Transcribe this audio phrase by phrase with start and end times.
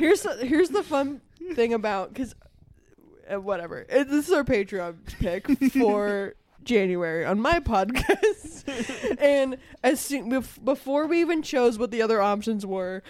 [0.00, 1.20] here's the, here's the fun
[1.54, 2.34] thing about because
[3.32, 3.86] uh, whatever.
[3.88, 6.34] It, this is our Patreon pick for
[6.64, 12.20] January on my podcast, and as soon bef- before we even chose what the other
[12.20, 13.02] options were,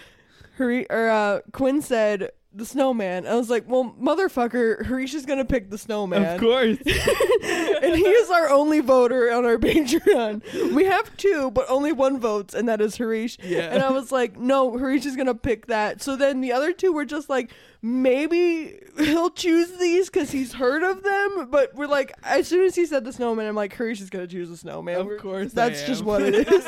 [0.59, 3.27] or uh, Quinn said the snowman.
[3.27, 6.79] I was like, well, motherfucker, Harish is gonna pick the snowman Of course.
[6.87, 10.75] and he is our only voter on our Patreon.
[10.75, 13.39] We have two, but only one votes, and that is Harish.
[13.43, 13.73] Yeah.
[13.73, 16.03] And I was like, no, Harish is gonna pick that.
[16.03, 17.53] So then the other two were just like,
[17.83, 21.49] maybe he'll choose these because he's heard of them.
[21.51, 24.27] But we're like, as soon as he said the snowman, I'm like, Harish is gonna
[24.27, 25.01] choose the snowman.
[25.01, 26.67] Of course that's just what it is.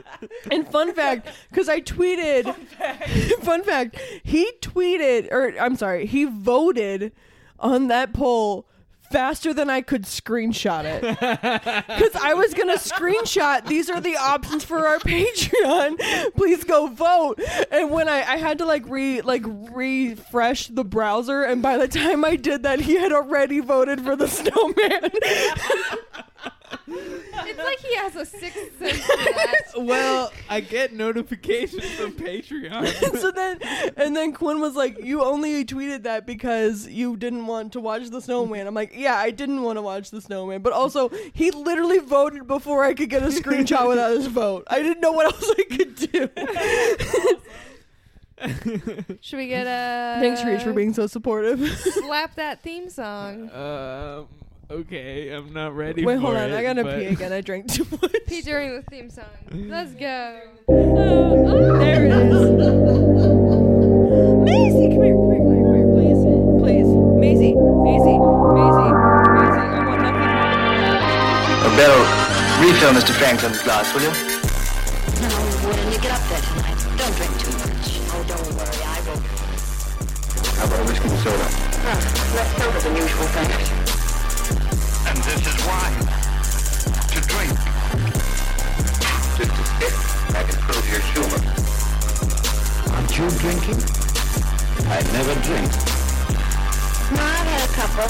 [0.50, 2.54] and fun fact, because I tweeted,
[3.42, 7.12] fun fact, he tweeted, or I'm sorry, he voted
[7.58, 8.66] on that poll
[9.14, 11.04] faster than I could screenshot it.
[11.94, 16.34] Because I was going to screenshot, these are the options for our Patreon.
[16.34, 17.40] Please go vote.
[17.70, 21.86] And when I, I had to like re like refresh the browser, and by the
[21.86, 25.10] time I did that, he had already voted for the snowman.
[26.86, 29.62] It's like he has a sixth sense for that.
[29.76, 32.88] well, I get notifications from Patreon.
[33.20, 33.58] so then
[33.96, 38.08] and then Quinn was like, You only tweeted that because you didn't want to watch
[38.10, 38.66] the snowman.
[38.66, 40.62] I'm like, Yeah, I didn't want to watch the snowman.
[40.62, 44.64] But also he literally voted before I could get a screenshot without his vote.
[44.68, 46.28] I didn't know what else I could do.
[49.20, 51.66] Should we get a Thanks, Reach, for being so supportive.
[51.78, 53.48] slap that theme song?
[53.50, 54.28] um,
[54.70, 56.50] okay, I'm not ready Wait, for hold on.
[56.50, 57.32] it, I gotta pee again.
[57.32, 58.12] I drank too much.
[58.26, 59.24] Pee during the theme song.
[59.52, 60.40] Let's go.
[60.68, 62.34] There it is.
[64.44, 66.20] Maisie, come here, come here, come here, come here, please,
[66.60, 66.88] please,
[67.20, 68.92] Maisie, Maisie, Maisie,
[69.34, 69.60] Maisie.
[69.64, 71.66] I want nothing more.
[71.66, 72.00] A better
[72.62, 73.12] refill Mr.
[73.16, 74.12] Franklin's glass, will you?
[75.20, 75.28] No,
[75.68, 78.00] when you get up there tonight, don't drink too much.
[78.12, 79.20] Oh, don't worry, I will.
[80.54, 81.46] How about a whiskey and soda?
[82.34, 83.83] Less sober than usual, thanks.
[93.16, 93.78] You drinking?
[94.86, 95.70] I never drink.
[97.12, 98.08] No, I've had a couple.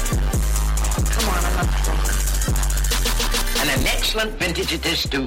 [1.13, 2.05] Come on, I'm not drunk.
[3.61, 5.27] And an excellent vintage it is, too.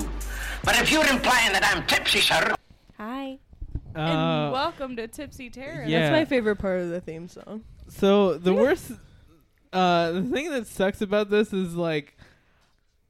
[0.64, 2.56] But if you're implying that I'm tipsy, sir,
[2.98, 3.38] Hi.
[3.96, 5.86] Uh, and welcome to Tipsy Terror.
[5.88, 6.00] yeah.
[6.02, 7.64] That's my favorite part of the theme song.
[7.90, 8.92] So the worst,
[9.74, 12.18] uh, the thing that sucks about this is like,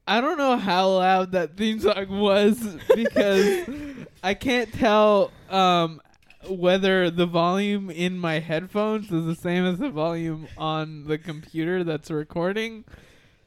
[0.06, 2.58] I don't know how loud that theme song was
[2.94, 3.68] because
[4.22, 6.00] I can't tell um
[6.48, 11.84] whether the volume in my headphones is the same as the volume on the computer
[11.84, 12.84] that's recording.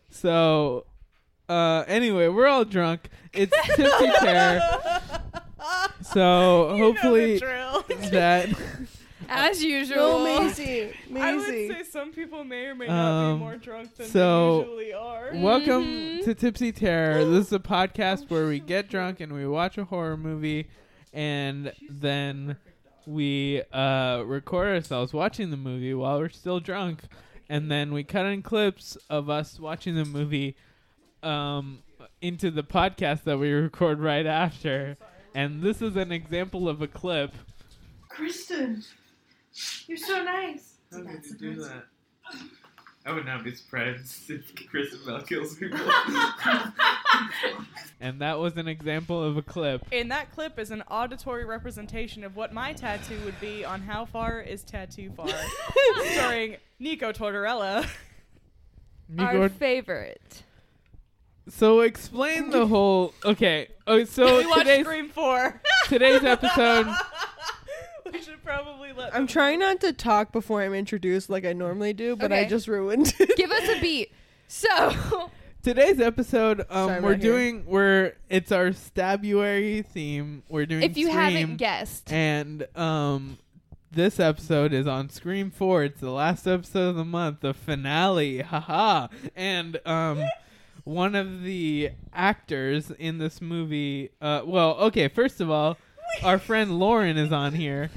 [0.09, 0.85] So,
[1.50, 3.09] uh, anyway, we're all drunk.
[3.34, 4.61] It's tipsy terror.
[6.01, 7.84] So hopefully drill.
[8.11, 8.50] that
[9.34, 10.19] As usual.
[10.25, 11.69] No, Maisie, I would Maisie.
[11.69, 12.95] say some people may or may not
[13.31, 15.29] Um, be more drunk than so- they usually are.
[15.35, 16.23] Welcome Mhm.
[16.25, 17.23] to Tipsy Terror.
[17.31, 20.67] This is a podcast where we get drunk and we watch a horror movie,
[21.13, 22.57] and then
[23.06, 27.01] we uh, record ourselves watching the movie while we're still drunk,
[27.50, 30.56] and then we cut in clips of us watching the movie
[31.23, 31.79] um,
[32.22, 34.97] into the podcast that we record right after.
[35.34, 37.34] And this is an example of a clip.
[38.09, 38.84] Kristen,
[39.88, 40.78] you're so nice.
[40.91, 41.85] How did you do that?
[43.06, 45.79] I would not be surprised if Kristen Bell kills people.
[48.00, 49.84] and that was an example of a clip.
[49.91, 54.06] And that clip is an auditory representation of what my tattoo would be on How
[54.06, 55.29] Far Is Tattoo Far?
[56.13, 57.88] Starring Nico Tortorella.
[59.17, 60.44] Our favorite.
[61.50, 63.13] so explain the whole.
[63.25, 63.67] Okay.
[63.88, 65.61] Oh, so We watched today's Scream 4.
[65.88, 66.88] today's episode.
[68.13, 71.53] we should probably let I'm them- trying not to talk before I'm introduced like I
[71.53, 73.38] normally do, but I just ruined it.
[73.38, 74.11] Give us a beat.
[74.47, 75.29] So,
[75.63, 77.31] Today's episode, um, Sorry, we're right here.
[77.31, 80.41] doing we're it's our stabuary theme.
[80.49, 80.81] We're doing.
[80.81, 83.38] if you Scream, haven't guessed, and um,
[83.91, 85.84] this episode is on Scream Four.
[85.84, 88.41] It's the last episode of the month, the finale.
[88.41, 89.09] Haha!
[89.35, 90.23] And um,
[90.84, 94.09] one of the actors in this movie.
[94.19, 95.09] Uh, well, okay.
[95.09, 95.78] First of all,
[96.23, 97.90] our friend Lauren is on here.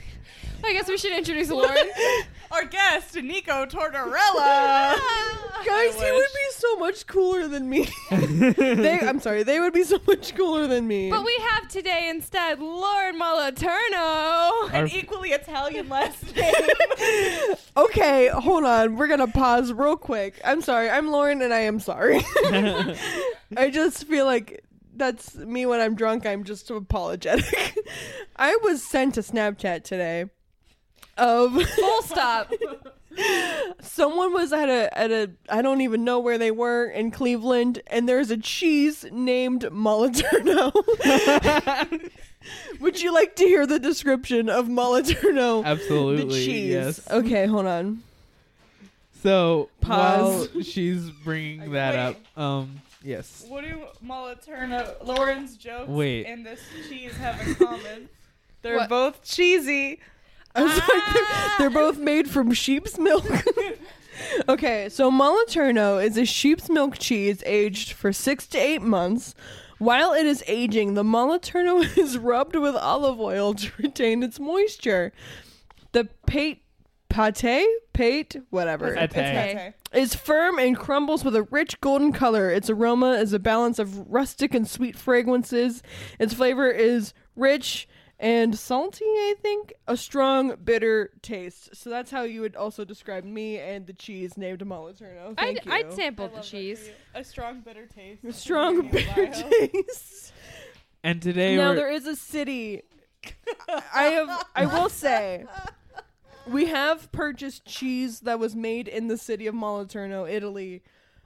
[0.64, 1.90] I guess we should introduce Lauren.
[2.50, 4.96] Our guest, Nico Tortorella.
[5.66, 7.88] Guys, he would be so much cooler than me.
[8.10, 11.10] they, I'm sorry, they would be so much cooler than me.
[11.10, 14.72] but we have today instead Lauren Moliterno.
[14.72, 16.54] An equally Italian last name.
[17.76, 18.96] okay, hold on.
[18.96, 20.40] We're gonna pause real quick.
[20.44, 20.88] I'm sorry.
[20.88, 22.20] I'm Lauren, and I am sorry.
[23.56, 24.64] I just feel like
[24.96, 26.26] that's me when I'm drunk.
[26.26, 27.78] I'm just apologetic.
[28.36, 30.26] I was sent a Snapchat today,
[31.16, 32.52] of Full stop.
[33.80, 37.80] someone was at a at a I don't even know where they were in Cleveland,
[37.86, 40.72] and there's a cheese named Moliterno.
[42.80, 45.64] Would you like to hear the description of Moliterno?
[45.64, 46.24] Absolutely.
[46.24, 46.70] the cheese.
[46.70, 47.10] Yes.
[47.10, 48.02] Okay, hold on.
[49.22, 50.50] So Pause.
[50.52, 53.44] while she's bringing that up, um, yes.
[53.48, 56.24] What do Moliterno, Lauren's jokes, Wait.
[56.26, 58.08] and this cheese have in common?
[58.62, 58.88] They're What?
[58.88, 60.00] both cheesy.
[60.56, 61.54] I was like, they're, ah!
[61.58, 63.26] they're both made from sheep's milk.
[64.48, 69.34] okay, so Moliterno is a sheep's milk cheese aged for six to eight months.
[69.78, 75.12] While it is aging, the Moliterno is rubbed with olive oil to retain its moisture.
[75.92, 76.62] The pate,
[77.14, 79.10] pate, pate, whatever, Pate.
[79.10, 79.74] Okay.
[79.92, 82.50] is firm and crumbles with a rich golden color.
[82.50, 85.82] Its aroma is a balance of rustic and sweet fragrances.
[86.18, 87.88] Its flavor is rich
[88.18, 89.72] and salty, I think.
[89.86, 91.74] A strong, bitter taste.
[91.74, 95.34] So that's how you would also describe me and the cheese named Moliterno.
[95.36, 95.72] I'd, you.
[95.72, 96.90] I'd sample the cheese.
[97.14, 98.24] A strong bitter taste.
[98.24, 100.32] A strong, bitter taste.
[101.02, 102.82] And today Now we're there is a city.
[103.68, 104.46] I have.
[104.54, 105.44] I will say,
[106.46, 110.82] we have purchased cheese that was made in the city of Moliterno, Italy,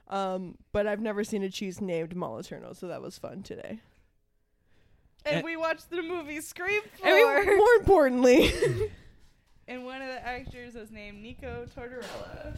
[0.07, 3.79] um, but I've never seen a cheese named Moliterno, so that was fun today.
[5.25, 7.07] And we watched the movie Scream 4.
[7.07, 8.53] I mean, more importantly,
[9.67, 12.55] and one of the actors was named Nico Tortorella.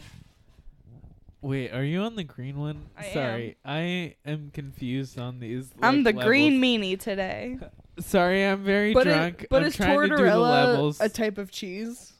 [1.42, 2.86] Wait, are you on the green one?
[2.96, 3.12] I am.
[3.12, 5.70] Sorry, I am confused on these.
[5.82, 6.80] I'm like, the green levels.
[6.82, 7.58] meanie today.
[7.98, 9.42] Sorry, I'm very but drunk.
[9.42, 11.00] it, but I'm is trying to do the tortorella levels.
[11.00, 12.11] a type of cheese?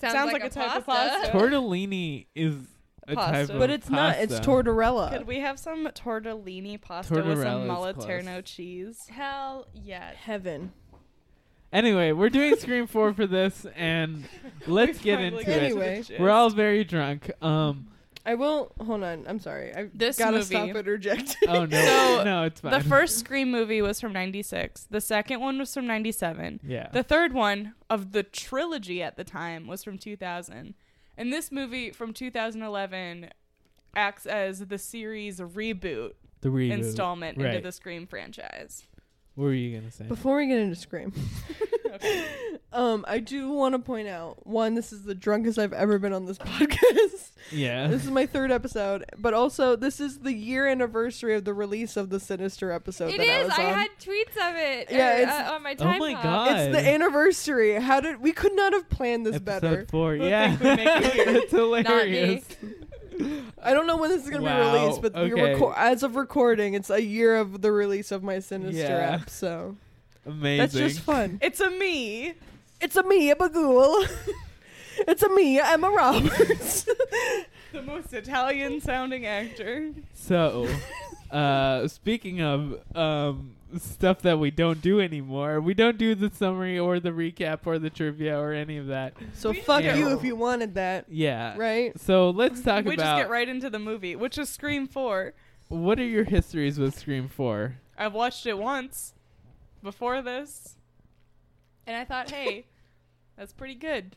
[0.00, 1.30] Sounds like a type of pasta.
[1.32, 2.54] Tortellini is
[3.06, 3.32] a Pasta.
[3.32, 4.16] type of But it's not.
[4.16, 4.50] It's pasta.
[4.50, 5.10] tortorella.
[5.10, 8.44] Could we have some tortellini pasta with some Tortorella Moliterno close.
[8.44, 9.06] cheese?
[9.10, 10.16] Hell yes.
[10.16, 10.72] Heaven.
[11.72, 14.24] Anyway, we're doing Scream 4 for this, and
[14.66, 15.62] let's get into got to it.
[15.62, 16.04] Anyway.
[16.20, 17.30] We're all very drunk.
[17.42, 17.88] Um,
[18.26, 18.72] I will.
[18.80, 19.24] Hold on.
[19.28, 19.74] I'm sorry.
[19.74, 21.48] I This gotta movie- stop interjecting.
[21.48, 22.72] oh no, So, no, it's fine.
[22.72, 24.86] The first Scream movie was from 96.
[24.90, 26.60] The second one was from 97.
[26.64, 26.88] yeah.
[26.92, 30.74] The third one of the trilogy at the time was from 2000.
[31.16, 33.28] And this movie from 2011
[33.94, 36.72] acts as the series reboot the reboot.
[36.72, 37.48] installment Right.
[37.54, 38.84] into the Scream franchise.
[39.34, 40.04] What were you gonna say?
[40.04, 41.12] Before we get into Scream,
[41.94, 42.24] Okay.
[42.72, 44.74] um, I do want to point out one.
[44.74, 47.30] This is the drunkest I've ever been on this podcast.
[47.52, 47.86] yeah.
[47.88, 51.96] this is my third episode, but also this is the year anniversary of the release
[51.96, 53.12] of the Sinister episode.
[53.12, 53.48] It that I, is.
[53.48, 54.90] was I, had tweets of it.
[54.90, 56.22] Yeah, er, it's- uh, on my Oh my hop.
[56.24, 56.56] God.
[56.60, 57.74] It's the anniversary.
[57.80, 59.86] How did we could not have planned this Episode better?
[59.90, 60.16] four.
[60.16, 61.14] Who Yeah, think would make
[61.44, 62.44] it hilarious.
[63.62, 65.30] I don't know when this is gonna Wow, be released, but okay.
[65.54, 69.18] reco- as of recording, it's a year of the release of my Sinister Yeah.
[69.20, 69.30] app.
[69.30, 69.76] So
[70.26, 70.58] Amazing.
[70.58, 71.38] that's just fun.
[71.42, 72.34] It's a me.
[72.80, 74.08] It's a me, a Bughuul.
[75.08, 76.86] it's a me, Emma Roberts.
[77.72, 79.90] The most Italian sounding actor.
[80.14, 80.68] So,
[81.32, 86.78] uh, speaking of um, stuff that we don't do anymore, we don't do the summary
[86.78, 89.14] or the recap or the trivia or any of that.
[89.32, 89.96] so fuck Yeah.
[89.96, 91.56] you if you wanted that, Yeah.
[91.56, 91.98] right?
[91.98, 95.32] So let's talk we just about get right into the movie, which is Scream 4.
[95.66, 97.74] what are your histories with Scream 4?
[97.98, 99.13] I've watched it once
[99.84, 100.74] before this,
[101.86, 102.64] and I thought, hey,
[103.36, 104.16] that's pretty good.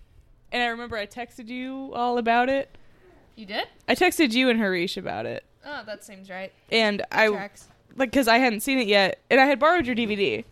[0.51, 2.75] And I remember I texted you all about it.
[3.35, 3.67] You did?
[3.87, 6.51] I texted you and Harish about it, Oh, that seems right.
[6.71, 7.67] and I Tracks.
[7.95, 10.43] like because I hadn't seen it yet, and I had borrowed your DVD,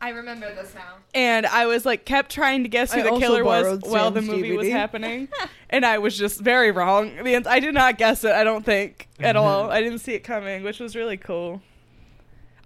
[0.00, 0.94] I remember this now.
[1.14, 4.10] and I was like kept trying to guess who I the killer was borrowed while
[4.10, 5.28] the Sam's movie was happening,
[5.70, 7.14] and I was just very wrong.
[7.22, 8.32] The end- I did not guess it.
[8.32, 9.44] I don't think at mm-hmm.
[9.44, 9.70] all.
[9.70, 11.60] I didn't see it coming, which was really cool.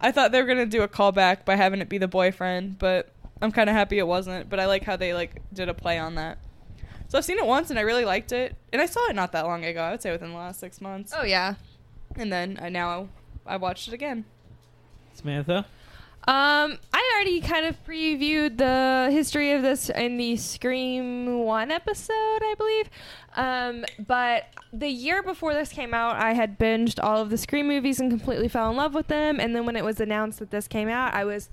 [0.00, 3.10] I thought they were gonna do a callback by having it be the boyfriend, but
[3.40, 4.48] I'm kind of happy it wasn't.
[4.48, 6.38] But I like how they like did a play on that.
[7.08, 9.32] So I've seen it once and I really liked it, and I saw it not
[9.32, 9.82] that long ago.
[9.82, 11.54] I would say within the last six months, Oh yeah.
[12.16, 13.08] and then I now
[13.46, 14.24] I watched it again.
[15.14, 15.66] Samantha?
[16.26, 22.14] Um, I already kind of previewed the history of this in the Scream One episode,
[22.14, 22.90] I believe.
[23.36, 27.68] Um, but the year before this came out, I had binged all of the Scream
[27.68, 29.38] movies and completely fell in love with them.
[29.38, 31.50] And then when it was announced that this came out, I was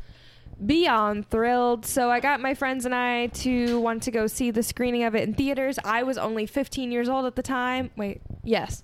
[0.66, 1.86] beyond thrilled.
[1.86, 5.16] So I got my friends and I to want to go see the screening of
[5.16, 5.80] it in theaters.
[5.84, 7.92] I was only 15 years old at the time.
[7.98, 8.84] Wait, yes,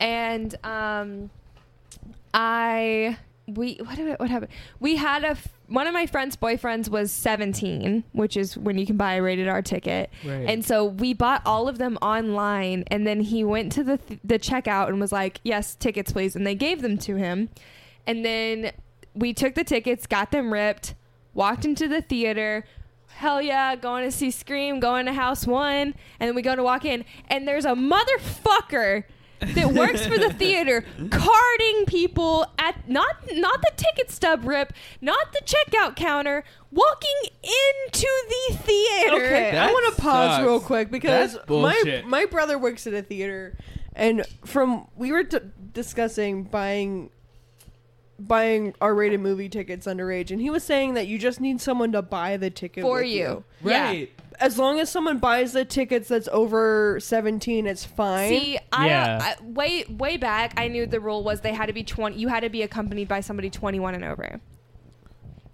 [0.00, 1.30] and um,
[2.32, 4.50] I we what did it, what happened?
[4.80, 8.86] We had a f- one of my friend's boyfriends was 17, which is when you
[8.86, 10.10] can buy a rated R ticket.
[10.24, 10.46] Right.
[10.48, 14.20] And so we bought all of them online and then he went to the th-
[14.24, 17.48] the checkout and was like, "Yes, tickets please." And they gave them to him.
[18.06, 18.72] And then
[19.14, 20.94] we took the tickets, got them ripped,
[21.34, 22.64] walked into the theater,
[23.08, 26.62] hell yeah, going to see Scream, going to House One, and then we go to
[26.62, 29.04] walk in, and there's a motherfucker
[29.40, 35.32] that works for the theater carding people at not not the ticket stub rip, not
[35.32, 39.16] the checkout counter, walking into the theater.
[39.24, 40.44] Okay, I want to pause sucks.
[40.44, 42.06] real quick because That's my bullshit.
[42.06, 43.56] my brother works at a theater,
[43.94, 45.38] and from we were t-
[45.72, 47.10] discussing buying
[48.18, 52.02] buying R-rated movie tickets underage, and he was saying that you just need someone to
[52.02, 53.44] buy the ticket For with you.
[53.62, 53.84] Yeah.
[53.84, 54.10] Right.
[54.38, 58.28] As long as someone buys the tickets that's over seventeen, it's fine.
[58.28, 59.18] See, I, Yeah.
[59.22, 62.18] I way way back, I knew the rule was they had to be twenty.
[62.18, 64.40] You had to be accompanied by somebody twenty one and over.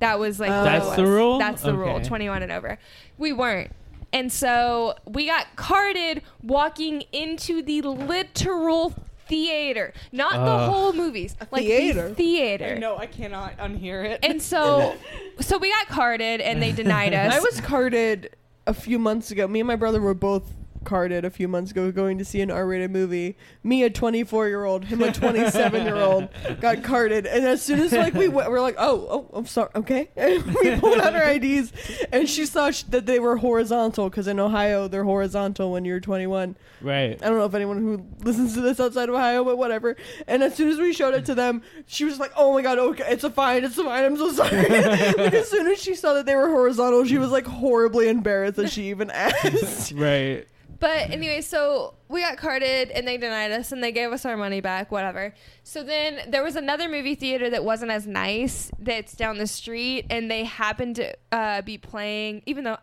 [0.00, 1.10] That was like what it That's the was.
[1.10, 1.38] rule?
[1.38, 1.96] That's the rule.
[1.96, 2.04] Okay.
[2.08, 2.76] Twenty one and over.
[3.18, 3.70] We weren't,
[4.12, 8.94] and so we got carded walking into the literal
[9.26, 10.70] theater, not the Ugh.
[10.70, 12.08] whole movies, like theater?
[12.08, 12.78] the theater.
[12.78, 14.20] No, I cannot unhear it.
[14.22, 14.96] And so,
[15.40, 17.34] so we got carded, and they denied us.
[17.34, 18.36] I was carded
[18.66, 19.48] a few months ago.
[19.48, 20.50] Me and my brother were both
[20.84, 23.36] carded a few months ago going to see an R-rated movie.
[23.62, 26.28] Me, a 24-year-old, him, a 27-year-old,
[26.60, 27.26] got carded.
[27.26, 30.10] And as soon as like we went, we're like, oh, oh, I'm sorry, okay.
[30.16, 31.72] And we pulled out our IDs,
[32.12, 36.00] and she saw sh- that they were horizontal because in Ohio they're horizontal when you're
[36.00, 36.56] 21.
[36.80, 37.22] Right.
[37.22, 39.96] I don't know if anyone who listens to this outside of Ohio, but whatever.
[40.26, 42.78] And as soon as we showed it to them, she was like, "Oh my god,
[42.78, 44.04] okay, it's a fine, it's a fine.
[44.04, 47.30] I'm so sorry." like, as soon as she saw that they were horizontal, she was
[47.30, 49.92] like horribly embarrassed that she even asked.
[49.92, 50.46] Right.
[50.82, 54.36] But anyway, so we got carded and they denied us and they gave us our
[54.36, 55.32] money back, whatever.
[55.62, 60.06] So then there was another movie theater that wasn't as nice that's down the street
[60.10, 62.78] and they happened to uh, be playing, even though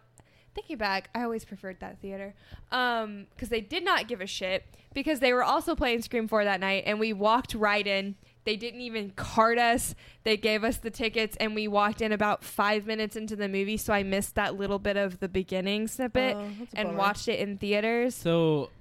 [0.56, 2.36] thinking back, I always preferred that theater
[2.70, 4.64] because they did not give a shit
[4.94, 8.16] because they were also playing Scream 4 that night and we walked right in.
[8.50, 9.94] They didn't even card us.
[10.24, 13.78] They gave us the tickets and we walked in about five minutes into the movie.
[13.78, 16.98] So I missed that little bit of the beginning snippet Oh, and bummer.
[16.98, 18.16] watched it in theaters.
[18.16, 18.72] So,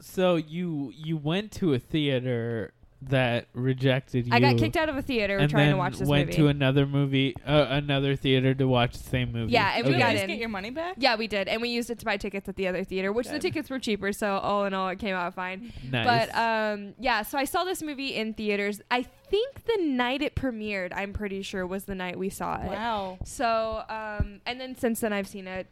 [0.00, 2.72] so you you went to a theater
[3.02, 4.32] that rejected you.
[4.32, 6.36] I got kicked out of a theater and trying then to watch this went movie.
[6.38, 9.52] to another movie, uh, another theater to watch the same movie.
[9.52, 10.28] Yeah, and we Did you got at least in.
[10.30, 10.96] get your money back?
[10.98, 13.26] yeah, we did, and we used it to buy tickets at the other theater, which
[13.26, 13.42] the Good.
[13.42, 14.12] tickets were cheaper.
[14.12, 15.72] So all in all, it came out fine.
[15.90, 16.28] nice.
[16.30, 18.80] But um, yeah, so I saw this movie in theaters.
[18.90, 22.66] I think the night it premiered, I'm pretty sure was the night we saw it.
[22.66, 23.18] Wow.
[23.24, 25.66] So um, and then since then I've seen it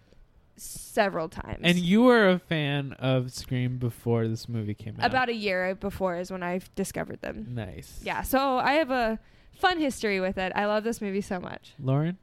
[0.59, 1.61] several times.
[1.63, 5.07] and you were a fan of Scream before this movie came out.
[5.07, 7.47] about a year before is when I discovered them.
[7.51, 8.01] nice.
[8.03, 9.19] Yeah, so I have a
[9.53, 10.53] fun history with it.
[10.55, 11.75] I love this movie so much.
[11.81, 12.19] Lauren.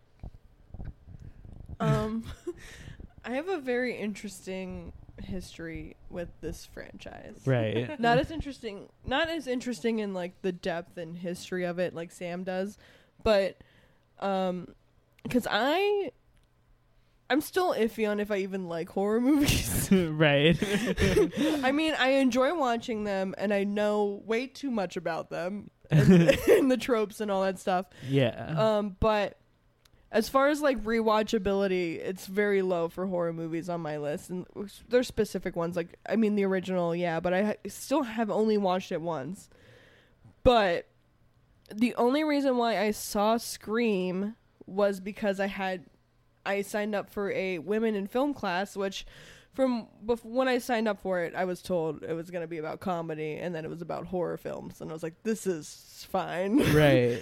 [1.80, 2.24] Um,
[3.26, 7.42] I have a very interesting history with this franchise.
[7.46, 8.00] Right.
[8.00, 12.12] not as interesting not as interesting in like the depth and history of it like
[12.12, 12.78] Sam does,
[13.24, 13.58] but
[14.20, 14.68] um
[15.30, 16.12] cuz I
[17.30, 19.90] I'm still iffy on if I even like horror movies.
[19.92, 20.58] right.
[21.64, 26.12] I mean, I enjoy watching them and I know way too much about them and,
[26.48, 27.88] and the tropes and all that stuff.
[28.08, 28.78] yeah.
[28.78, 29.38] Um but
[30.12, 34.46] as far as like rewatchability, it's very low for horror movies on my list, and
[34.88, 35.76] there's specific ones.
[35.76, 39.50] Like, I mean, the original, yeah, but I ha- still have only watched it once.
[40.44, 40.88] But
[41.74, 45.84] the only reason why I saw Scream was because I had
[46.46, 49.06] I signed up for a women in film class, which
[49.54, 52.48] from bef- when I signed up for it, I was told it was going to
[52.48, 55.48] be about comedy, and then it was about horror films, and I was like, this
[55.48, 56.58] is fine.
[56.74, 57.22] right.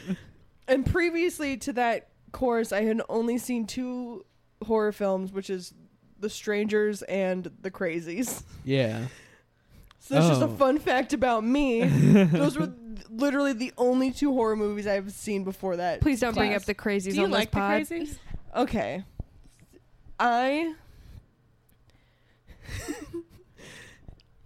[0.68, 4.26] And previously to that course, I had only seen two
[4.66, 5.74] horror films, which is
[6.20, 8.44] The Strangers and The Crazies.
[8.66, 9.06] Yeah.
[10.00, 10.56] So that's just a Oh.
[10.56, 11.84] fun fact about me.
[11.88, 12.74] Those were
[13.10, 16.02] literally the only two horror movies I've seen before that.
[16.02, 17.82] Please don't bring up the crazies Do you on like this the pod.
[17.84, 18.18] crazies?
[18.56, 19.04] Okay.
[20.20, 20.74] I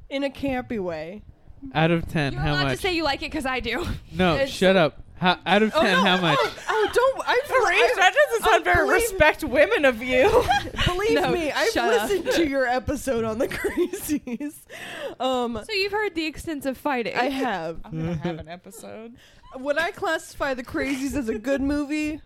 [0.09, 1.21] in a campy way.
[1.73, 2.75] Out of 10, You're how allowed much?
[2.77, 3.85] to say you like it because I do.
[4.13, 5.03] no, it's- shut up.
[5.19, 6.37] How, out of 10, Oh, no, how much?
[6.39, 7.33] Oh, oh, don't I,
[7.71, 10.29] Reese, that doesn't sound Oh, very believe- respect women of you.
[10.85, 12.09] Believe No, me, I've shut up.
[12.09, 14.53] listened to your episode on the crazies.
[15.19, 17.15] Um, So you've heard the extensive fighting.
[17.15, 17.79] I have.
[17.83, 19.15] I'm gonna have an episode.
[19.55, 22.21] Would I classify the crazies as a good movie?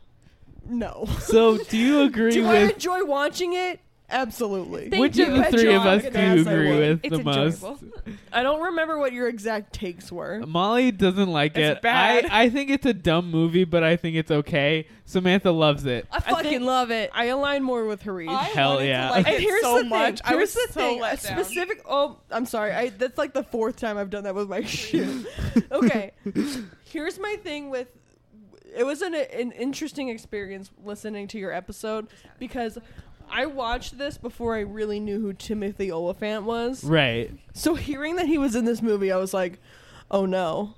[0.68, 1.08] No.
[1.20, 3.80] So, do you agree Do I enjoy watching it?
[4.14, 4.90] Absolutely.
[4.90, 5.26] Thank which you.
[5.28, 6.80] of the Bet three your of us do ass you I agree would.
[6.80, 7.64] with It's the most?
[7.64, 7.80] enjoyable.
[8.34, 10.46] I don't remember what your exact takes were.
[10.46, 11.82] Molly doesn't like It's it.
[11.82, 12.26] bad.
[12.26, 14.86] I, I think it's a dumb movie, but I think it's okay.
[15.06, 16.08] Samantha loves it.
[16.12, 17.10] I fucking think- love it.
[17.14, 18.28] I align more with Harish.
[18.30, 19.08] I Hell wanted yeah.
[19.08, 19.90] To like and it here's so the thing.
[19.90, 20.22] much.
[20.26, 21.00] I Here's was the so thing.
[21.00, 21.38] A let down.
[21.46, 21.82] specific.
[21.88, 22.74] Oh, I'm sorry.
[22.74, 25.08] I that's like the fourth time I've done that with my shit.
[25.72, 26.12] okay.
[26.84, 27.88] Here's my thing with.
[28.76, 32.08] It was an an interesting experience listening to your episode
[32.40, 32.78] because
[33.30, 36.84] I watched this before I really knew who Timothy Olyphant was.
[36.84, 37.32] Right.
[37.54, 39.60] So hearing that he was in this movie, I was like,
[40.10, 40.76] "Oh no."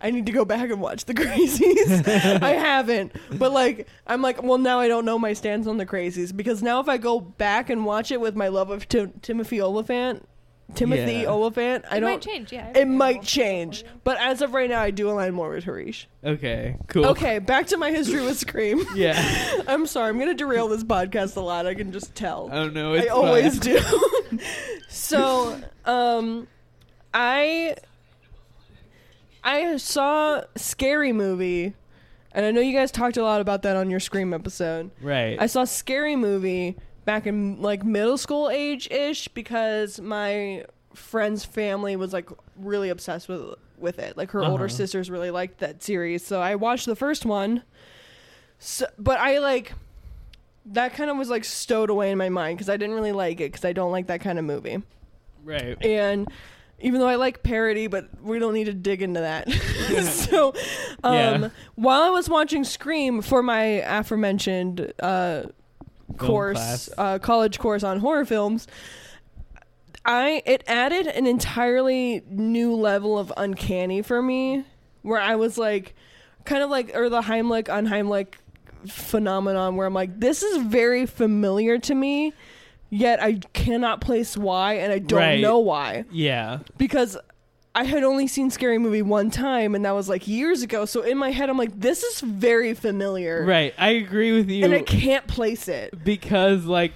[0.00, 2.06] I need to go back and watch the crazies.
[2.42, 3.12] I haven't.
[3.38, 6.62] But like I'm like, well now I don't know my stance on the crazies because
[6.62, 10.28] now if I go back and watch it with my love of Tim- Timothy Olyphant,
[10.74, 11.26] Timothy Yeah.
[11.26, 12.52] Olyphant, I it don't might change.
[12.52, 13.84] Yeah, it might change.
[14.02, 16.08] But as of right now I do align more with Harish.
[16.24, 16.76] Okay.
[16.88, 17.06] Cool.
[17.06, 18.84] Okay, back to my history with Scream.
[18.96, 19.62] Yeah.
[19.68, 21.66] I'm sorry, I'm gonna derail this podcast a lot.
[21.66, 22.48] I can just tell.
[22.52, 22.94] Oh no.
[22.94, 23.76] It's I always fine.
[23.76, 24.40] do.
[24.88, 26.48] so, um,
[27.12, 27.76] I
[29.44, 31.74] I saw Scary Movie,
[32.32, 34.90] and I know you guys talked a lot about that on your Scream episode.
[35.00, 35.36] Right.
[35.38, 41.96] I saw Scary Movie back in like middle school age ish because my friend's family
[41.96, 44.16] was like really obsessed with with it.
[44.16, 44.74] Like her older Uh-huh.
[44.74, 47.62] sisters really liked that series, so I watched the first one.
[48.58, 49.72] So, but I like
[50.66, 53.40] that kind of was like stowed away in my mind because I didn't really like
[53.40, 54.82] it because I don't like that kind of movie.
[55.44, 55.76] right.
[55.84, 56.26] And
[56.80, 59.50] even though I like parody, but we don't need to dig into that.
[60.04, 60.54] so,
[61.02, 61.48] um, Yeah.
[61.74, 65.44] while I was watching Scream for my aforementioned uh,
[66.16, 68.66] course, uh, college course on horror films,
[70.04, 74.64] I it added an entirely new level of uncanny for me,
[75.02, 75.94] where I was like,
[76.44, 78.34] kind of like, or the Heimlich unheimlich
[78.86, 82.32] phenomenon, where I'm like, this is very familiar to me.
[82.90, 85.40] Yet I cannot place why, and I don't Right.
[85.40, 86.58] know why Yeah.
[86.78, 87.16] because
[87.76, 90.84] I had only seen Scary Movie one time, and that was like years ago.
[90.84, 93.74] So in my head, I'm like, this is very familiar, Right.
[93.76, 94.64] I agree with you.
[94.64, 96.04] And I can't place it.
[96.04, 96.92] because like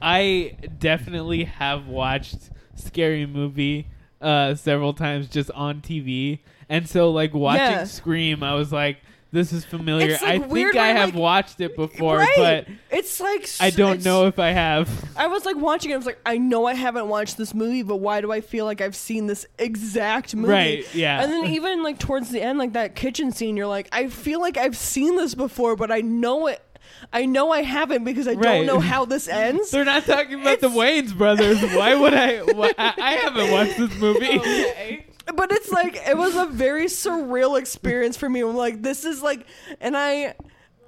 [0.00, 3.86] I definitely have watched Scary Movie
[4.20, 6.38] uh several times just on TV.
[6.68, 7.84] And so like watching Yeah.
[7.84, 8.98] Scream, I was like
[9.34, 10.12] this is familiar.
[10.12, 12.32] Like, I think I have like- watched it before, right?
[12.36, 14.88] but it's like I don't know if I have.
[15.16, 15.94] I was like watching it.
[15.94, 18.64] I was like, I know I haven't watched this movie, but why do I feel
[18.64, 20.52] like I've seen this exact movie?
[20.52, 21.22] Right, yeah.
[21.22, 24.40] And then even like towards the end, like that kitchen scene, you're like, I feel
[24.40, 26.62] like I've seen this before, but I know it.
[27.12, 28.42] I know I haven't because I Right.
[28.42, 29.70] don't know how this ends.
[29.70, 31.60] They're not talking about the It's- Wayans brothers.
[31.60, 32.38] Why would I?
[32.40, 35.04] Why, I, I haven't watched this movie.
[35.34, 38.40] But it's like it was a very surreal experience for me.
[38.40, 39.46] I'm like, this is like,
[39.80, 40.34] and I,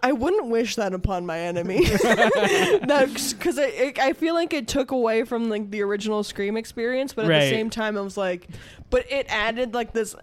[0.02, 1.80] I wouldn't wish that upon my enemy.
[1.86, 7.24] because I, I feel like it took away from like the original Scream experience, but
[7.24, 7.40] at Right.
[7.44, 8.48] the same time, I was like,
[8.90, 10.14] but it added like this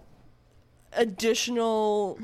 [0.92, 2.18] additional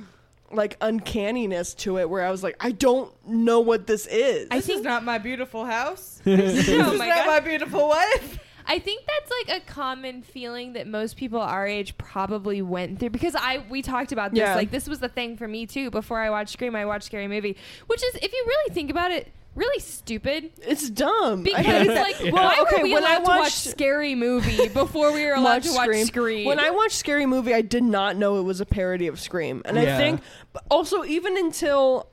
[0.53, 4.49] like uncanniness to it where I was like, I don't know what this is.
[4.51, 6.21] I This think is not my beautiful house.
[6.27, 8.39] oh this is not my beautiful wife.
[8.73, 13.11] I think that's like a common feeling that most people our age probably went through
[13.11, 14.55] because I we talked about this Yeah.
[14.55, 17.27] like this was the thing for me too before I watched Scream I watched Scary
[17.27, 17.57] Movie
[17.89, 21.43] which is if you really think about it really stupid it's dumb.
[21.51, 22.31] because like Yeah.
[22.31, 25.33] why okay, were we when I allowed to watch watched- Scary Movie before we were
[25.35, 28.61] allowed to watch Scream, When I watched Scary Movie, I did not know it was
[28.61, 30.21] a parody of Scream, and I think
[30.71, 32.07] also even until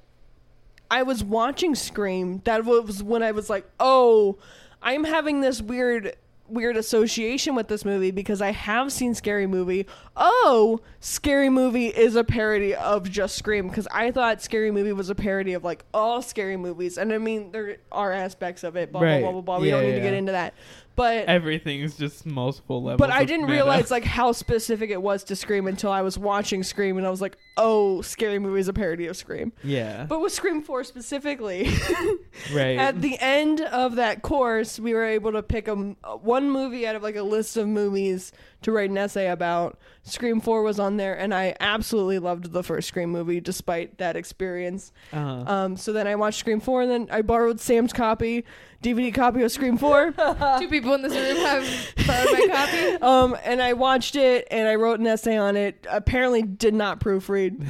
[0.89, 4.39] I was watching Scream, that was when I was like, oh,
[4.81, 6.15] I'm having this weird.
[6.49, 9.85] Weird association with this movie because I have seen Scary Movie.
[10.15, 15.09] Oh, Scary Movie is a parody of just Scream because I thought Scary Movie was
[15.09, 18.91] a parody of like all scary movies, and I mean there are aspects of it.
[18.91, 19.21] Blah Right.
[19.21, 19.61] blah blah blah blah.
[19.61, 20.53] We Yeah, don't need to get into that,
[20.97, 22.99] but everything's just multiple levels.
[22.99, 23.53] but I didn't meta.
[23.53, 27.09] realize like how specific it was to Scream until I was watching Scream and I
[27.09, 30.05] was like, "Oh, Scary Movie is a parody of Scream." Yeah.
[30.09, 31.69] But with Scream 4 specifically,
[32.53, 32.77] right.
[32.77, 36.49] at the end of that course, we were able to pick a m- uh, one
[36.51, 38.31] movie out of like a list of movies
[38.61, 39.79] to write an essay about.
[40.03, 44.15] Scream 4 was on there and I absolutely loved the first Scream movie despite that
[44.15, 44.91] experience.
[45.11, 45.43] uh-huh.
[45.51, 48.45] Um, so then I watched Scream 4 and then I borrowed Sam's copy,
[48.81, 50.11] DVD copy of Scream 4.
[50.59, 54.67] two people in this room have borrowed my copy Um, and I watched it and
[54.67, 55.85] I wrote an essay on it.
[55.89, 57.63] Apparently, did not proofread.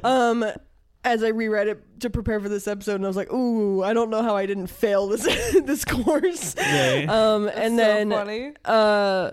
[0.04, 0.44] um,
[1.04, 3.92] as I reread it to prepare for this episode, and I was like, "Ooh, I
[3.94, 5.24] don't know how I didn't fail this
[5.64, 7.06] this course." Right.
[7.08, 8.52] Um, and so then funny.
[8.64, 9.30] uh,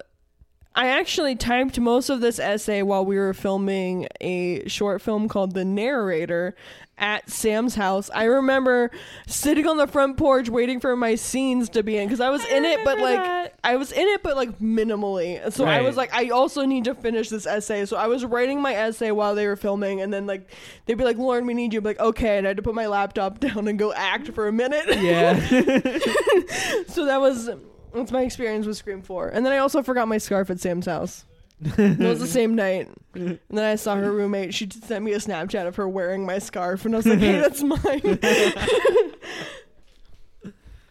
[0.75, 5.53] I actually typed most of this essay while we were filming a short film called
[5.53, 6.53] The Narrator
[6.97, 8.09] at Sam's house.
[8.13, 8.91] I remember
[9.25, 12.43] sitting on the front porch waiting for my scenes to be in because I was
[12.45, 13.59] in it, but remember like that.
[13.63, 15.51] I was in it, but like minimally.
[15.53, 17.85] So I was like, I also need to finish this essay.
[17.85, 20.51] So I was writing my essay while they were filming, and then like
[20.85, 22.75] they'd be like, "Lauren, we need you." I'm like, okay, and I had to put
[22.75, 24.85] my laptop down and go act for a minute.
[25.01, 25.35] yeah.
[26.87, 27.49] So that was
[27.95, 30.85] that's my experience with Scream Four, and then I also forgot my scarf at Sam's
[30.85, 31.25] house.
[31.61, 34.53] it was the same night, and then I saw her roommate.
[34.53, 37.39] She sent me a Snapchat of her wearing my scarf, and I was like, "Hey,
[37.39, 38.19] that's mine."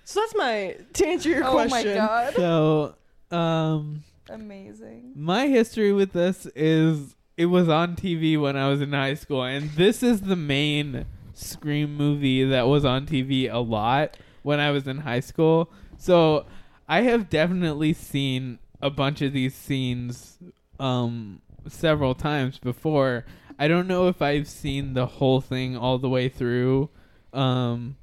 [0.06, 1.70] So that's my to answer your oh question.
[1.70, 2.34] my god.
[2.34, 2.94] So,
[3.30, 5.12] um, Amazing.
[5.16, 9.42] my history with this is it was on TV when I was in high school,
[9.42, 14.70] and this is the main Scream movie that was on TV a lot when I
[14.70, 15.70] was in high school.
[15.96, 16.44] So
[16.88, 20.38] I have definitely seen a bunch of these scenes
[20.78, 23.24] um, several times before.
[23.58, 26.90] I don't know if I've seen the whole thing all the way through
[27.32, 27.96] um,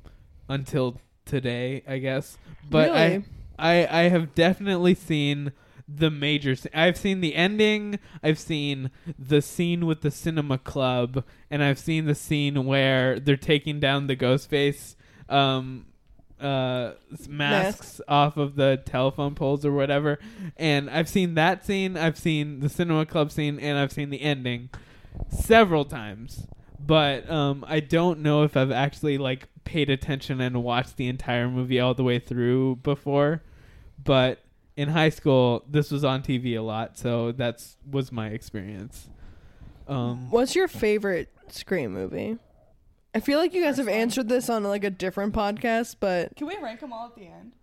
[0.49, 2.37] until today, I guess.
[2.69, 3.23] But Really?
[3.59, 5.51] I, I I have definitely seen
[5.87, 6.51] the major.
[6.53, 7.99] sce- I've seen the ending.
[8.23, 13.35] I've seen the scene with the cinema club, and I've seen the scene where they're
[13.37, 14.95] taking down the Ghostface
[15.29, 15.85] um,
[16.41, 16.93] uh,
[17.27, 20.19] masks off of the telephone poles or whatever.
[20.57, 21.97] And I've seen that scene.
[21.97, 24.69] I've seen the cinema club scene, and I've seen the ending
[25.29, 26.47] several times.
[26.79, 31.47] But um, I don't know if I've actually like paid attention and watched the entire
[31.47, 33.43] movie all the way through before.
[34.03, 34.39] But
[34.75, 39.09] in high school, this was on TV a lot, so that's was my experience.
[39.87, 42.37] Um, What's your favorite Scream movie?
[43.13, 46.47] I feel like you guys have answered this on like a different podcast, but Can
[46.47, 47.53] we rank them all at the end?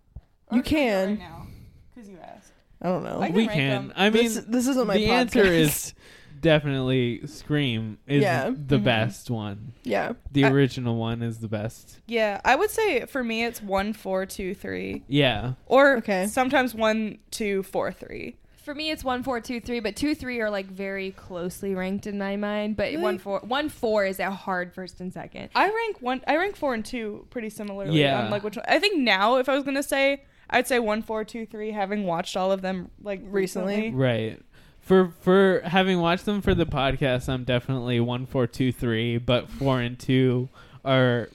[0.51, 1.07] You can we do it can.
[1.09, 1.47] right now.
[1.95, 2.51] Because you asked.
[2.81, 3.19] I don't know.
[3.21, 3.69] I can we rank can.
[3.87, 3.93] them.
[3.95, 5.11] I mean, this, this isn't my the podcast.
[5.11, 5.93] answer is
[6.39, 8.49] definitely Scream is Yeah.
[8.51, 8.83] the Mhm.
[8.83, 9.73] best one.
[9.83, 10.13] yeah.
[10.31, 11.99] The I- original one is the best.
[12.07, 15.53] Yeah, I would say for me it's one, four, two, three, Yeah.
[15.65, 16.27] or Okay.
[16.27, 18.37] sometimes one, two, four, three.
[18.69, 22.05] For me, it's one, four, two, three, but two, three are like very closely ranked
[22.05, 22.77] in my mind.
[22.77, 22.97] But Really?
[23.01, 25.49] one, four, one, four is a hard first and second.
[25.55, 26.21] I rank one.
[26.27, 27.99] I rank four and two pretty similarly.
[27.99, 28.25] Yeah.
[28.25, 28.65] On like which one?
[28.67, 31.71] I think now, if I was gonna say, I'd say one, four, two, three.
[31.71, 33.75] Having watched all of them like Recently?
[33.75, 33.99] recently.
[33.99, 34.39] Right.
[34.81, 39.49] For for having watched them for the podcast, I'm definitely one, four, two, three, but
[39.49, 40.47] four and two
[40.85, 41.29] are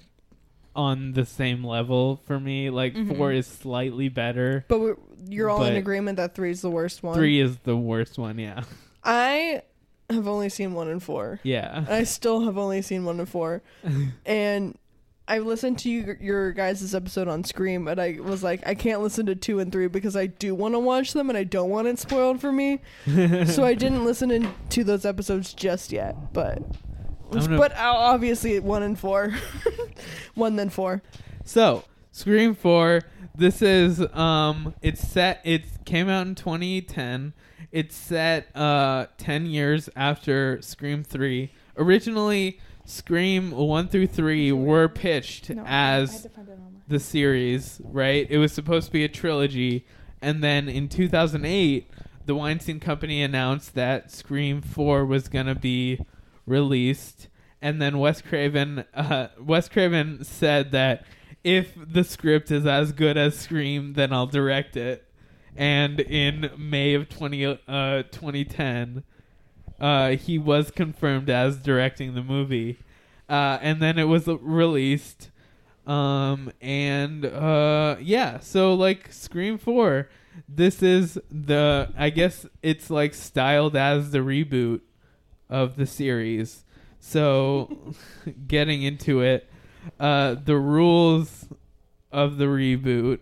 [0.76, 2.70] on the same level for me.
[2.70, 3.16] Like Mhm.
[3.16, 4.64] four is slightly better.
[4.68, 4.96] But we're,
[5.28, 7.14] you're all in But- agreement that three is the worst one.
[7.14, 8.38] Three is the worst one.
[8.38, 8.64] Yeah.
[9.04, 9.62] I
[10.10, 11.40] have only seen one and four.
[11.42, 11.84] Yeah.
[11.88, 13.62] I still have only seen one and four,
[14.26, 14.76] and
[15.26, 19.00] I listened to you, your guys' episode on Scream, and I was like, I can't
[19.00, 21.70] listen to two and three because I do want to watch them and I don't
[21.70, 22.80] want it spoiled for me.
[23.46, 26.34] so I didn't listen in, to those episodes just yet.
[26.34, 26.58] But
[27.32, 29.32] I'm gonna- but obviously one and four,
[30.34, 31.02] one then four.
[31.46, 31.84] So,
[32.14, 33.02] Scream 4,
[33.34, 37.32] this is um it's set it came out in 2010.
[37.72, 41.50] It's set uh 10 years after Scream 3.
[41.76, 46.28] Originally, Scream 1 through 3 were pitched as
[46.86, 48.28] the series, right?
[48.30, 49.84] It was supposed to be a trilogy,
[50.22, 51.90] and then in 2008,
[52.26, 55.98] the Weinstein Company announced that Scream 4 was going to be
[56.46, 57.26] released,
[57.60, 61.04] and then Wes Craven, uh, Wes Craven said that
[61.44, 65.04] if the script is as good as Scream, then I'll direct it.
[65.54, 69.04] And in May of 20, uh, 2010,
[69.78, 72.78] uh, he was confirmed as directing the movie.
[73.28, 75.30] Uh, and then it was released.
[75.86, 80.08] Um, and uh, yeah, so like Scream 4,
[80.48, 84.80] this is the, I guess it's like styled as the reboot
[85.50, 86.64] of the series.
[86.98, 87.94] So
[88.48, 89.48] getting into it,
[90.00, 91.46] uh, the rules
[92.12, 93.18] of the reboot.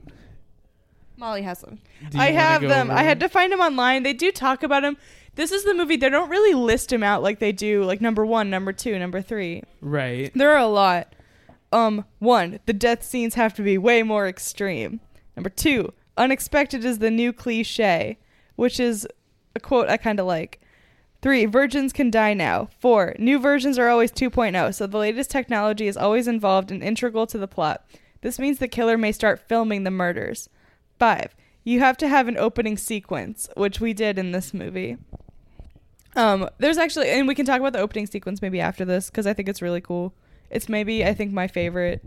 [1.16, 1.78] Molly has them.
[2.10, 2.90] Do you I wanna have go them.
[2.90, 4.02] over I had to find them online.
[4.02, 4.96] They do talk about them.
[5.34, 5.96] This is the movie.
[5.96, 9.22] They don't really list them out like they do, like number one, number two, number
[9.22, 9.62] three.
[9.80, 10.30] Right.
[10.34, 11.14] There are a lot.
[11.72, 15.00] Um, one, the death scenes have to be way more extreme.
[15.36, 18.18] Number two, unexpected is the new cliche,
[18.56, 19.08] which is
[19.54, 20.60] a quote I kind of like.
[21.22, 22.68] Three, virgins can die now.
[22.80, 27.28] Four, new versions are always 2.0, so the latest technology is always involved and integral
[27.28, 27.86] to the plot.
[28.22, 30.48] This means the killer may start filming the murders.
[30.98, 34.96] Five, you have to have an opening sequence, which we did in this movie.
[36.16, 39.26] Um, there's actually, and we can talk about the opening sequence maybe after this because
[39.26, 40.12] I think it's really cool.
[40.50, 42.02] It's maybe I think my favorite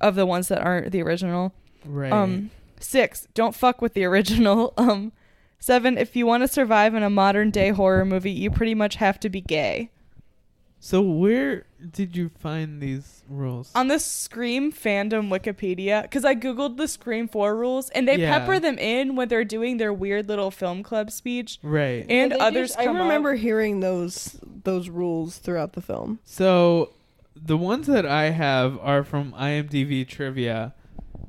[0.00, 1.52] of the ones that aren't the original.
[1.84, 2.12] Right.
[2.12, 4.74] Um, six, don't fuck with the original.
[4.78, 5.12] Um,
[5.60, 8.96] seven, if you want to survive in a modern day horror movie, you pretty much
[8.96, 9.90] have to be gay.
[10.82, 13.70] so where did you find these rules?
[13.74, 18.38] On the Scream fandom Wikipedia, because I googled the Scream Four rules, and they Yeah.
[18.38, 22.06] pepper them in when they're doing their weird little film club speech, right.
[22.08, 22.70] and They others.
[22.70, 26.18] just- I come up- remember hearing those those rules throughout the film.
[26.24, 26.90] So
[27.36, 30.72] the ones that I have are from IMDb trivia,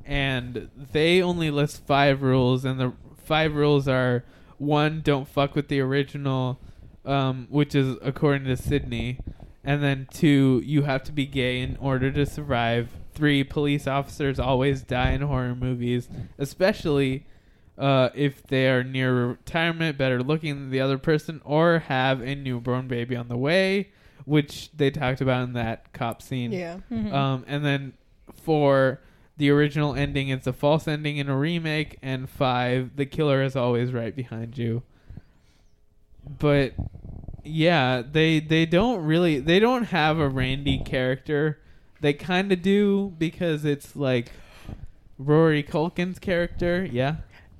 [0.06, 2.92] and they only list five rules, and the
[3.24, 4.24] five rules are
[4.58, 6.60] one, don't fuck with the original,
[7.04, 9.18] um, which is according to Sydney,
[9.64, 12.88] and then two, you have to be gay in order to survive.
[13.14, 16.08] three police officers always die in horror movies,
[16.38, 17.26] especially
[17.76, 22.34] uh, if they are near retirement, better looking than the other person, or have a
[22.34, 23.90] newborn baby on the way,
[24.24, 26.52] which they talked about in that cop scene.
[26.52, 26.78] Yeah.
[26.90, 27.12] Mhm.
[27.12, 27.92] Um, and then
[28.44, 29.00] four,
[29.42, 33.56] the original ending is a false ending in a remake, and five, the killer is
[33.56, 34.84] always right behind you.
[36.38, 36.74] But
[37.42, 41.58] yeah, they they don't really they don't have a Randy character.
[42.00, 44.30] They kind of do because it's like
[45.18, 46.88] Rory Culkin's character.
[46.88, 47.16] Yeah.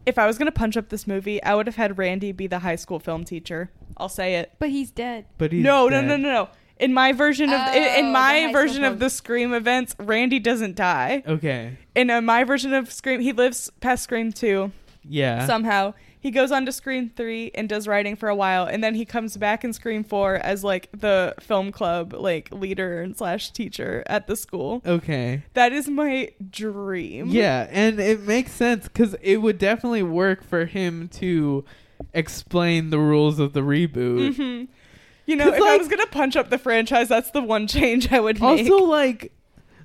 [0.07, 2.61] if I was gonna punch up this movie, I would have had Randy be the
[2.61, 3.73] high school film teacher.
[3.97, 4.53] I'll say it.
[4.61, 5.25] But he's dead.
[5.37, 6.49] But he's no, no, no, no, no.
[6.83, 10.39] In my version of in, Oh, in the my version of the Scream events, Randy
[10.39, 11.23] doesn't die.
[11.27, 11.77] Okay.
[11.95, 14.73] In uh, my version of Scream, he lives past Scream two
[15.05, 15.47] Yeah.
[15.47, 15.95] somehow.
[16.21, 19.05] He goes on to Scream three and does writing for a while, and then he
[19.05, 24.05] comes back in Scream four as like the film club like leader and slash teacher
[24.07, 24.83] at the school.
[24.87, 25.43] okay.
[25.55, 27.27] That is my dream.
[27.29, 31.65] Yeah, and it makes sense because it would definitely work for him to
[32.15, 34.37] explain the rules of the reboot.
[34.37, 34.65] hmm
[35.27, 38.21] You know, if I was gonna punch up the franchise, that's the one change I
[38.21, 38.71] would make.
[38.71, 39.33] Also, like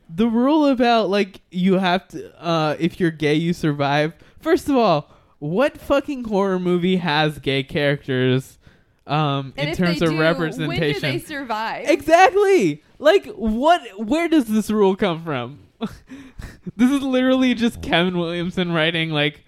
[0.10, 4.14] the rule about like you have to, uh, if you're gay, you survive.
[4.40, 8.58] First of all, what fucking horror movie has gay characters?
[9.06, 11.88] Um, And in if terms they of do, representation, when do they survive?
[11.90, 12.84] Exactly.
[13.00, 15.60] Like what where does this rule come from?
[16.76, 19.44] this is literally just Kevin Williamson writing like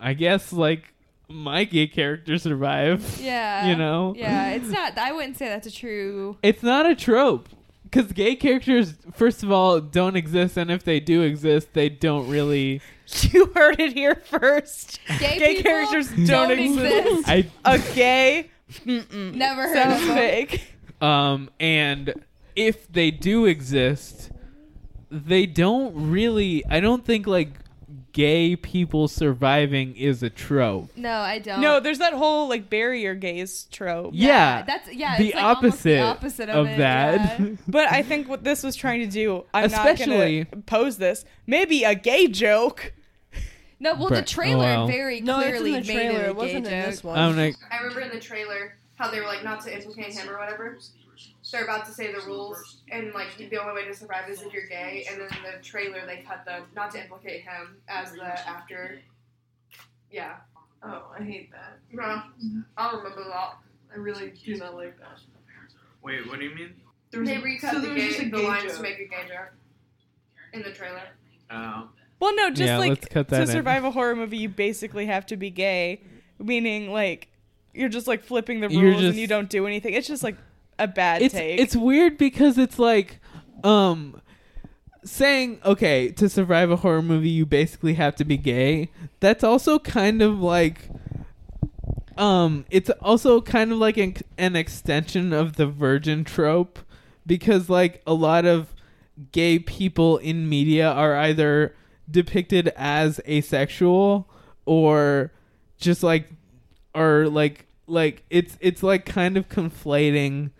[0.00, 0.94] I guess like
[1.28, 3.18] my gay character survive.
[3.22, 3.66] yeah.
[3.68, 4.14] You know?
[4.16, 4.96] Yeah, it's not.
[4.98, 6.36] I wouldn't say that's a true.
[6.42, 7.48] It's not a trope.
[7.92, 12.28] Cuz gay characters first of all don't exist and if they do exist, they don't
[12.28, 12.80] really
[13.20, 14.98] you heard it here first.
[15.20, 17.28] Gay, Gay characters don't exist.
[17.28, 18.50] I A gay.
[18.84, 20.16] Never heard Sounds of them.
[20.16, 20.62] fake.
[21.00, 22.12] um and
[22.56, 24.30] if they do exist,
[25.10, 27.50] they don't really I don't think like
[28.16, 30.88] gay people surviving is a trope.
[30.96, 31.60] No, I don't.
[31.60, 34.12] No, there's that whole like bury your gays trope.
[34.14, 35.18] Yeah, that's yeah.
[35.18, 37.38] the it's like almost the opposite, opposite of, of it, that.
[37.38, 37.46] yeah.
[37.68, 41.26] But I think what this was trying to do, I'm Especially- not gonna pose this.
[41.46, 42.94] Maybe a gay joke.
[43.78, 44.86] No, well, But- the trailer well.
[44.86, 46.20] very No, it's clearly in the made trailer.
[46.20, 46.90] it a It wasn't gay in joke.
[46.90, 47.18] this one.
[47.18, 50.30] I'm like, I remember in the trailer how they were like not to implicate him
[50.30, 50.78] or whatever.
[51.52, 54.52] They're about to say the rules, and like the only way to survive is if
[54.52, 55.06] you're gay.
[55.10, 59.00] And then in the trailer they cut the not to implicate him as the after.
[60.10, 60.36] Yeah.
[60.82, 61.78] Oh, I hate that.
[61.92, 62.60] No, mm-hmm.
[62.76, 63.56] I'll remember that.
[63.92, 65.18] I really do not like that.
[66.02, 66.74] wait, what do you mean?
[67.10, 68.76] There was They a- recut so the, there was just gay, the lines joke.
[68.76, 69.52] to make a gay joke
[70.52, 71.02] in the trailer.
[71.50, 71.88] Oh.
[72.20, 73.48] Well, no, just Yeah, like cut that to in.
[73.48, 76.02] survive a horror movie, you basically have to be gay,
[76.38, 77.28] meaning like
[77.74, 79.94] you're just like flipping the rules You're and you don't do anything.
[79.94, 80.36] It's just like
[80.78, 81.60] a bad It's take.
[81.60, 83.18] it's weird because it's like,
[83.64, 84.20] um,
[85.04, 88.90] saying okay to survive a horror movie you basically have to be gay.
[89.20, 90.90] That's also kind of like,
[92.18, 96.80] um, it's also kind of like an, an extension of the virgin trope
[97.24, 98.74] because like a lot of
[99.32, 101.74] gay people in media are either
[102.10, 104.28] depicted as asexual
[104.64, 105.32] or
[105.78, 106.30] just like
[106.94, 110.50] or like like it's it's like kind of conflating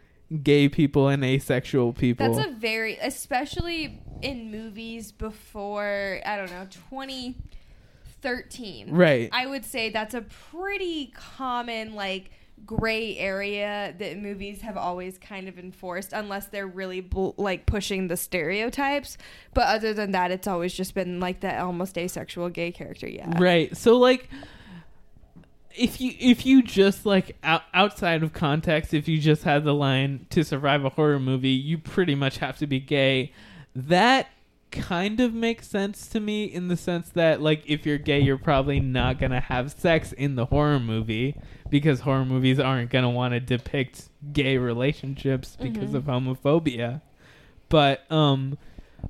[0.43, 2.33] gay people and asexual people.
[2.35, 6.67] That's a very, especially in movies before I don't know,
[8.21, 8.91] 2013.
[8.91, 9.29] right.
[9.33, 12.31] I would say that's a pretty common like
[12.65, 18.09] gray area that movies have always kind of enforced unless they're really bl- like pushing
[18.09, 19.19] the stereotypes
[19.53, 23.31] but other than that it's always just been like that almost asexual gay character yeah
[23.39, 23.77] Right.
[23.77, 24.31] So like
[25.77, 29.75] if you if you just like out, outside of context if you just had the
[29.75, 33.33] line to survive a horror movie you pretty much have to be gay
[33.75, 34.29] that
[34.71, 38.37] kind of makes sense to me in the sense that like if you're gay you're
[38.37, 41.37] probably not going to have sex in the horror movie
[41.71, 47.01] because horror movies aren't going to want to depict gay relationships because of homophobia.
[47.69, 48.59] But um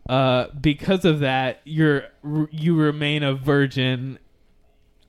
[0.09, 2.05] uh because of that you're
[2.51, 4.19] you remain a virgin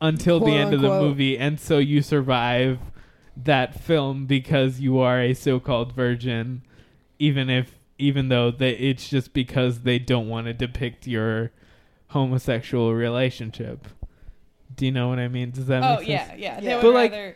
[0.02, 2.80] until the Quote, end of the movie and so you survive
[3.36, 6.62] that film because you are a so-called virgin
[7.20, 11.52] even if even though they, it's just because they don't want to depict your
[12.10, 13.88] homosexual relationship
[14.76, 16.60] do you know what i mean does that oh make sense yeah, yeah.
[16.60, 16.76] They Yeah.
[16.76, 17.36] would But, like- rather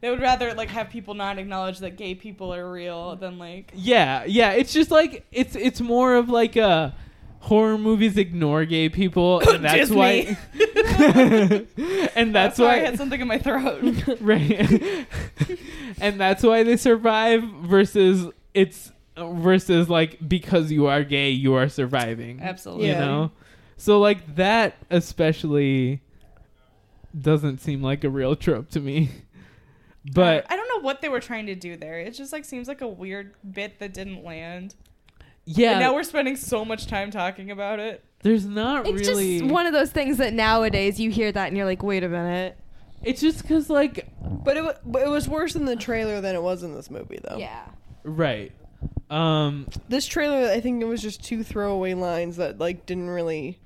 [0.00, 3.72] they would rather like have people not acknowledge that gay people are real than like
[3.74, 4.52] Yeah, yeah.
[4.52, 6.94] It's just like it's it's more of like a
[7.40, 9.96] horror movies ignore gay people, and that's Disney.
[9.96, 10.38] why.
[12.16, 13.82] and that's Sorry, I why, had something in my throat.
[14.20, 15.06] right?
[16.00, 17.42] and that's why they survive.
[17.42, 22.86] Versus, it's versus like because you are gay you are surviving Absolutely.
[22.86, 23.00] you Yeah.
[23.00, 23.32] know
[23.76, 26.02] so like that especially
[27.20, 29.10] doesn't seem like a real trope to me
[30.12, 31.98] but I don't know what they were trying to do there.
[31.98, 34.76] It just like seems like a weird bit that didn't land.
[35.44, 38.04] yeah And now we're spending so much time talking about it.
[38.22, 41.48] There's not It's really It's just one of those things that nowadays you hear that
[41.48, 42.56] and you're like, wait a minute.
[43.02, 46.34] it's just because like But it, wa- but it was worse in the trailer than
[46.34, 47.36] it was in this movie, though.
[47.38, 47.64] Yeah.
[48.04, 48.52] right
[49.10, 53.58] um This trailer, I think it was just two throwaway lines that like didn't really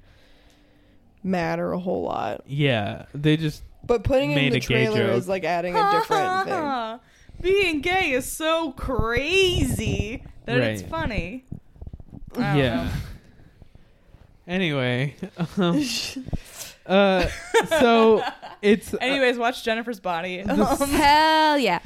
[1.24, 2.42] matter a whole lot.
[2.46, 5.16] yeah they just But putting it in Made the a gay trailer joke.
[5.18, 7.00] is like adding a different thing.
[7.40, 10.90] Being gay is so crazy that it's Right.
[10.90, 11.44] funny.
[12.36, 12.90] I don't yeah know.
[14.46, 15.14] Anyway
[15.57, 15.83] um,
[16.87, 17.26] uh
[17.68, 18.22] so
[18.61, 20.42] it's uh, Anyways, watch Jennifer's Body.
[20.42, 20.52] The
[20.83, 21.81] Um, Hell yeah.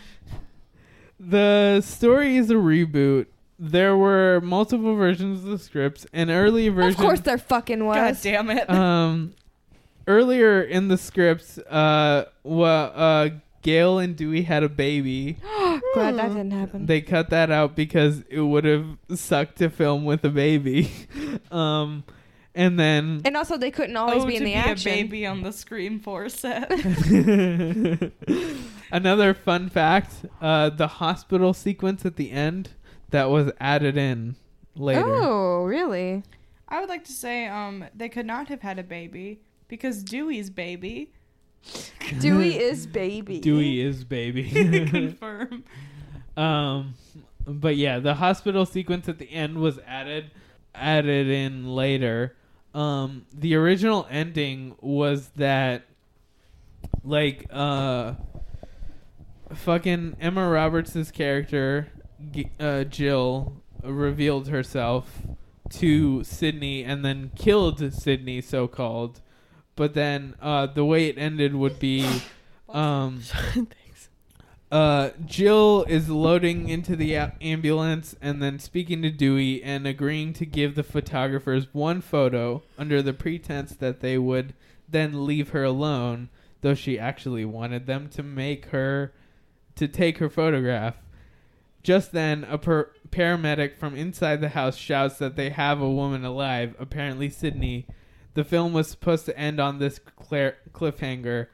[1.19, 3.27] The story is a reboot.
[3.59, 6.07] There were multiple versions of the scripts.
[6.13, 7.97] An early version, Of course there fucking was.
[7.97, 8.69] God damn it.
[8.69, 9.33] um,
[10.07, 13.31] earlier in the scripts, uh, wa- uh,
[13.63, 15.39] Gale and Dewey had a baby.
[15.95, 16.85] Glad that didn't happen.
[16.87, 20.93] They cut that out because it would have sucked to film with a baby.
[21.51, 22.05] um,
[22.57, 24.91] and then and also they couldn't always oh, be in to the be action.
[24.91, 26.71] a baby on the Scream 4 set.
[28.91, 32.71] another fun fact: uh, the hospital sequence at the end
[33.11, 34.37] that was added in
[34.75, 35.05] later.
[35.05, 36.23] Oh, really?
[36.69, 40.51] I would like to say um they could not have had a baby because Dewey's
[40.51, 41.13] baby.
[42.21, 43.41] Dewey is baby.
[43.41, 44.51] Dewey is baby.
[44.87, 45.65] Confirm.
[46.37, 46.95] um,
[47.47, 50.31] but yeah, the hospital sequence at the end was added
[50.75, 52.36] added in later.
[52.77, 55.87] Um, the original ending was that
[57.03, 58.13] like uh
[59.55, 61.89] fucking Emma Roberts' character
[62.61, 65.23] uh, Jill revealed herself
[65.71, 69.23] to Sidney and then killed Sidney so called.
[69.75, 72.07] But then uh the way it ended would be
[72.69, 73.23] um.
[74.71, 80.47] uh, Jill is loading into the ambulance and then speaking to Dewey and agreeing to
[80.47, 84.55] give the photographers one photo under the pretense that they would
[84.89, 86.29] then leave her alone,
[86.63, 89.13] though she actually wanted them to make her
[89.77, 90.97] to take her photograph.
[91.85, 96.25] Just then, a per- paramedic from inside the house shouts that they have a woman
[96.25, 97.87] alive, apparently Sidney.
[98.35, 101.47] The film was supposed to end on this clear- cliffhanger,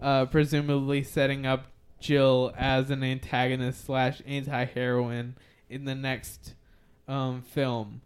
[0.00, 1.66] uh, presumably setting up
[2.04, 5.36] Jill as an antagonist slash anti heroine
[5.70, 6.54] in the next
[7.08, 8.02] um, film.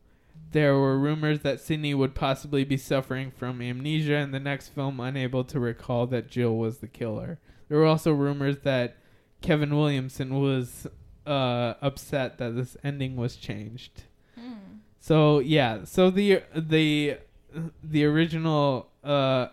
[0.52, 5.00] There were rumors that Sidney would possibly be suffering from amnesia in the next film,
[5.00, 7.38] unable to recall that Jill was the killer.
[7.68, 8.96] There were also rumors that
[9.42, 10.86] Kevin Williamson was
[11.26, 14.04] uh, upset that this ending was changed.
[15.00, 17.18] So yeah, so the the
[17.82, 19.48] the original uh,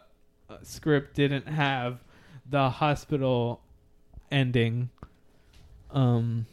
[0.64, 2.00] script didn't have
[2.50, 3.62] the hospital
[4.36, 4.90] ending,
[5.92, 6.46] um,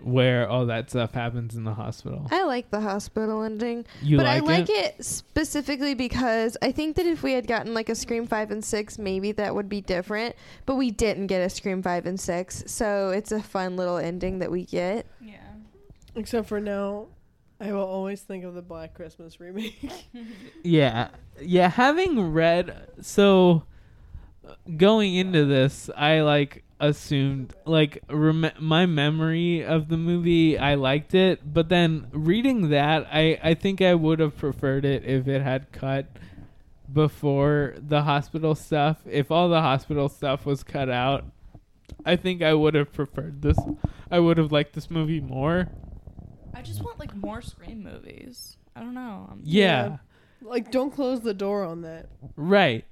[0.00, 2.26] where all that stuff happens in the hospital.
[2.30, 3.86] I like the hospital ending.
[4.02, 4.96] You but like, I like it?
[4.98, 5.04] it?
[5.04, 8.98] specifically because I think that if we had gotten like a Scream 5 and 6,
[8.98, 10.34] maybe that would be different.
[10.66, 12.64] But we didn't get a Scream 5 and 6.
[12.66, 15.06] So it's a fun little ending that we get.
[15.20, 15.36] Yeah.
[16.16, 17.06] Except for now,
[17.60, 19.78] I will always think of the Black Christmas remake.
[20.64, 21.08] Yeah,
[21.40, 21.68] yeah.
[21.68, 23.64] Having read so
[24.46, 30.58] uh, going into this, I like assumed like rem- my memory of the movie.
[30.58, 35.04] I liked it, but then reading that, I I think I would have preferred it
[35.06, 36.06] if it had cut
[36.92, 38.98] before the hospital stuff.
[39.06, 41.24] If all the hospital stuff was cut out,
[42.04, 43.56] I think I would have preferred this.
[44.10, 45.68] I would have liked this movie more.
[46.52, 48.58] I just want like more Scream movies.
[48.76, 49.26] I don't know.
[49.28, 49.98] I'm- yeah.
[50.42, 52.08] like, don't close the door on that.
[52.36, 52.84] Right.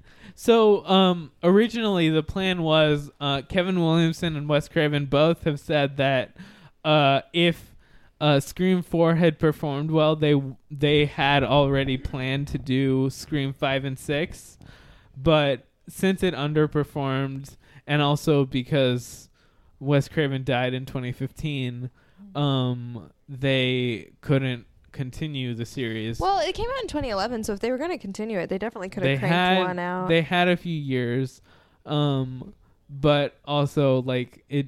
[0.43, 5.99] So, um, originally the plan was uh, Kevin Williamson and Wes Craven both have said
[5.99, 6.35] that
[6.83, 7.77] uh, if
[8.23, 13.85] uh, Scream Four had performed well, they they had already planned to do Scream Five
[13.85, 14.57] and Six,
[15.15, 19.29] but since it underperformed, and also because
[19.79, 21.91] Wes Craven died in 2015,
[22.35, 26.19] um, they couldn't continue the series.
[26.21, 28.59] Well, it came out in 2011, so if they were going to continue it, they
[28.59, 30.09] definitely could have cranked had one out.
[30.09, 31.41] they had a few years
[31.87, 32.53] um
[32.91, 34.67] but also like it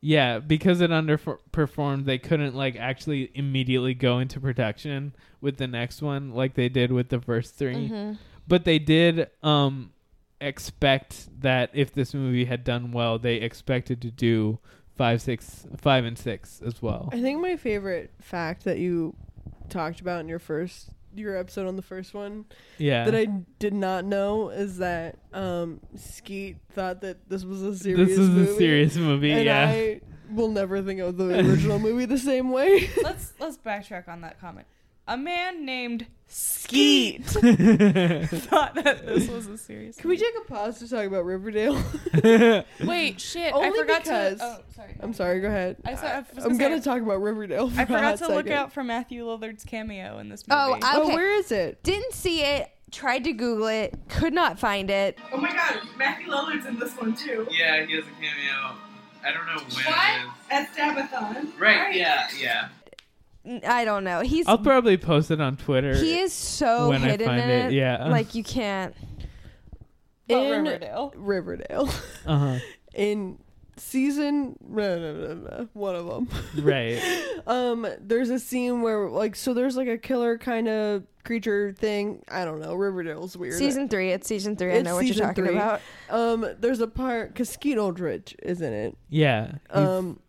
[0.00, 6.02] yeah because it underperformed they couldn't like actually immediately go into production with the next
[6.02, 8.18] one like they did with the first 3 Mhm.
[8.48, 9.92] but they did um
[10.40, 14.58] expect that if this movie had done well they expected to do
[14.96, 17.08] five, six, five, and six as well.
[17.12, 19.14] I think my favorite fact that you
[19.68, 22.44] talked about in your first your episode on the first one
[22.76, 23.04] Yeah.
[23.04, 23.26] that I
[23.60, 28.28] did not know is that um Skeet thought that this was a serious this is
[28.30, 28.50] movie.
[28.50, 29.30] a serious movie.
[29.30, 29.68] and yeah.
[29.68, 32.90] I will never think of the original movie the same way.
[33.04, 34.66] let's let's backtrack on that comment.
[35.06, 39.96] A man named Skeet thought that this was a serious.
[39.96, 41.74] Can we take a pause to talk about Riverdale?
[42.84, 43.52] Wait, shit!
[43.52, 44.44] Only I forgot because- to.
[44.44, 44.96] Oh, sorry.
[45.00, 45.76] I'm sorry, go ahead.
[45.84, 47.68] I said- I was I'm gonna gonna say- talk about Riverdale.
[47.70, 48.52] For I a forgot hot to look second.
[48.52, 50.80] out for Matthew Lillard's cameo in this oh, movie.
[50.82, 51.82] Oh, I- Oh, where is it?
[51.82, 52.70] Didn't see it.
[52.90, 53.94] Tried to Google it.
[54.08, 55.18] Could not find it.
[55.32, 57.46] Oh my god, Matthew Lillard's in this one too.
[57.50, 58.76] yeah, he has a cameo.
[59.26, 60.34] I don't know when What?
[60.50, 61.58] At Stabathon.
[61.60, 62.68] Right, yeah, yeah.
[63.66, 64.20] I don't know.
[64.20, 65.94] He's I'll probably post it on Twitter.
[65.94, 67.72] he is so when I hidden find in it, it.
[67.74, 68.08] yeah.
[68.08, 68.94] Like you can't.
[70.28, 71.12] But in Riverdale.
[71.16, 71.88] Riverdale.
[72.26, 72.58] Uh huh.
[72.94, 73.38] in
[73.76, 76.28] season no, no, no, no, one of them.
[76.64, 76.98] Right.
[77.46, 82.22] um, there's a scene where like so there's like a killer kind of creature thing.
[82.30, 82.74] I don't know.
[82.74, 83.54] Riverdale's weird.
[83.54, 84.10] Season three.
[84.12, 84.74] It's season three.
[84.76, 85.54] I know what you're talking three.
[85.56, 85.80] about.
[86.08, 88.96] Um, there's a part because Skeet Ulrich is in it.
[89.10, 89.52] Yeah.
[89.74, 90.20] He's Um,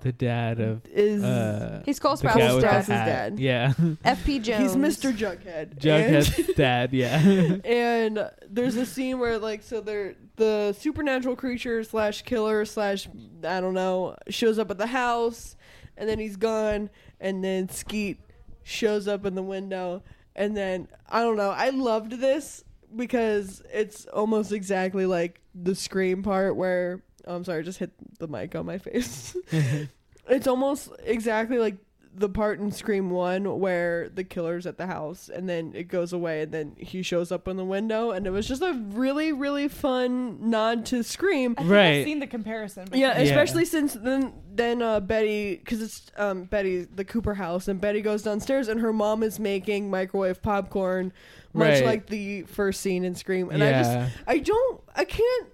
[0.00, 0.82] the dad of.
[0.86, 2.84] is Uh, He's Cole the guy Sprouse's dad.
[2.84, 3.38] Sprouse's dad.
[3.38, 3.72] Yeah.
[4.04, 4.74] FP Jones.
[4.74, 5.12] he's Mr.
[5.16, 5.78] Jughead.
[5.78, 6.92] Jughead's dad.
[6.92, 7.18] Yeah.
[7.18, 13.08] And, and there's a scene where like so they're the supernatural creature slash killer slash
[13.44, 15.56] I don't know shows up at the house,
[15.96, 16.90] and then he's gone,
[17.20, 18.20] and then Skeet
[18.62, 20.02] shows up in the window,
[20.36, 21.50] and then I don't know.
[21.50, 27.60] I loved this because it's almost exactly like the scream part where oh, I'm sorry,
[27.60, 29.36] I just hit the mic on my face.
[30.28, 31.76] it's almost exactly like
[32.14, 36.12] the part in Scream One where the killer's at the house and then it goes
[36.12, 39.30] away and then he shows up in the window and it was just a really
[39.30, 41.54] really fun nod to Scream.
[41.56, 41.86] I think Right.
[42.00, 42.88] I've seen the comparison.
[42.92, 43.32] Yeah, between- Yeah.
[43.32, 48.00] especially since then then uh, Betty because it's um, Betty the Cooper house and Betty
[48.00, 51.12] goes downstairs and her mom is making microwave popcorn,
[51.52, 51.84] much Right.
[51.84, 53.50] like the first scene in Scream.
[53.50, 55.46] And I just I don't I can't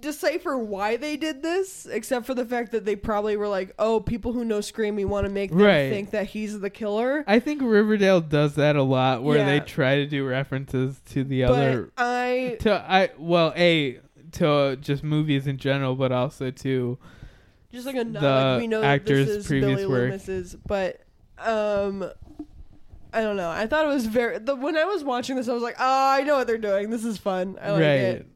[0.00, 4.00] decipher why they did this except for the fact that they probably were like oh
[4.00, 5.90] people who know Scream we want to make them Right.
[5.90, 7.24] think that he's the killer.
[7.26, 11.42] I think Riverdale does that a lot, where they try to do references to the
[11.42, 11.92] but other.
[11.96, 14.00] I To I well, a
[14.32, 16.98] to uh, just movies in general, but also to
[17.72, 20.10] just like a the like we know actor's this is previous Billy work.
[20.10, 21.00] Loomis's, but
[21.38, 22.10] um,
[23.12, 23.50] I don't know.
[23.50, 24.38] I thought it was very.
[24.38, 26.90] The, when I was watching this, I was like, oh, I know what they're doing.
[26.90, 27.58] This is fun.
[27.60, 27.86] I like right.
[27.88, 28.26] it.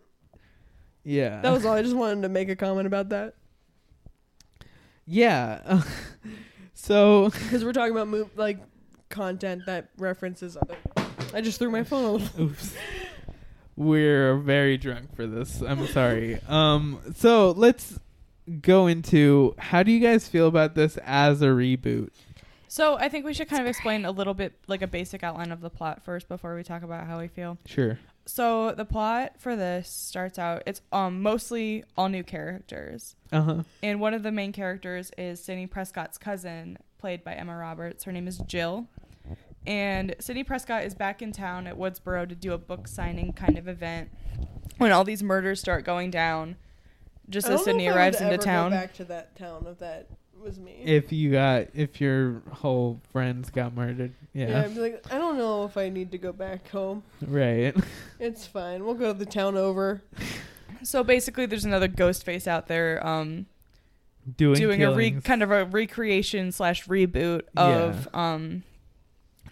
[1.04, 1.40] Yeah.
[1.40, 1.74] That was all.
[1.74, 3.34] I just wanted to make a comment about that
[5.06, 5.82] yeah.
[6.74, 8.58] so because we're talking about move like
[9.08, 10.76] content that references other.
[11.34, 12.40] I just threw my phone a.
[12.40, 12.74] Oops.
[13.74, 15.62] We're very drunk for this.
[15.62, 16.38] I'm sorry.
[16.48, 17.98] Um so let's
[18.60, 22.10] go into how do you guys feel about this as a reboot?
[22.68, 25.52] So I think we should kind of explain a little bit, like a basic outline
[25.52, 27.58] of the plot first, before we talk about how we feel.
[27.66, 27.98] Sure.
[28.24, 30.62] So the plot for this starts out.
[30.66, 33.62] It's um mostly all new characters, Uh-huh.
[33.82, 38.04] and one of the main characters is Sidney Prescott's cousin, played by Emma Roberts.
[38.04, 38.86] Her name is Jill,
[39.66, 43.58] and Sidney Prescott is back in town at Woodsboro to do a book signing kind
[43.58, 44.10] of event.
[44.78, 46.56] When all these murders start going down,
[47.28, 48.70] just as Sidney if I would arrives into town.
[48.70, 50.06] back to that town if that
[50.42, 50.82] was me.
[50.84, 54.12] If you got if your whole friends got murdered.
[54.32, 54.62] yeah, Yeah.
[54.62, 57.02] I'd be like, I don't know if I need to go back home.
[57.26, 57.74] Right.
[58.18, 58.84] It's fine.
[58.84, 60.00] We'll go to the town over.
[60.84, 63.04] So basically, there's another ghost face out there.
[63.06, 63.46] Um,
[64.36, 65.24] Doing, doing a re- killings.
[65.24, 68.62] kind of a recreation slash reboot of um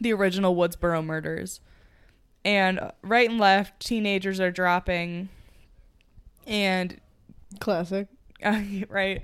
[0.00, 1.60] the original Woodsboro murders.
[2.44, 5.28] And uh, right and left, teenagers are dropping,
[6.46, 7.00] and
[7.58, 8.06] Classic.
[8.44, 9.22] uh, right,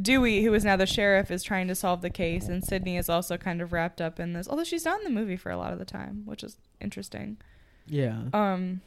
[0.00, 3.08] Dewey, who is now the sheriff, is trying to solve the case, and Sidney is
[3.08, 4.48] also kind of wrapped up in this.
[4.48, 7.38] Although she's not in the movie for a lot of the time, which is interesting.
[7.86, 8.22] Yeah.
[8.32, 8.80] Um,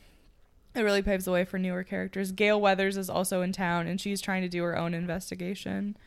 [0.76, 2.32] it really paves the way for newer characters.
[2.32, 5.98] Gale Weathers is also in town, and she's trying to do her own investigation.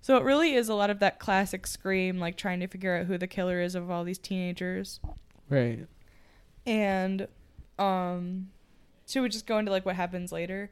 [0.00, 3.06] So it really is a lot of that classic scream, like trying to figure out
[3.06, 5.00] who the killer is of all these teenagers.
[5.48, 5.86] Right.
[6.66, 7.28] And,
[7.78, 8.48] um,
[9.06, 10.70] should we just go into like what happens later?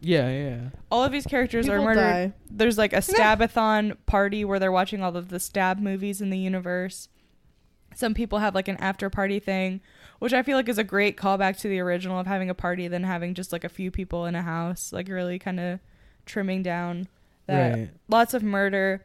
[0.00, 0.58] Yeah, yeah.
[0.90, 2.00] All of these characters People are murdered.
[2.00, 2.32] die.
[2.50, 6.38] There's like a stabathon party where they're watching all of the stab movies in the
[6.38, 7.08] universe.
[7.94, 9.80] Some people have like an after party thing,
[10.18, 12.88] which I feel like is a great callback to the original of having a party
[12.88, 15.80] than having just like a few people in a house, like really kind of
[16.24, 17.08] trimming down
[17.46, 17.90] that Right.
[18.08, 19.04] lots of murder.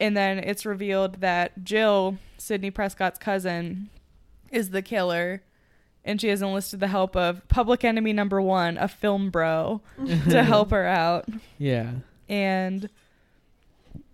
[0.00, 3.88] And then it's revealed that Jill, Sidney Prescott's cousin,
[4.50, 5.42] is the killer.
[6.04, 9.80] And she has enlisted the help of public enemy number one, a film bro,
[10.28, 11.26] to help her out
[11.58, 11.92] Yeah.
[12.28, 12.88] and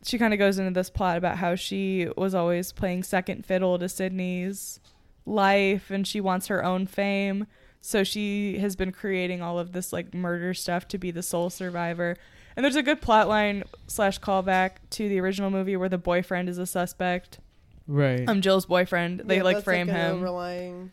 [0.03, 3.79] she kind of goes into this plot about how she was always playing second fiddle
[3.79, 4.81] to Sidney's
[5.27, 7.47] life and she wants her own fame.
[7.83, 11.51] So she has been creating all of this like murder stuff to be the sole
[11.51, 12.17] survivor.
[12.57, 16.49] And there's a good plot line slash callback to the original movie where the boyfriend
[16.49, 17.39] is a suspect.
[17.87, 18.27] Right.
[18.29, 19.21] Um, Jill's boyfriend.
[19.27, 20.17] They Yeah, like that's frame an him.
[20.17, 20.93] overlying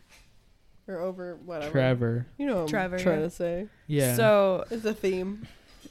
[0.88, 1.70] or over whatever.
[1.70, 2.26] Trevor.
[2.38, 3.24] You know what I'm Trevor, trying yeah.
[3.24, 3.66] to say.
[3.86, 4.14] Yeah.
[4.16, 5.46] So It's a theme.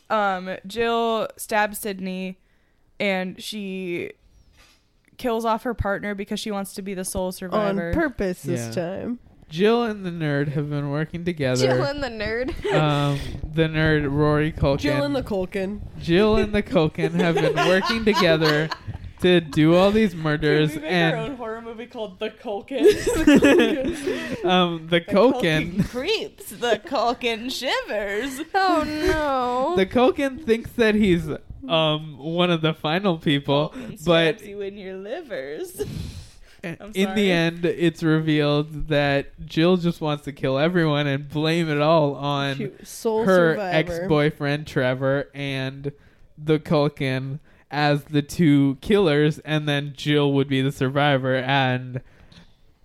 [0.09, 2.37] um Jill stabs Sidney
[2.99, 4.11] and she
[5.17, 7.89] kills off her partner because she wants to be the sole survivor.
[7.89, 8.83] On purpose this Yeah.
[9.01, 9.19] time.
[9.49, 11.67] Jill and the nerd have been working together.
[11.67, 12.49] Jill and the nerd.
[12.73, 13.17] um,
[13.53, 14.79] the nerd Rory Culkin.
[14.79, 15.79] Jill and the Culkin.
[16.01, 18.67] Jill and the Culkin have been working together
[19.21, 22.85] to do all these murders and our own horror movie called The Culkin.
[24.45, 26.49] um the Culkin creeps.
[26.49, 28.41] The Culkin shivers.
[28.53, 29.75] oh no.
[29.75, 31.29] the Culkin thinks that he's
[31.67, 33.73] um one of the final people,
[34.05, 35.81] but you in your livers.
[36.63, 41.79] In the end it's revealed that Jill just wants to kill everyone and blame it
[41.79, 42.71] all on
[43.03, 45.91] her ex-boyfriend Trevor and
[46.37, 47.39] the Culkin
[47.69, 52.01] as the two killers, and then Jill would be the survivor and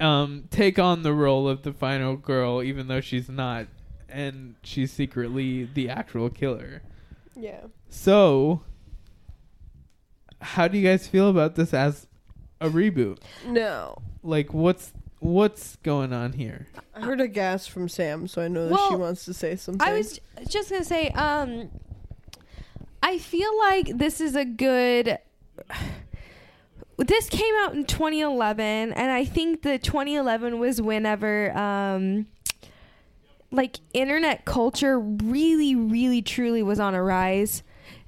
[0.00, 3.66] um, take on the role of the final girl, even though she's not,
[4.08, 6.82] and she's secretly the actual killer.
[7.36, 7.66] Yeah.
[7.88, 8.62] So,
[10.40, 12.08] how do you guys feel about this as
[12.60, 13.18] a reboot?
[13.46, 13.96] No.
[14.22, 16.66] Like, what's what's going on here?
[16.94, 19.86] I heard a gasp from Sam, so I know that she wants to say something.
[19.86, 21.70] I was just gonna say, um,
[23.02, 25.18] I feel like this is a good.
[26.98, 32.26] This came out in 2011, and I think the 2011 was whenever, um,
[33.50, 37.62] like internet culture really, really, truly was on a rise.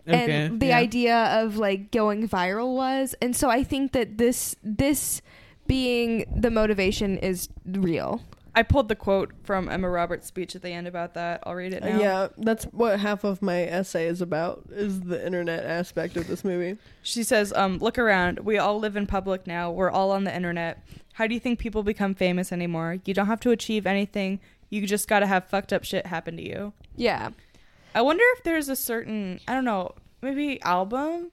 [0.07, 0.77] Okay, and the yeah.
[0.77, 5.23] idea of like going viral was and so i think that this this
[5.67, 8.21] being the motivation is real
[8.57, 11.41] I pulled the quote from Emma Roberts' speech at the end about that.
[11.45, 11.99] I'll read it Uh, now.
[12.01, 16.45] yeah, that's what half of my essay is about is the internet aspect of this
[16.45, 16.79] movie.
[17.03, 18.41] She says, um, look around.
[18.41, 19.71] We all live in public now.
[19.73, 20.85] We're all on the internet.
[21.15, 22.99] How do you think people become famous anymore?
[23.05, 24.39] You don't have to achieve anything.
[24.71, 26.73] You just got to have fucked up shit happen to you.
[26.97, 27.31] yeah
[27.97, 31.31] I wonder if there's a certain, I don't know, maybe album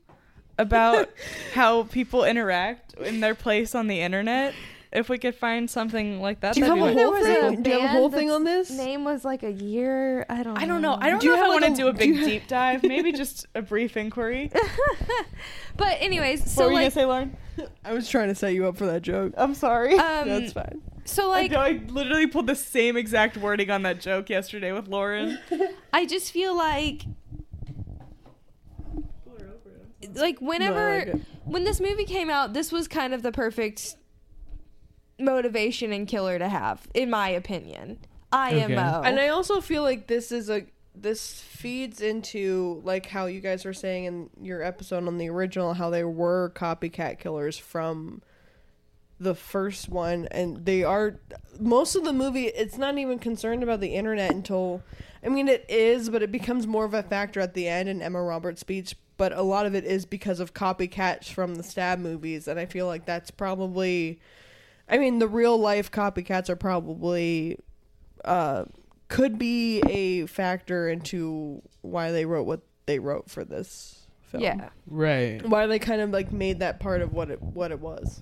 [0.59, 1.09] about
[1.55, 4.53] how people interact in their place on the internet.
[4.91, 7.61] If we could find something like that, Do you have a whole thing?
[7.63, 8.69] Do you have a whole thing on this?
[8.69, 10.97] name was like a year i don't I don't know.
[10.99, 12.47] I don't Do know if I have, want to do a big you have- deep
[12.47, 12.83] dive.
[12.83, 14.51] Maybe just a brief inquiry.
[15.77, 17.37] but anyways what so were you gonna say, Lauren?
[17.85, 19.33] I was trying to set you up for that joke.
[19.37, 19.93] I'm sorry.
[19.97, 20.81] um That's fine.
[21.05, 24.87] so Like, like I literally pulled the same exact wording on that joke yesterday with
[24.89, 25.39] Lauren.
[25.93, 27.03] i just feel like
[30.15, 31.21] like whenever like it.
[31.45, 33.95] when this movie came out this was kind of the perfect
[35.23, 37.97] motivation and killer to have in my opinion
[38.33, 39.09] imo Okay.
[39.09, 40.65] And I also feel like this is a
[40.95, 45.73] this feeds into like how you guys were saying in your episode on the original
[45.73, 48.21] how they were copycat killers from
[49.19, 51.19] the first one and they are
[51.59, 54.81] most of the movie it's not even concerned about the internet until
[55.23, 58.01] I mean it is but it becomes more of a factor at the end in
[58.01, 61.99] Emma Roberts' speech but a lot of it is because of copycats from the stab
[61.99, 64.19] movies and I feel like that's probably
[64.91, 67.57] I mean the real life copycats are probably
[68.25, 68.65] uh
[69.07, 74.43] could be a factor into why they wrote what they wrote for this film.
[74.43, 75.41] yeah Right.
[75.47, 78.21] Why they kind of like made that part of what it what it was.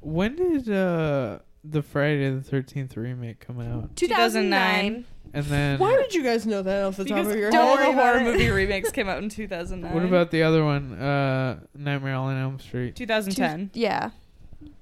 [0.00, 3.94] When did uh the Friday the Thirteenth remake come out?
[3.96, 7.54] 2009 And then Why did you guys know that off the top Because of your
[7.56, 7.88] all head?
[7.88, 9.92] the horror movie remakes came out in 2009.
[9.94, 10.94] what about the other one?
[10.94, 12.96] Uh, Nightmare on Elm Street.
[12.96, 13.70] 2010?
[13.74, 14.10] yeah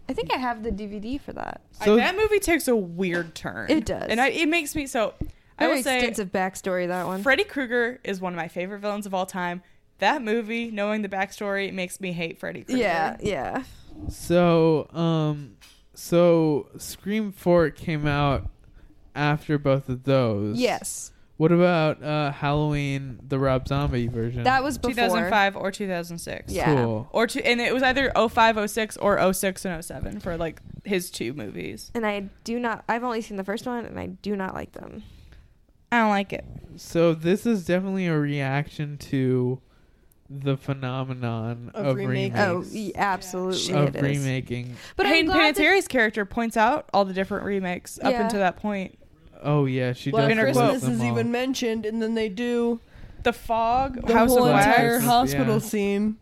[0.09, 3.34] i think i have the dvd for that So- I, that movie takes a weird
[3.34, 3.70] turn.
[3.70, 4.06] It does.
[4.09, 5.14] and I, it makes me so.
[5.59, 9.06] I will say, extensive backstory that one Freddy Krueger is one of my favorite villains
[9.06, 9.62] of all time.
[9.98, 12.80] That movie, knowing the backstory, makes me hate Freddy Krueger.
[12.80, 13.62] yeah yeah
[14.09, 15.56] So, um,
[15.94, 18.48] so Scream Four came out
[19.16, 20.59] after both of those.
[20.59, 24.43] yes What about uh Halloween, the Rob Zombie version?
[24.43, 26.53] that was before 2005 or 2006.
[26.53, 26.74] Yeah.
[26.74, 27.09] Cool.
[27.12, 31.11] Or two, and it was either 05, 06 or 06 and 07 for like his
[31.11, 31.91] two movies.
[31.95, 34.72] and i do not i've only seen the first one and i do not like
[34.72, 35.03] them
[35.91, 36.45] I don't like it.
[36.76, 39.59] So this is definitely a reaction to
[40.28, 42.34] the phenomenon Of of, remaking.
[42.34, 42.39] remakes.
[42.39, 44.18] oh y- absolutely of it is.
[44.18, 44.76] remaking.
[44.97, 48.57] but i'm Hayden glad Panettiere's character points out all the different remakes up until that
[48.59, 48.97] point.
[49.43, 50.70] Oh yeah, she Black does Inner list quote.
[50.70, 51.12] Christmas them is all.
[51.12, 52.80] even mentioned, and then they do
[53.22, 55.11] The Fog, The House whole of entire Wax, Yeah.
[55.11, 56.16] hospital scene.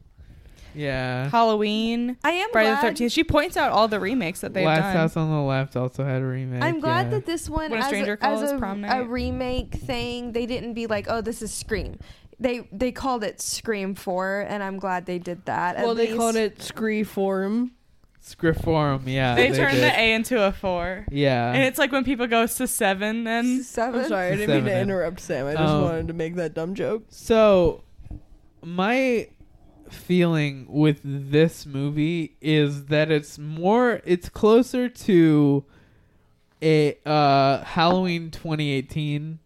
[0.75, 1.31] Yeah.
[1.31, 2.83] Halloween, I am Friday the glad.
[2.83, 3.13] Thirteenth.
[3.13, 4.93] She points out all the remakes that they've Last done.
[4.97, 6.63] House on the Left also had a remake.
[6.63, 7.11] I'm glad yeah.
[7.13, 10.33] that this one, When a as, Stranger a, Calls as a, Prom a remake thing,
[10.33, 11.99] they didn't be like, "Oh, this is Scream."
[12.39, 15.77] They they called it Scream Four, and I'm glad they did that.
[15.79, 16.61] well, At they least- called it
[18.27, 19.07] Scree Form.
[19.07, 19.37] Yeah.
[19.37, 19.85] they turned did.
[19.85, 21.53] the A into a four, Yeah.
[21.53, 23.25] and it's like when people go to seven.
[23.25, 24.01] Then Seven.
[24.01, 24.83] I'm sorry, I didn't mean to Seven.
[24.83, 25.47] interrupt Sam.
[25.47, 27.05] I just Um, wanted to make that dumb joke.
[27.09, 27.85] So,
[28.65, 29.29] my
[29.89, 35.65] feeling with this movie is that it's more, it's closer to
[36.61, 39.39] a uh, Halloween 2018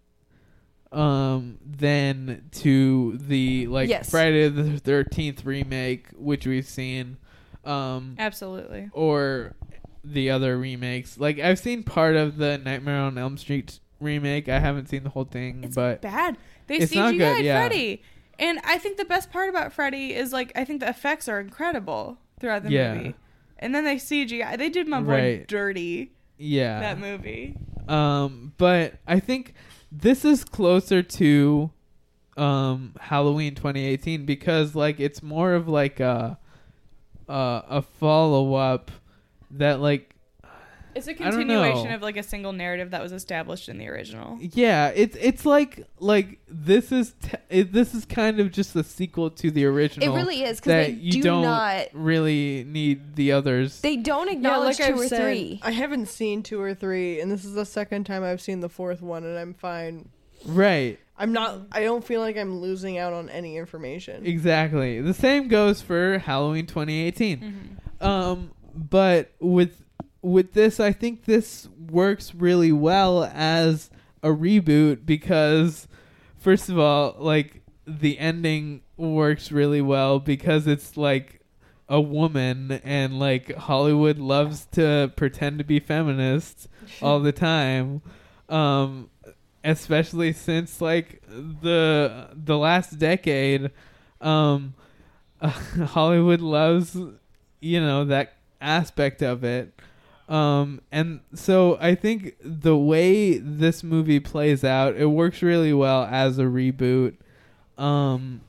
[0.93, 4.11] um than to the like Yes.
[4.11, 7.17] Friday the 13th remake which we've seen
[7.65, 8.89] um absolutely.
[8.93, 9.55] or
[10.03, 14.59] the other remakes like I've seen part of the Nightmare on Elm Street remake I
[14.59, 16.39] haven't seen the whole thing It's but bad.
[16.69, 17.59] They It's CGI'd good, yeah.
[17.61, 18.03] Freddy,
[18.39, 21.39] and I think the best part about Freddy is like I think the effects are
[21.41, 22.95] incredible throughout the Yeah.
[22.95, 23.15] movie,
[23.59, 24.57] and then they CGI.
[24.57, 25.47] They did my boy Right.
[25.49, 27.57] dirty yeah that movie.
[27.89, 29.53] Um, but I think
[29.93, 31.71] this is closer to
[32.39, 36.39] um Halloween 2018 because like it's more of like a
[37.31, 38.91] uh, a follow up
[39.53, 40.15] that like
[40.95, 44.39] It's a continuation of like a single narrative that was established in the original.
[44.41, 48.83] yeah it's it's like like this is t- it, this is kind of just a
[48.83, 50.13] sequel to the original.
[50.13, 51.87] It really is because they you do don't not.
[51.93, 55.61] really need the others They don't acknowledge two I've or said, three.
[55.63, 58.69] I haven't seen two or three, and this is the second time I've seen the
[58.69, 60.09] fourth one, and I'm fine.
[60.45, 61.61] right I'm not.
[61.71, 64.25] I don't feel like I'm losing out on any information.
[64.25, 65.03] Exactly.
[65.03, 67.39] The same goes for Halloween 2018.
[67.39, 68.05] Mm-hmm.
[68.05, 69.85] Um, but with
[70.23, 73.91] with this, I think this works really well as
[74.23, 75.87] a reboot because,
[76.39, 81.43] first of all, like the ending works really well because it's like
[81.87, 86.67] a woman and like Hollywood loves to pretend to be feminist
[87.03, 88.01] all the time.
[88.49, 89.10] Um,
[89.65, 93.71] especially since like the the last decade
[94.21, 94.75] um
[95.43, 96.97] Hollywood loves
[97.61, 99.73] you know that aspect of it.
[100.29, 106.05] Um and so I think the way this movie plays out it works really well
[106.05, 107.17] as a reboot.
[107.77, 108.43] Um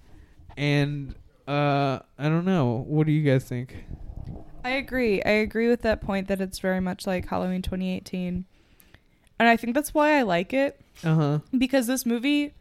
[0.57, 1.15] and
[1.47, 2.85] uh I don't know.
[2.87, 3.85] What do you guys think?
[4.63, 5.21] I agree.
[5.23, 8.45] I agree with that point that it's very much like Halloween 2018.
[9.39, 12.53] And I think that's why I like it uh-huh because this movie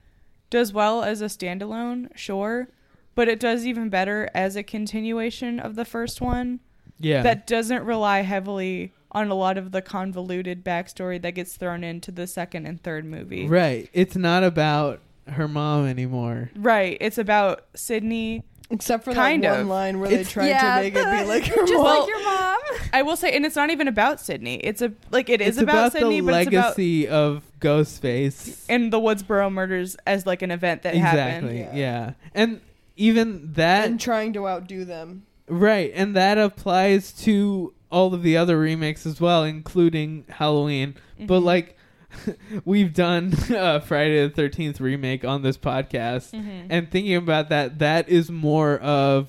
[0.50, 2.68] does well as a standalone, sure,
[3.14, 6.60] but it does even better as a continuation of the first one
[6.98, 11.82] yeah that doesn't rely heavily on a lot of the convoluted backstory that gets thrown
[11.84, 13.46] into the second and third movie.
[13.48, 16.96] right it's not about her mom anymore Right.
[17.00, 18.42] It's about Sidney.
[18.72, 19.56] Except for Kind that of.
[19.58, 21.82] one line where they It's- tried Yeah, to make it be like her Just mom.
[21.84, 22.58] like your mom.
[22.92, 24.56] I will say, and it's not even about Sidney.
[24.56, 27.42] It's a like it is it's about, Sidney, the but it's about the legacy of
[27.60, 31.78] Ghostface in the Woodsboro murders as like an event that exactly happened.
[31.78, 32.12] yeah.
[32.34, 32.60] and
[32.96, 35.24] even that and trying to outdo them.
[35.48, 40.94] right and that applies to all of the other remakes as well including halloween
[41.26, 41.44] but Mhm.
[41.44, 41.76] like
[42.64, 46.66] we've done uh, friday the 13th remake on this podcast Mhm.
[46.70, 49.28] and thinking about that that is more of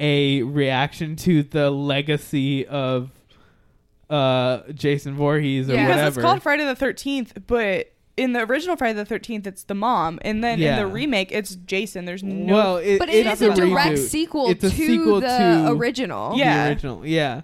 [0.00, 3.10] a reaction to the legacy of
[4.10, 5.86] uh jason Voorhees or Yeah.
[5.88, 9.74] because it's called Friday the Thirteenth, but in the original Friday the Thirteenth, it's the
[9.74, 12.04] mom, and then in the remake, it's Jason.
[12.04, 12.52] There's no.
[12.54, 14.06] well it, But it's a a direct reboot.
[14.06, 16.36] sequel It's a to sequel the to- original.
[16.36, 16.64] Yeah.
[16.64, 17.06] the original.
[17.06, 17.42] Yeah.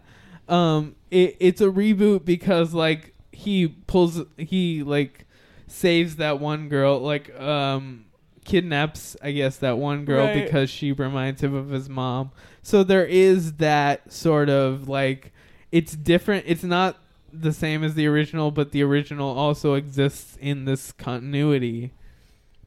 [0.48, 5.26] Um it, it's a reboot because like he pulls he like
[5.66, 8.04] saves that one girl like um
[8.44, 10.44] kidnaps I guess that one girl Right.
[10.44, 12.30] because she reminds him of his mom.
[12.62, 15.32] So there is that sort of like
[15.72, 16.44] it's different.
[16.46, 16.96] It's not
[17.32, 21.92] the same as the original, but the original also exists in this continuity.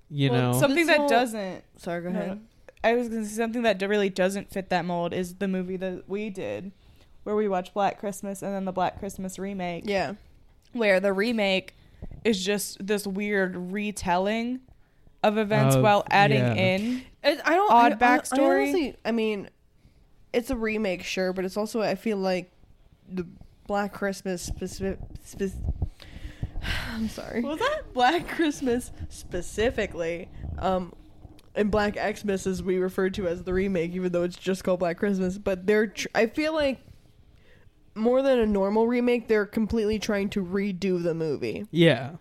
[0.09, 0.59] You Well, know.
[0.59, 1.63] something This that whole- doesn't.
[1.77, 2.39] Sorry, go No, ahead.
[2.83, 6.07] I was gonna say something that really doesn't fit that mold is the movie that
[6.07, 6.71] we did,
[7.23, 9.83] where we watched Black Christmas and then the Black Christmas remake.
[9.87, 10.13] Yeah.
[10.73, 11.75] where the remake
[12.23, 14.59] is just this weird retelling
[15.21, 16.53] of events Of- while adding yeah.
[16.55, 17.71] in It, I don't.
[17.71, 18.39] Odd I, I- backstory.
[18.39, 19.49] I, honestly, I mean,
[20.33, 22.51] it's a remake, sure, but it's also I feel like
[23.09, 23.25] the
[23.67, 24.99] Black Christmas specific.
[25.23, 25.43] Spe-
[26.91, 27.41] I'm sorry.
[27.41, 27.93] What was that?
[27.93, 30.29] Black Christmas specifically,
[30.59, 30.93] um,
[31.55, 34.79] and Black Xmas as we refer to as the remake, even though it's just called
[34.79, 35.37] Black Christmas.
[35.37, 36.79] But they're, tr- I feel like,
[37.95, 41.65] more than a normal remake, they're completely trying to redo the movie.
[41.71, 42.11] yeah.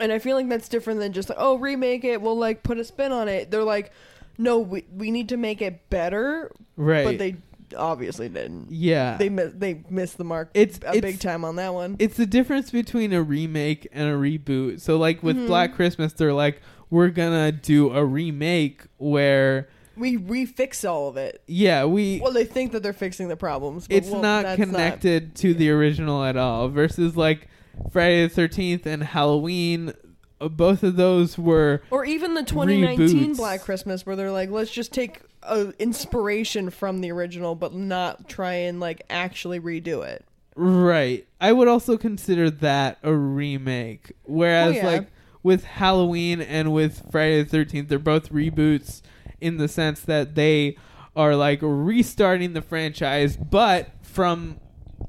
[0.00, 2.22] And I feel like that's different than just like, oh, remake it.
[2.22, 3.50] We'll like put a spin on it.
[3.50, 3.92] They're like,
[4.38, 6.50] no, we we need to make it better.
[6.78, 7.04] Right.
[7.04, 7.36] But they
[7.76, 8.66] obviously didn't.
[8.70, 9.16] yeah.
[9.16, 10.50] They mi- they missed the mark.
[10.54, 11.96] It's- a it's- big time on that one.
[11.98, 14.80] it's the difference between a remake and a reboot.
[14.80, 16.60] So like with Black Christmas, they're like,
[16.90, 21.42] we're gonna do a remake where we refix all of it.
[21.46, 23.86] yeah, we Well, they think that they're fixing the problems.
[23.86, 26.68] But it's well, not that's connected to the original at all.
[26.68, 27.48] Versus like
[27.92, 29.92] Friday the Thirteenth and Halloween,
[30.40, 33.36] uh, both of those were Or even the 2019 Reboots.
[33.36, 38.28] Black Christmas, where they're like, let's just take uh, inspiration from the original, but not
[38.28, 40.24] try and like actually redo it.
[40.56, 41.26] right.
[41.40, 44.12] I would also consider that a remake.
[44.24, 44.86] Whereas Oh, yeah.
[44.86, 45.06] like
[45.42, 49.00] with Halloween and with Friday the Thirteenth, they're both reboots
[49.40, 50.76] in the sense that they
[51.16, 54.60] are like restarting the franchise, but from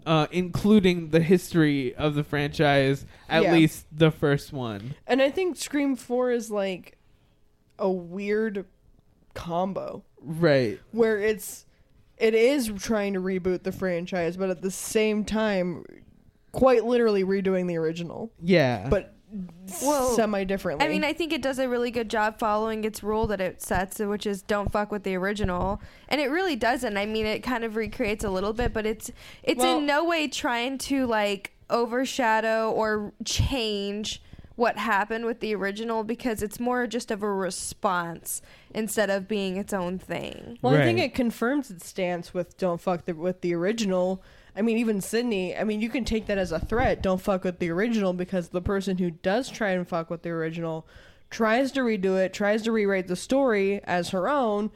[0.05, 3.51] uh, including the history of the franchise, at Yeah.
[3.53, 4.95] least the first one.
[5.05, 6.97] And I think Scream 4 is like
[7.77, 8.65] a weird
[9.34, 10.80] combo Right.
[10.91, 11.65] where it's
[12.17, 15.84] it is trying to reboot the franchise, but at the same time,
[16.51, 18.88] quite literally redoing the original, Yeah.
[18.89, 19.15] but
[19.82, 20.86] Well, semi differently.
[20.86, 23.61] I mean, I think it does a really good job following its rule that it
[23.61, 26.95] sets, which is don't fuck with the original, and it really doesn't.
[26.97, 29.09] I mean, it kind of recreates a little bit, but it's
[29.41, 34.22] it's Well- in no way trying to like overshadow or change
[34.62, 38.41] what happened with the original because it's more just of a response
[38.76, 40.59] instead of being its own thing.
[40.62, 44.22] Well, I think it confirms its stance with "Don't fuck the, with the original."
[44.55, 45.57] I mean, even Sidney.
[45.57, 47.01] I mean, you can take that as a threat.
[47.01, 50.30] Don't fuck with the original because the person who does try and fuck with the
[50.30, 50.86] original
[51.32, 54.70] tries to redo it, tries to rewrite the story as her own,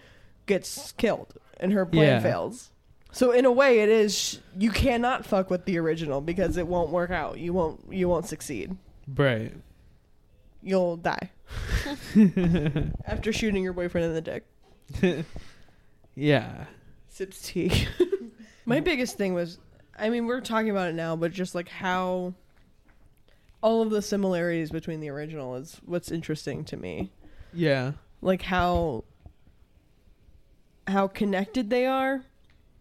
[0.47, 2.19] gets killed, and her plan Yeah.
[2.21, 2.71] fails.
[3.11, 6.89] So in a way, it is you cannot fuck with the original because it won't
[6.89, 7.37] work out.
[7.37, 7.81] You won't.
[7.91, 8.75] You won't succeed.
[9.15, 9.53] right.
[10.65, 11.29] You'll die
[13.05, 15.25] after shooting your boyfriend in the dick.
[16.15, 16.65] yeah.
[17.07, 17.87] sips tea.
[18.65, 19.59] My biggest thing was,
[19.95, 22.33] I mean, we're talking about it now, but just like how
[23.61, 27.11] all of the similarities between the original is what's interesting to me.
[27.53, 27.91] Yeah.
[28.23, 29.03] Like how
[30.87, 32.23] how connected they are.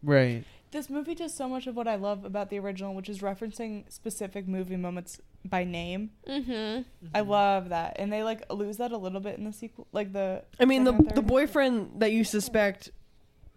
[0.02, 0.44] Right.
[0.70, 3.92] This movie does so much of what I love about the original, which is referencing
[3.92, 6.10] specific movie moments by name.
[6.28, 6.82] Mm-hmm.
[7.14, 10.12] I love that, and they like lose that a little bit in the sequel, like
[10.12, 10.42] the.
[10.58, 12.90] I mean, the second the boyfriend that you suspect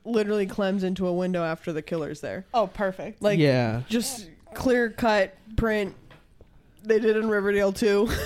[0.07, 2.45] literally climbs into a window after the killer's there.
[2.53, 3.21] Oh, perfect.
[3.21, 3.81] Like yeah.
[3.89, 5.95] just clear cut print.
[6.83, 8.09] They did in Riverdale too.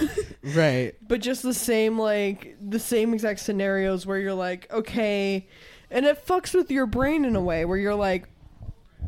[0.44, 0.96] Right.
[1.08, 5.48] but just the same like the same exact scenarios where you're like okay
[5.92, 8.28] and it fucks with your brain in a way where you're like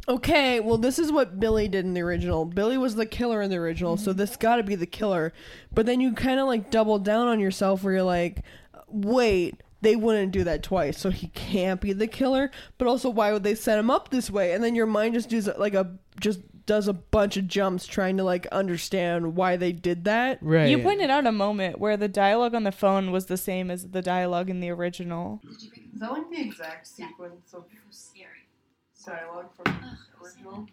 [0.07, 2.45] okay well this is what billy did in the original.
[2.45, 4.19] Billy was the killer in the original so mm-hmm.
[4.19, 5.33] this got to be the killer.
[5.73, 8.43] But then you kind of like double down on yourself where you're like
[8.87, 12.51] wait they wouldn't do that twice so he can't be the killer?
[12.77, 14.53] But also why would they set him up this way?
[14.53, 18.17] And then your mind just does like a just does a bunch of jumps trying
[18.17, 20.39] to like understand why they did that.
[20.41, 20.69] Right.
[20.69, 23.89] You pointed out a moment where the dialogue on the phone was the same as
[23.89, 25.41] the dialogue in the original.
[25.49, 27.65] Is that like the exact sequence of
[29.03, 30.67] dialogue from the original?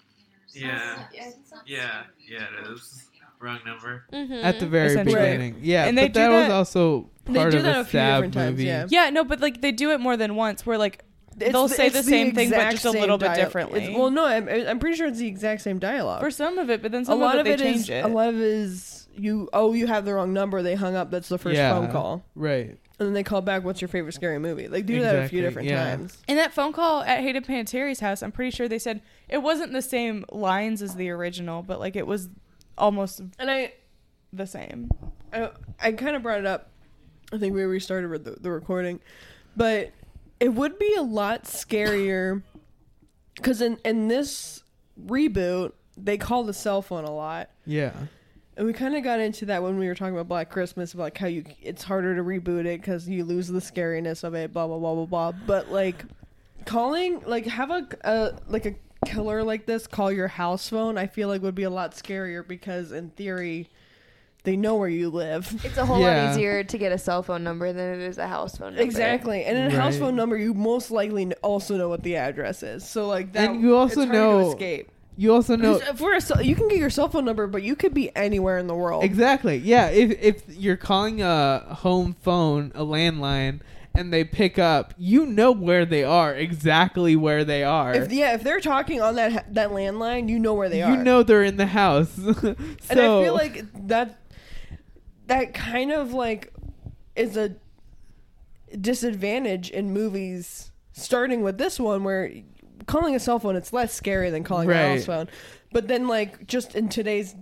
[0.53, 1.05] Yeah.
[1.15, 1.31] Yeah.
[1.67, 3.07] Yeah, yeah, it is.
[3.41, 4.05] Wrong number.
[4.13, 4.33] Mm-hmm.
[4.35, 5.15] at the very Essentially.
[5.15, 5.57] beginning.
[5.63, 7.81] Yeah, And they but do that, was that- also They part do of that a
[7.81, 8.65] a few stab different times, movie.
[8.65, 8.87] yeah.
[8.91, 10.67] Yeah, no, but like they do it more than once.
[10.67, 11.05] Where like
[11.39, 13.83] It's they'll say the same thing, but just a same little bit dial- differently.
[13.85, 16.21] it's- well, no, I'm, I'm pretty sure it's the exact same dialogue.
[16.21, 18.05] for some of it, but then a lot of of it it they is it.
[18.05, 19.49] a lot of it is you.
[19.55, 20.63] Oh, you have the wrong number.
[20.63, 21.11] They hung up.
[21.11, 21.73] That's the first Yeah.
[21.73, 22.79] phone call, Right.
[23.01, 23.65] And then they call back.
[23.65, 24.67] What's your favorite scary movie?
[24.67, 25.97] They do that a few different yeah.
[25.97, 26.19] times.
[26.29, 29.73] In that phone call at Hayden Panettiere's house, I'm pretty sure they said it wasn't
[29.73, 32.29] the same lines as the original, but like it was
[32.77, 33.73] almost And I,
[34.35, 34.91] the same.
[35.33, 36.69] I, I kind of brought it up.
[37.33, 39.01] I think we restarted with the, the recording,
[39.57, 39.93] but
[40.39, 42.43] it would be a lot scarier
[43.35, 44.63] because in in this
[45.07, 47.49] reboot they call the cell phone a lot.
[47.65, 47.93] Yeah.
[48.61, 51.05] And we kind of got into that when we were talking about Black Christmas, about
[51.05, 54.53] like how you it's harder to reboot it because you lose the scariness of it,
[54.53, 55.33] blah blah blah blah blah.
[55.47, 56.05] But like
[56.67, 58.75] calling, like have a, a like a
[59.07, 62.47] killer like this call your house phone, I feel like would be a lot scarier
[62.47, 63.71] because in theory
[64.43, 65.51] they know where you live.
[65.65, 66.25] It's a whole Yeah.
[66.27, 68.83] lot easier to get a cell phone number than it is a house phone number.
[68.83, 72.63] Exactly, and in a house phone number, you most likely also know what the address
[72.63, 72.87] is.
[72.87, 74.91] So like that, And you also it's harder to know- escape.
[75.21, 77.77] You also know 'Cause For a, you can get your cell phone number, but you
[77.77, 79.05] could be anywhere in the world.
[79.05, 79.59] exactly.
[79.59, 79.89] Yeah.
[79.89, 83.61] If if you're calling a home phone, a landline,
[83.95, 87.93] and they pick up, you know where they are, exactly where they are.
[87.95, 90.91] If yeah, if they're talking on that that landline, you know where they are.
[90.91, 92.09] you know they're in the house.
[92.13, 92.33] so
[92.89, 94.21] and I feel like that
[95.27, 96.51] that kind of like
[97.15, 97.57] is a
[98.81, 102.33] disadvantage in movies starting with this one where
[102.91, 104.97] calling a cell phone it's less scary than calling a Right.
[104.97, 105.29] house phone
[105.73, 107.35] but then like just in today's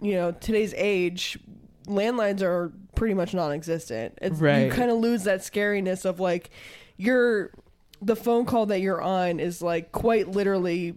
[0.00, 1.38] you know today's age
[1.86, 4.70] landlines are pretty much non-existent it's, you Right.
[4.72, 6.50] kind of lose that scariness of like
[6.96, 7.50] your
[8.02, 10.94] the phone call that you're on is like quite literally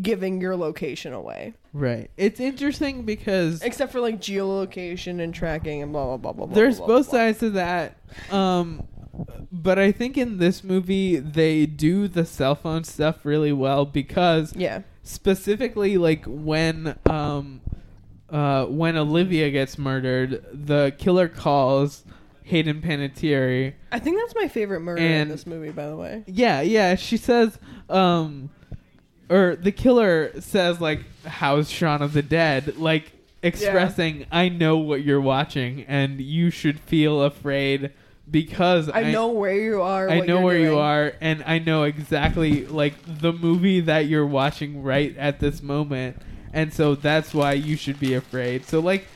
[0.00, 2.10] giving your location away Right.
[2.16, 6.54] It's interesting because except for like geolocation and tracking and blah blah blah blah blah
[6.54, 7.18] there's blah, blah, both blah.
[7.18, 7.96] sides to that.
[8.30, 8.82] Um,
[9.50, 14.54] but I think in this movie they do the cell phone stuff really well because
[14.54, 17.60] yeah specifically like when um
[18.30, 22.04] uh when Olivia gets murdered, the killer calls
[22.50, 23.74] Hayden Panettiere.
[23.92, 26.24] I think that's my favorite murder in this movie, by the way.
[26.26, 26.96] Yeah, yeah.
[26.96, 27.58] She says,
[27.88, 28.50] um,
[29.28, 35.04] or the killer says like, "How's Shaun of the Dead?" Like expressing, "I know what
[35.04, 37.92] you're watching, and you should feel afraid
[38.30, 40.08] because I, know where you are.
[40.08, 44.82] I know where you are, and I know exactly like the movie that you're watching
[44.82, 46.16] right at this moment,
[46.52, 48.66] and so that's why you should be afraid.
[48.66, 49.06] So like,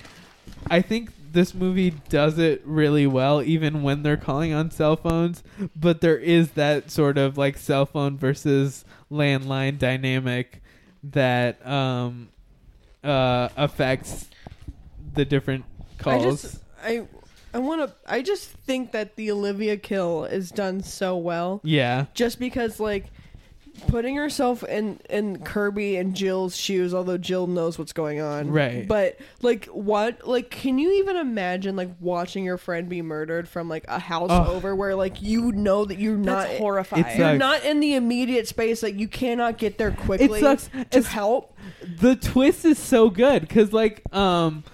[0.70, 5.42] I think this movie does it really well, even when they're calling on cell phones.
[5.76, 10.62] But there is that sort of like cell phone versus landline dynamic
[11.02, 12.30] that um
[13.02, 14.30] uh affects
[15.12, 15.64] the different
[16.00, 16.42] I calls.
[16.42, 17.06] just, I,
[17.54, 17.94] I want to.
[18.06, 22.06] I just think that the Olivia kill is done so well, yeah.
[22.12, 23.06] just because like
[23.88, 28.86] putting herself in in Kirby and Jill's shoes, although Jill knows what's going on, Right.
[28.86, 30.26] But like, what?
[30.26, 34.30] Like, can you even imagine like watching your friend be murdered from like a house
[34.30, 34.48] Ugh.
[34.48, 37.04] over, where like you know that you're not That's horrifying.
[37.04, 37.38] It's You're sucks.
[37.38, 38.82] not in the immediate space.
[38.82, 40.38] Like you cannot get there quickly.
[40.38, 40.68] it sucks.
[40.68, 41.56] to It's- help.
[42.00, 44.64] the twist is so good because like um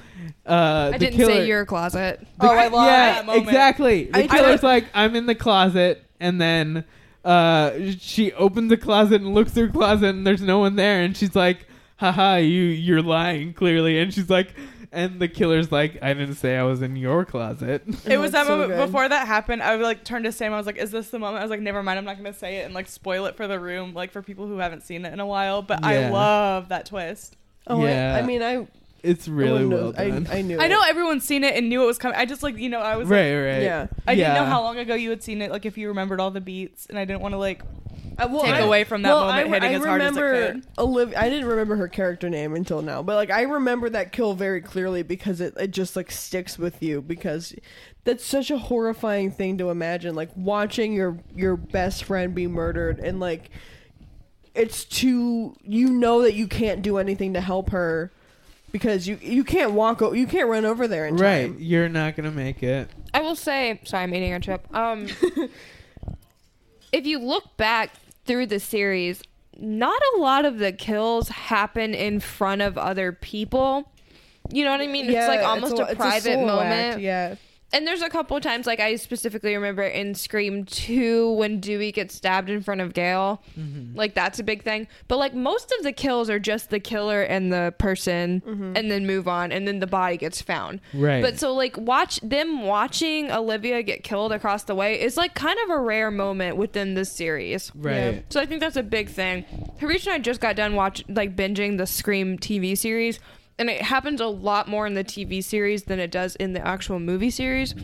[0.46, 2.20] uh I the didn't killer, say your closet.
[2.38, 3.46] the- Oh, I love yeah that moment.
[3.48, 6.84] exactly the I- I killer's like i'm in the closet and then
[7.24, 11.02] uh she opens the closet and looks through the closet and there's no one there
[11.02, 11.66] and she's like
[11.96, 14.54] haha you you're lying clearly and she's like
[14.92, 18.46] and the killer's like i didn't say i was in your closet It was that
[18.46, 18.86] so moment good.
[18.86, 19.62] before that happened.
[19.62, 20.52] I would like turned to Sam.
[20.52, 21.98] I was like, "Is this the moment?" I was like, "Never mind.
[21.98, 24.48] I'm not gonna say it and like spoil it for the room, like for people
[24.48, 27.36] who haven't seen it in a while." But I love that twist.
[27.68, 28.16] Oh, Yeah.
[28.16, 28.66] I, I mean, I
[29.02, 30.58] it's really I well done I, I knew.
[30.58, 30.68] I it.
[30.68, 32.16] know everyone's seen it and knew it was coming.
[32.18, 33.86] I just like you know I was like, right right Yeah.
[34.06, 35.50] I didn't know how long ago you had seen it.
[35.50, 37.62] Like if you remembered all the beats, and I didn't want to like
[38.18, 40.16] Uh, well, take I- away from that well, moment I, hitting I as hard as
[40.16, 40.66] it remember could.
[40.78, 41.18] Olivia.
[41.20, 44.60] I didn't remember her character name until now, but like I remember that kill very
[44.60, 47.54] clearly because it, it just like sticks with you because
[48.04, 50.14] that's such a horrifying thing to imagine.
[50.14, 53.50] Like watching your your best friend be murdered and like
[54.54, 58.10] it's too you know that you can't do anything to help her
[58.72, 61.56] because you you can't walk o- you can't run over there in right time.
[61.58, 64.66] you're not gonna make it I will say, sorry, I'm eating a chip.
[64.74, 65.08] Um,
[66.92, 67.92] if you look back
[68.24, 69.22] through the series,
[69.58, 73.90] not a lot of the kills happen in front of other people.
[74.52, 75.06] You know what I mean?
[75.10, 77.00] it's like almost a, it's private solo act, moment.
[77.00, 77.34] yeah.
[77.72, 81.92] And there's a couple of times, like I specifically remember in Scream 2 when Dewey
[81.92, 83.42] gets stabbed in front of Gale.
[83.58, 83.96] Mm-hmm.
[83.96, 84.88] Like that's a big thing.
[85.06, 88.76] But like most of the kills are just the killer and the person Mm-hmm.
[88.76, 90.80] and then move on and then the body gets found.
[90.92, 91.22] Right.
[91.22, 95.58] But so like watch them watching Olivia get killed across the way is like kind
[95.64, 97.70] of a rare moment within this series.
[97.74, 99.44] right So I think that's a big thing.
[99.78, 103.20] Harish and I just got done watch like binging the Scream TV series,
[103.60, 106.66] and it happens a lot more in the TV series than it does in the
[106.66, 107.74] actual movie series.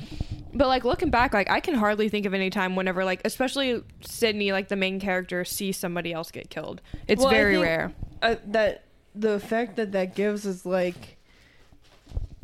[0.54, 3.84] But like looking back, like I can hardly think of any time whenever like especially
[4.00, 6.80] Sidney, like the main character, sees somebody else get killed.
[7.06, 7.92] It's Well, I very think, rare.
[8.22, 11.18] Uh, that the effect that that gives is like,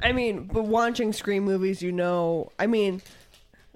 [0.03, 3.01] I mean, but watching Scream movies, you know, I mean,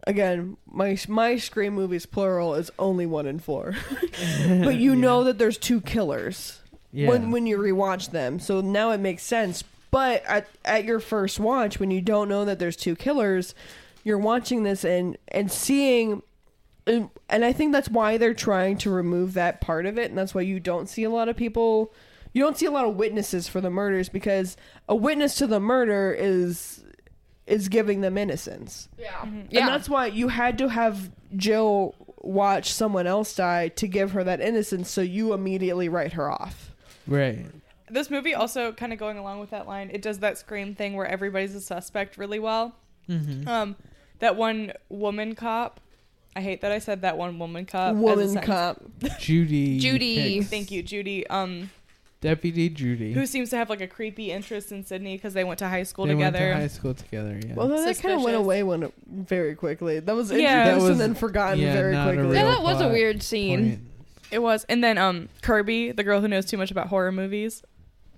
[0.06, 3.74] again, my my Scream movies plural is only one in four,
[4.46, 6.60] but you know that there's two killers
[6.96, 9.62] yeah when when you rewatch them, so now it makes sense.
[9.90, 13.54] But at at your first watch, when you don't know that there's two killers,
[14.04, 16.22] you're watching this and and seeing
[16.86, 20.16] and, and I think that's why they're trying to remove that part of it, and
[20.16, 21.92] that's why you don't see a lot of people,
[22.32, 24.56] you don't see a lot of witnesses for the murders because
[24.88, 26.84] a witness to the murder is
[27.46, 29.08] is giving them innocence, Yeah.
[29.20, 29.56] Mm-hmm.
[29.56, 34.24] and that's why you had to have Jill watch someone else die to give her
[34.24, 36.65] that innocence, so you immediately write her off.
[37.06, 37.46] Right
[37.90, 39.90] This movie also kind of going along with that line.
[39.92, 42.74] It does that scream thing where everybody's a suspect really well.
[43.08, 43.46] mm-hmm.
[43.48, 43.76] Um,
[44.18, 45.80] that one woman cop.
[46.34, 47.92] I hate that I said that one woman cop.
[47.94, 48.46] as a Woman sentence.
[48.46, 48.82] cop.
[49.20, 50.34] judy Judy.
[50.38, 50.48] Hicks.
[50.50, 51.26] Thank you, Judy.
[51.28, 51.70] Um,
[52.22, 53.12] Deputy Judy.
[53.12, 55.82] who seems to have like a creepy interest in Sidney because they went to high
[55.82, 56.38] school they together.
[56.40, 57.38] went to high school together.
[57.46, 57.54] Yeah.
[57.54, 60.00] Well, that kind of went away when very quickly.
[60.00, 60.64] That was introduced Yeah.
[60.64, 62.36] That was- and then forgotten yeah, very quickly.
[62.36, 63.58] Yeah, that was a weird scene.
[63.68, 63.80] point.
[64.30, 67.62] It was, and then um Kirby, the girl who knows too much about horror movies,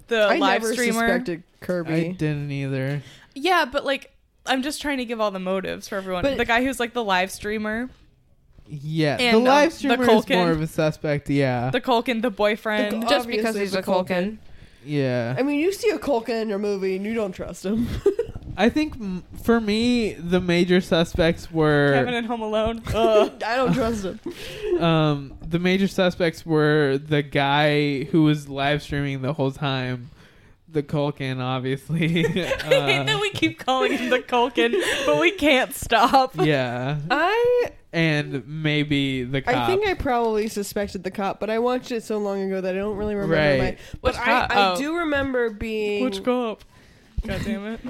[0.08, 0.92] the I live never streamer.
[1.08, 1.92] suspected Kirby.
[1.94, 3.02] I didn't either.
[3.34, 4.12] Yeah, but like
[4.46, 6.22] I'm just trying to give all the motives for everyone.
[6.22, 7.90] But- the guy who's like the live streamer,
[8.66, 10.36] Yeah, And, the um, live the streamer is Culkin.
[10.36, 11.28] more of a suspect.
[11.30, 13.02] Yeah, the Culkin, the boyfriend.
[13.02, 14.06] The- Just because Obviously he's a Culkin.
[14.06, 14.38] Culkin.
[14.86, 15.34] yeah.
[15.38, 17.86] I mean, you see a Culkin in your movie and you don't trust him.
[18.60, 22.82] I think m- for me, the major suspects were Kevin and Home Alone.
[22.94, 23.42] Ugh.
[23.46, 24.82] I don't trust him.
[24.82, 30.10] um, the major suspects were the guy who was live streaming the whole time,
[30.68, 32.04] the Culkin, obviously.
[32.04, 34.74] I hate Uh, that we keep calling him the Culkin,
[35.06, 36.34] but we can't stop.
[36.36, 39.54] yeah, I and maybe the cop.
[39.54, 42.74] I think I probably suspected the cop, but I watched it so long ago that
[42.74, 43.36] I don't really remember.
[43.36, 43.58] Right.
[43.60, 44.50] My, but Which I, cop?
[44.50, 44.76] I Oh.
[44.76, 46.02] do remember being.
[46.04, 46.64] Which cop?
[47.26, 47.80] God damn it.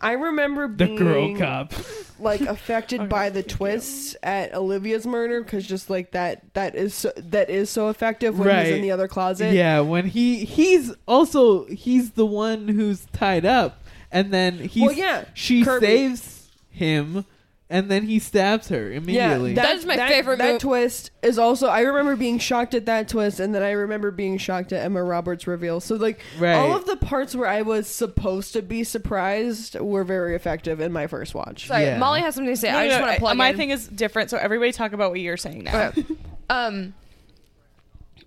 [0.00, 1.72] I remember the being girl cop.
[2.18, 7.12] like affected by the twists at Olivia's murder because just like that that is so,
[7.16, 9.52] that is so effective when he's in the other closet.
[9.52, 14.92] Yeah, when he he's also he's the one who's tied up, and then he Well,
[14.92, 15.86] yeah, she Kirby.
[15.86, 17.24] saves him,
[17.68, 19.54] and then he stabs her immediately.
[19.54, 20.60] that, That is my favorite That move.
[20.60, 21.66] twist is also.
[21.66, 25.02] I remember being shocked at that twist, and then I remember being shocked at Emma
[25.02, 25.80] Roberts' reveal.
[25.80, 26.54] So like Right.
[26.54, 30.92] all of the parts where I was supposed to be surprised were very effective in
[30.92, 31.66] my first watch.
[31.66, 31.98] Sorry, Yeah.
[31.98, 32.70] Molly has something to say.
[32.70, 33.56] No, I no, just no, want to plug my in.
[33.56, 35.86] thing is different, so everybody talk about what you're saying now.
[35.88, 36.04] Okay.
[36.50, 36.94] um,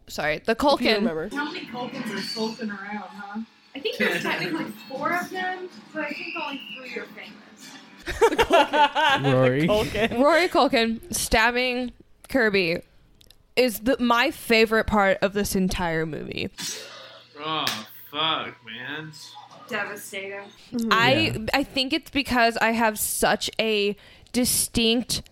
[0.08, 0.96] sorry, the If Culkin.
[0.96, 1.30] remember.
[1.32, 3.40] How many Culkins are sulking around, huh?
[3.76, 7.32] I think there's technically four of them, but I think only three are famous.
[9.32, 9.68] Rory.
[9.68, 10.20] Culkin.
[10.20, 11.92] Rory Culkin stabbing
[12.28, 12.82] Kirby
[13.56, 16.50] is the my favorite part of this entire movie.
[17.40, 17.66] Oh
[18.12, 19.12] fuck, man.
[19.68, 20.40] Devastating.
[20.72, 20.90] Mm-hmm.
[20.92, 23.96] I I think it's because I have such a
[24.32, 25.24] distinct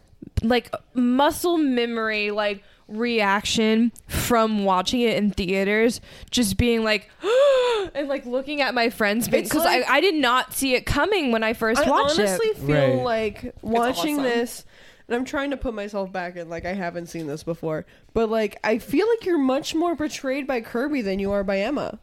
[0.43, 5.99] like muscle memory like reaction from watching it in theaters
[6.31, 7.09] just being like
[7.95, 11.31] and like looking at my friends because like- I, I did not see it coming
[11.31, 12.57] when I first I watched honestly it.
[12.57, 13.03] feel Right.
[13.03, 14.23] like watching awesome.
[14.23, 14.65] this,
[15.07, 18.29] and I'm trying to put myself back in like I haven't seen this before, but
[18.29, 21.99] like I feel like you're much more betrayed by Kirby than you are by Emma.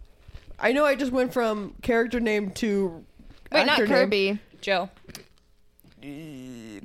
[0.59, 3.05] I know I just went from character name to
[3.51, 3.95] Wait, not actor name.
[3.97, 4.39] Kirby.
[4.61, 4.89] Joe.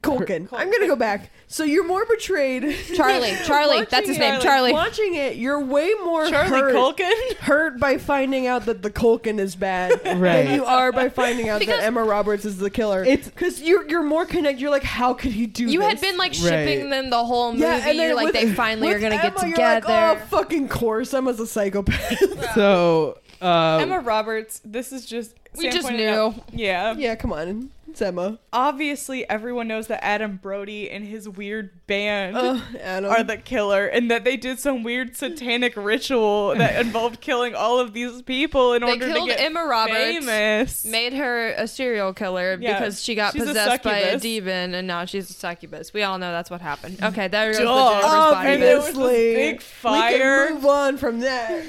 [0.02, 0.48] Culkin.
[0.54, 1.32] I'm gonna go back.
[1.48, 2.64] So you're more betrayed.
[2.96, 3.34] Charlie.
[3.46, 3.86] Charlie.
[3.90, 4.42] That's his Watching name.
[4.42, 4.72] Charlie.
[4.72, 7.34] Watching it, you're way more Charlie hurt, Culkin?
[7.40, 10.44] hurt by finding out that the Culkin is bad Right.
[10.44, 13.04] than you are by finding out Because- that Emma Roberts is the killer.
[13.04, 14.62] It's- because you're you're more connected.
[14.62, 15.66] You're like, how could he do?
[15.66, 15.90] You this?
[15.90, 16.90] had been like shipping Right.
[16.90, 17.64] them the whole movie.
[17.64, 19.88] Yeah, and then like with- they finally with are gonna get Emma, you're together.
[19.88, 22.54] Like, oh, fucking course, Emma's a psychopath.
[22.54, 25.34] So uh, Emma Roberts, this is just.
[25.56, 26.16] We Sam just pointed knew.
[26.16, 26.94] out- yeah.
[26.96, 28.40] yeah, come on, it's Emma.
[28.54, 32.38] Obviously, everyone knows that Adam Brody and his weird band
[32.82, 33.12] Adam.
[33.12, 37.80] are the killer, and that they did some weird satanic ritual that involved killing all
[37.80, 40.86] of these people in They order to get Emma Roberts, famous.
[40.86, 44.74] made her a serial killer Yeah, because she got she's a possessed by a demon,
[44.74, 45.94] and now she's a succubus.
[45.94, 47.02] We all know that's what happened.
[47.04, 48.02] Okay, there goes the Duh.
[48.02, 48.50] Jennifer's body.
[48.50, 49.34] and there was this Obviously.
[49.36, 50.46] big We fire.
[50.48, 51.66] can move on from that.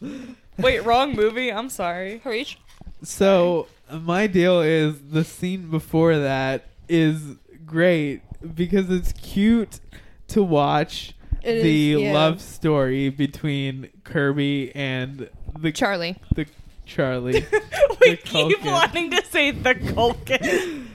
[0.58, 1.50] Wait, wrong movie.
[1.52, 2.18] I'm sorry.
[2.24, 2.58] Harish?
[3.02, 3.66] So
[4.00, 7.36] my deal is the scene before that is
[7.66, 8.22] great
[8.54, 9.80] because it's cute
[10.28, 12.12] to watch It the is, yeah.
[12.12, 15.28] love story between Kirby and
[15.58, 16.16] the Charlie.
[16.34, 16.46] the
[16.86, 17.32] Charlie.
[18.00, 18.72] we The keep Culkin.
[18.72, 20.86] wanting to say the Culkin.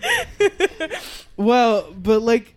[1.38, 2.56] well, but like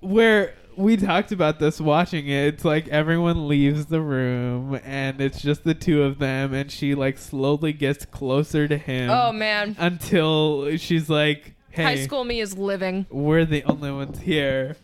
[0.00, 5.40] where we talked about this watching it, it's like everyone leaves the room and it's
[5.40, 9.10] just the two of them and she like slowly gets closer to him.
[9.10, 13.06] Oh man, until she's like, "Hey, high school me is living.
[13.10, 14.76] we're the only ones here.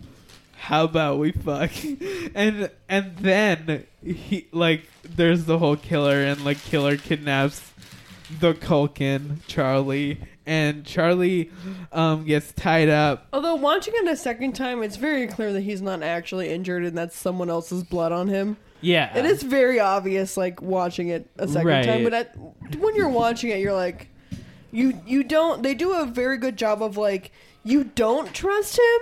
[0.57, 1.71] How about we fuck?"
[2.35, 7.73] and and then he like there's the whole killer and like killer kidnaps
[8.41, 11.51] the Culkin Charlie and Charlie
[11.93, 13.27] um gets tied up.
[13.33, 16.97] Although watching it a second time, it's very clear that he's not actually injured and
[16.99, 18.57] that's someone else's blood on him.
[18.81, 19.17] Yeah.
[19.17, 21.85] It is very obvious, like watching it a second Right.
[21.85, 22.05] time.
[22.05, 22.37] But at,
[22.79, 24.09] when you're watching it, you're like,
[24.73, 25.63] you you don't.
[25.63, 27.33] They do a very good job of like
[27.65, 29.01] you don't trust him,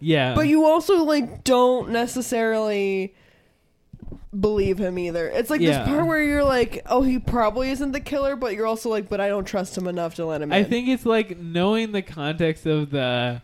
[0.00, 0.34] Yeah.
[0.34, 3.14] but you also like don't necessarily
[4.40, 5.28] believe him either.
[5.28, 5.78] It's like Yeah.
[5.78, 9.08] this part where you're like, oh, he probably isn't the killer, but you're also like,
[9.08, 10.58] but I don't trust him enough to let him in.
[10.58, 13.42] I think it's like knowing the context of the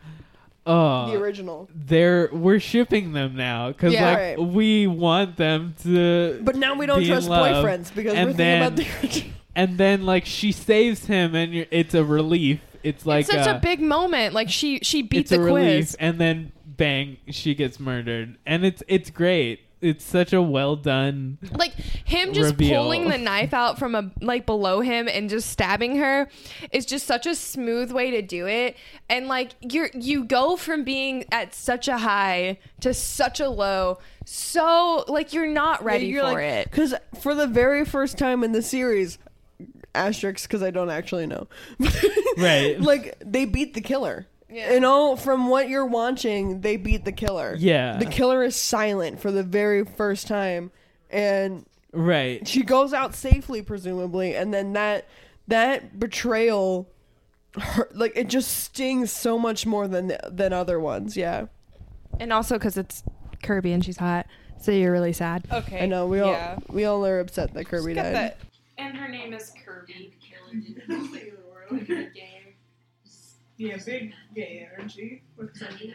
[0.67, 1.69] oh, the original.
[1.75, 4.07] they're we're shipping them now because Yeah.
[4.09, 4.41] like Right.
[4.41, 6.41] we want them to.
[6.43, 7.65] But now we don't be in trust love.
[7.65, 9.33] boyfriends because And we're then- thinking about the original.
[9.57, 12.61] and then like she saves him, and you're, it's a relief.
[12.83, 14.33] It's like it's such uh, a big moment.
[14.35, 15.95] Like she she beat it's the a relief, quiz.
[16.01, 19.61] and then bang, she gets murdered, and it's it's great.
[19.83, 21.39] It's such a well done.
[21.53, 22.83] Like him just Reveal.
[22.83, 26.29] pulling the knife out from a like below him and just stabbing her
[26.71, 28.77] is just such a smooth way to do it.
[29.09, 33.99] And like you're you go from being at such a high to such a low,
[34.27, 36.71] so like you're not ready You're for like- it.
[36.71, 39.17] Because for the very first time in the series,
[39.95, 41.49] asterisks because I don't actually know.
[42.39, 42.81] Right.
[42.81, 44.27] like they beat the killer.
[44.53, 44.73] Yeah.
[44.75, 47.55] You know, from what you're watching, they beat the killer.
[47.59, 47.97] Yeah.
[47.99, 50.71] The killer is silent for the very first time,
[51.11, 52.47] and Right.
[52.47, 55.07] she goes out safely, presumably, and then that
[55.49, 56.89] that betrayal,
[57.59, 61.17] hurt, like it just stings so much more than than other ones.
[61.17, 61.47] Yeah,
[62.19, 63.03] And also because it's
[63.43, 64.27] Kirby and she's hot,
[64.61, 65.47] so you're really sad.
[65.51, 65.83] Okay.
[65.83, 66.57] I know we all yeah.
[66.69, 68.15] we all are upset that Kirby Got died.
[68.15, 68.39] that.
[68.79, 70.15] And her name is Kirby.
[73.61, 75.23] Yeah, big gay energy.
[75.37, 75.95] with Kirby.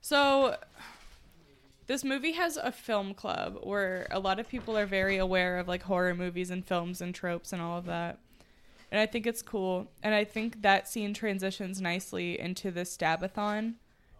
[0.00, 0.56] So,
[1.86, 5.68] this movie has a film club where a lot of people are very aware of
[5.68, 8.18] like horror movies and films and tropes and all of that.
[8.90, 9.86] And I think it's cool.
[10.02, 13.74] And I think that scene transitions nicely into the Stabathon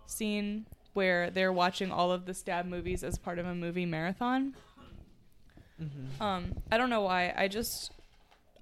[0.06, 4.54] scene where they're watching all of the stab movies as part of a movie marathon.
[6.20, 7.34] Um, I don't know why.
[7.36, 7.90] I just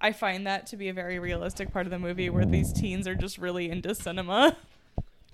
[0.02, 3.06] I find that to be a very realistic part of the movie where these teens
[3.06, 4.56] are just really into cinema.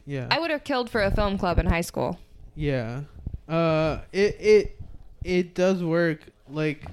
[0.05, 0.29] Yeah.
[0.31, 2.19] I would have killed for a film club in high school.
[2.55, 3.03] Yeah.
[3.49, 4.81] Uh it it
[5.25, 6.85] it does work like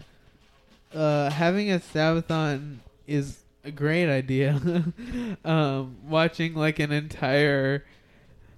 [0.93, 4.61] uh having a stabathon is a great idea.
[5.45, 7.83] um watching like an entire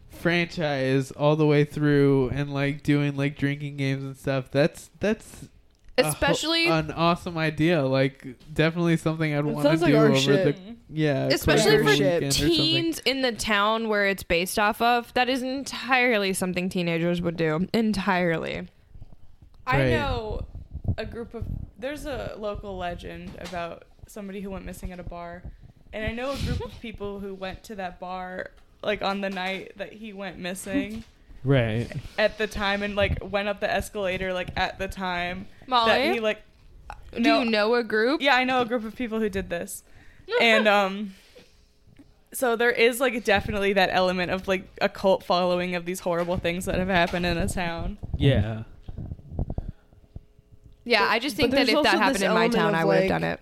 [0.09, 4.51] franchise all the way through and like doing like drinking games and stuff.
[4.51, 5.47] That's that's
[5.97, 7.83] a ho- Especially an awesome idea.
[7.83, 10.55] Like definitely something I'd want to sounds like do our over shit.
[10.55, 12.13] the yeah, especially Christmas for shit.
[12.13, 12.55] weekend or something.
[12.57, 17.35] teens in the town where it's based off of that is entirely something teenagers would
[17.37, 18.67] do entirely
[19.65, 19.89] I Right.
[19.91, 20.41] know
[20.97, 21.43] a group of
[21.77, 25.43] there's a local legend about somebody who went missing at a bar,
[25.91, 29.29] and I know a group of people who went to that bar like on the
[29.29, 31.03] night that he went missing
[31.43, 31.91] Right.
[32.17, 36.13] at the time and like went up the escalator like at the time Molly, that
[36.13, 36.41] he like
[37.13, 39.83] do you know a group yeah I know a group of people who did this
[40.41, 41.13] and um
[42.33, 46.37] so there is like definitely that element of like a cult following of these horrible
[46.37, 48.63] things that have happened in a town Yeah.
[50.83, 53.09] yeah i just think that if that happened in my town i would have like,
[53.09, 53.39] done it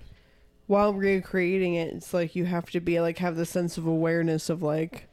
[0.67, 4.49] While recreating it, it's like you have to be like have the sense of awareness
[4.49, 5.07] of like,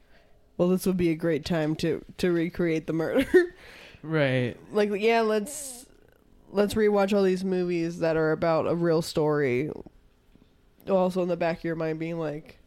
[0.56, 3.26] well, this would be a great time to to recreate the murder.
[4.02, 4.56] Right.
[4.72, 5.86] like, yeah, let's
[6.52, 9.70] let's rewatch all these movies that are about a real story.
[10.88, 12.58] Also, in the back of your mind, being like,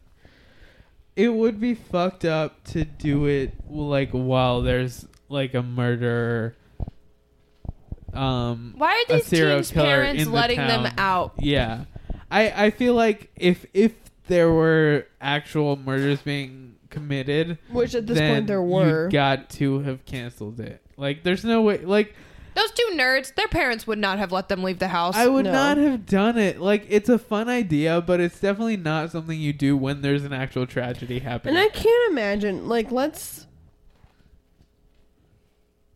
[1.16, 6.54] it would be fucked up to do it like while there's like a murderer
[8.12, 11.84] um why are a these serial teens parents in the letting them out yeah
[12.30, 13.92] i i feel like if if
[14.28, 19.04] there were actual murders being committed which at this then point there were.
[19.06, 22.14] you got to have canceled it like there's no way like
[22.56, 25.44] those two nerds their parents would not have let them leave the house i would
[25.44, 25.52] No.
[25.52, 29.52] not have done it like it's a fun idea but it's definitely not something you
[29.52, 33.46] do when there's an actual tragedy happening And I can't imagine, like, let's.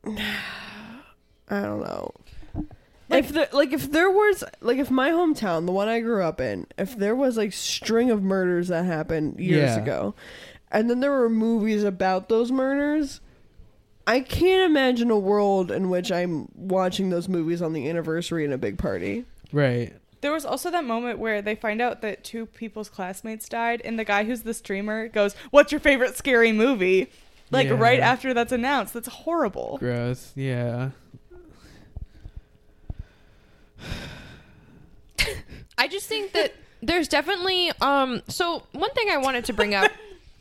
[0.07, 2.12] I don't know.
[3.11, 6.41] if there, like, if there was, like, if my hometown, the one I grew up
[6.41, 9.82] in, if there was like string of murders that happened years Yeah.
[9.82, 10.15] ago,
[10.70, 13.20] and then there were movies about those murders,
[14.11, 18.53] I can't imagine a world in which I'm watching those movies on the anniversary in
[18.53, 19.24] a big party.
[19.53, 23.81] right There was also that moment where they find out that two people's classmates died,
[23.85, 27.09] and the guy who's the streamer goes, "What's your favorite scary movie?"
[27.53, 27.74] Like Yeah.
[27.78, 28.95] right after that's announced.
[28.95, 29.77] That's horrible.
[29.78, 30.91] gross yeah
[35.78, 39.91] I just think that there's definitely um so one thing I wanted to bring up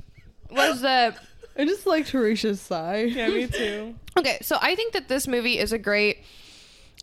[0.52, 1.18] was that
[1.60, 3.04] I just like Teresha's sigh.
[3.04, 3.96] Yeah, me too.
[4.18, 6.20] okay, so I think that this movie is a great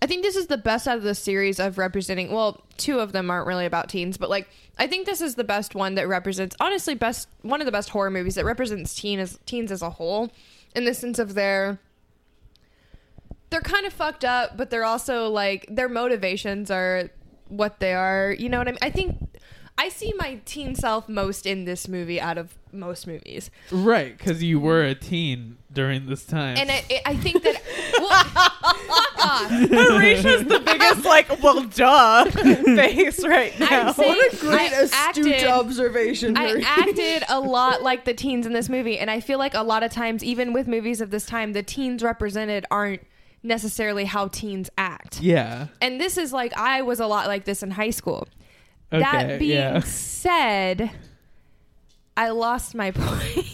[0.02, 3.12] I think this is the best out of the series of representing well, two of
[3.12, 6.08] them aren't really about teens, but like I think this is the best one that
[6.08, 9.82] represents honestly best one of the best horror movies that represents teen as teens as
[9.82, 10.32] a whole
[10.74, 11.78] in the sense of their
[13.50, 17.10] they're kind of fucked up, but they're also like their motivations are
[17.48, 18.34] what they are.
[18.38, 18.78] You know what I mean?
[18.80, 19.18] I think
[19.78, 24.42] I see my teen self most in this movie out of most movies, Right, because
[24.42, 26.56] you were a teen during this time.
[26.58, 27.62] and I, I think that
[27.98, 29.50] well, fuck off.
[29.50, 33.88] Marisha's the biggest, like, well, duh face right now.
[33.88, 36.36] I'm What a great I astute acted- observation.
[36.36, 39.62] I acted a lot like the teens in this movie, and I feel like a
[39.62, 43.02] lot of times, even with movies of this time, the teens represented aren't
[43.42, 45.20] necessarily how teens act.
[45.20, 45.68] yeah.
[45.80, 48.26] And this is like I was a lot like this in high school.
[48.92, 49.02] Okay.
[49.02, 49.80] that being yeah.
[49.84, 50.90] said,
[52.16, 53.46] I lost my point.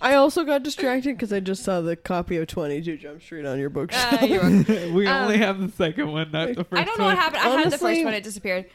[0.00, 3.58] I also got distracted because I just saw the copy of 22 Jump Street on
[3.58, 4.22] your bookshelf.
[4.22, 4.42] Uh, you're
[4.92, 7.16] we Um, only have the second one, not the first I don't know one.
[7.16, 7.42] what happened.
[7.42, 8.66] I had the first one; it disappeared.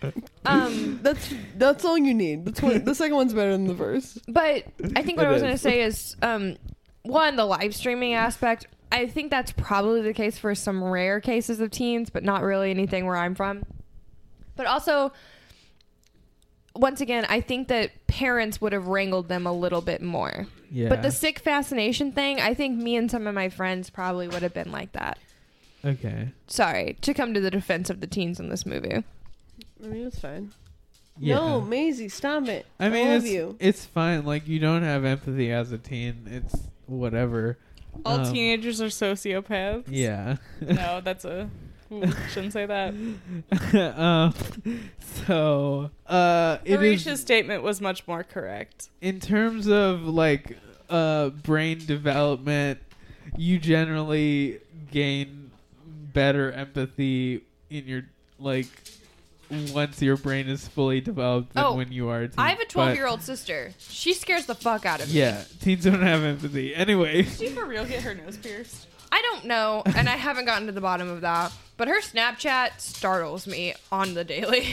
[0.45, 2.45] Um, that's that's all you need.
[2.45, 4.19] That's one, the second one's better than the first.
[4.27, 4.65] But
[4.95, 6.57] I think what It I was going to say is um,
[7.03, 8.68] one, the live streaming aspect.
[8.91, 12.69] I think that's probably the case for some rare cases of teens, but not really
[12.69, 13.64] anything where I'm from.
[14.56, 15.11] But also,
[16.76, 20.48] once again, I think that parents would have wrangled them a little bit more.
[20.72, 20.90] Yeah.
[20.90, 24.41] But the sick fascination thing, I think me and some of my friends probably would
[24.41, 25.18] have been like that.
[25.86, 26.30] okay.
[26.48, 29.04] Sorry to come to the defense of the teens in this movie.
[29.84, 30.52] I mean, it's fine.
[31.20, 31.36] Yeah.
[31.36, 32.66] No, Maisie, stop it.
[32.80, 33.56] I mean, love it's you.
[33.60, 34.26] it's fine.
[34.26, 36.28] Like you don't have empathy as a teen.
[36.28, 36.56] It's
[36.88, 37.60] whatever.
[38.04, 39.84] All Um, teenagers are sociopaths.
[39.90, 40.38] Yeah.
[40.60, 41.50] No, that's a.
[41.91, 42.93] Ooh, shouldn't say that.
[43.97, 44.34] um,
[45.26, 48.89] so uh, it is Marisha's statement was much more correct.
[49.01, 50.57] in terms of like
[50.89, 52.80] uh brain development.
[53.38, 54.60] You generally
[54.91, 55.51] gain
[56.14, 58.03] better empathy in your
[58.38, 58.68] like
[59.72, 62.35] once your brain is fully developed than Oh, when you are a teen.
[62.39, 63.72] I have a But, 12 year old sister.
[63.77, 65.19] She scares the fuck out of me.
[65.19, 66.73] Yeah, teens don't have empathy.
[66.76, 68.88] Anyway, Did she for real get her nose pierced?
[69.14, 71.52] I don't know, and I haven't gotten to the bottom of that.
[71.77, 74.69] But her Snapchat startles me on the daily.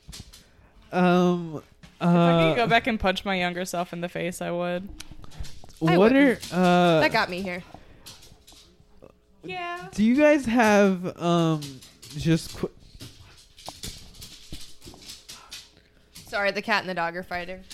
[0.92, 1.62] um,
[2.00, 4.50] If I could go uh, back and punch my younger self in the face, I
[4.50, 4.88] would.
[5.86, 7.00] I what are uh?
[7.00, 7.62] that got me here.
[9.44, 9.88] Yeah.
[9.92, 11.60] Do you guys have um
[12.16, 12.70] just qu-
[16.14, 17.64] Sorry, the cat and the dog are fighting.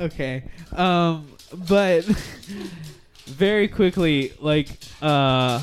[0.00, 0.42] okay
[0.72, 1.28] um
[1.68, 2.04] but
[3.26, 4.68] very quickly like
[5.02, 5.62] uh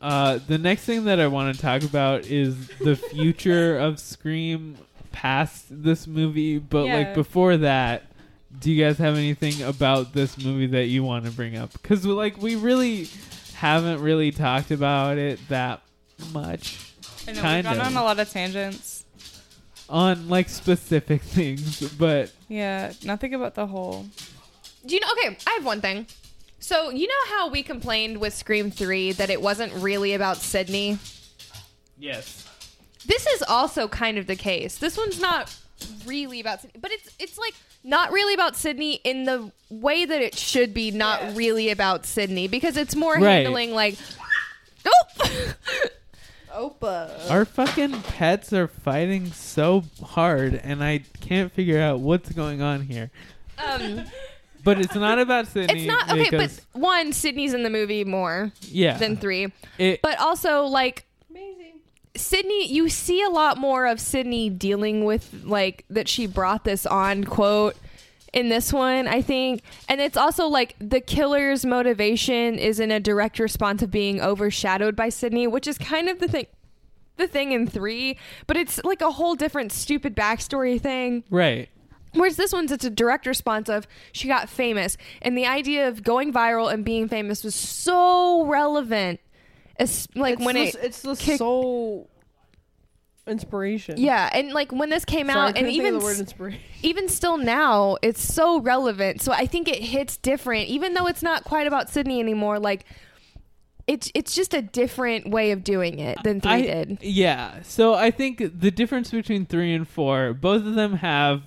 [0.00, 4.76] uh the next thing that I want to talk about is the future of Scream
[5.12, 6.96] past this movie but Yeah.
[6.98, 8.02] like before that
[8.58, 12.04] do you guys have anything about this movie that you want to bring up cuz
[12.04, 13.08] like we really
[13.54, 15.80] haven't really talked about it that
[16.32, 16.78] much
[17.26, 17.96] I know Kind we've gone of.
[17.96, 19.04] on a lot of tangents.
[19.88, 24.06] on like specific things but Yeah, nothing about the whole.
[24.86, 25.08] Do you know?
[25.12, 26.06] Okay, I have one thing.
[26.60, 30.98] So you know how we complained with Scream Three that it wasn't really about Sidney.
[31.98, 32.48] yes
[33.06, 34.78] This is also kind of the case.
[34.78, 35.54] This one's not
[36.06, 40.22] really about Sidney, but it's it's like not really about Sidney in the way that
[40.22, 40.90] it should be.
[40.90, 43.42] Not really about Sidney because it's more Right.
[43.44, 43.96] handling like.
[44.86, 45.54] Oh.
[46.52, 47.30] Opa.
[47.30, 52.82] Our fucking pets are fighting so hard, and I can't figure out what's going on
[52.82, 53.10] here.
[53.58, 54.04] um,
[54.64, 55.84] But it's not about Sidney.
[55.84, 60.18] it's not okay, but one Sidney's in the movie more yeah, than three, it, but
[60.18, 61.06] also like
[62.16, 66.86] Sidney, you see a lot more of Sidney dealing with like that she brought this
[66.86, 67.76] on quote
[68.32, 69.62] in this one, I think.
[69.88, 74.94] And it's also like the killer's motivation is in a direct response of being overshadowed
[74.94, 76.46] by Sidney, which is kind of the thing
[77.16, 78.18] the thing in 3,
[78.48, 81.22] but it's like a whole different stupid backstory thing.
[81.30, 81.68] right.
[82.14, 86.02] Whereas this one's it's a direct response of she got famous, and the idea of
[86.02, 89.20] going viral and being famous was so relevant.
[89.76, 92.08] As, like it's when the, it it's the kicked- sole
[93.26, 93.98] inspiration.
[93.98, 96.60] Yeah, and like when this came Sorry, out, and even the word inspiration.
[96.82, 99.22] even still now, it's so relevant.
[99.22, 102.58] So I think it hits different, even though it's not quite about Sidney anymore.
[102.58, 102.84] Like
[103.86, 106.98] it's it's just a different way of doing it than three I, did.
[107.02, 107.62] Yeah.
[107.62, 111.42] So I think the difference between three and four, both of them have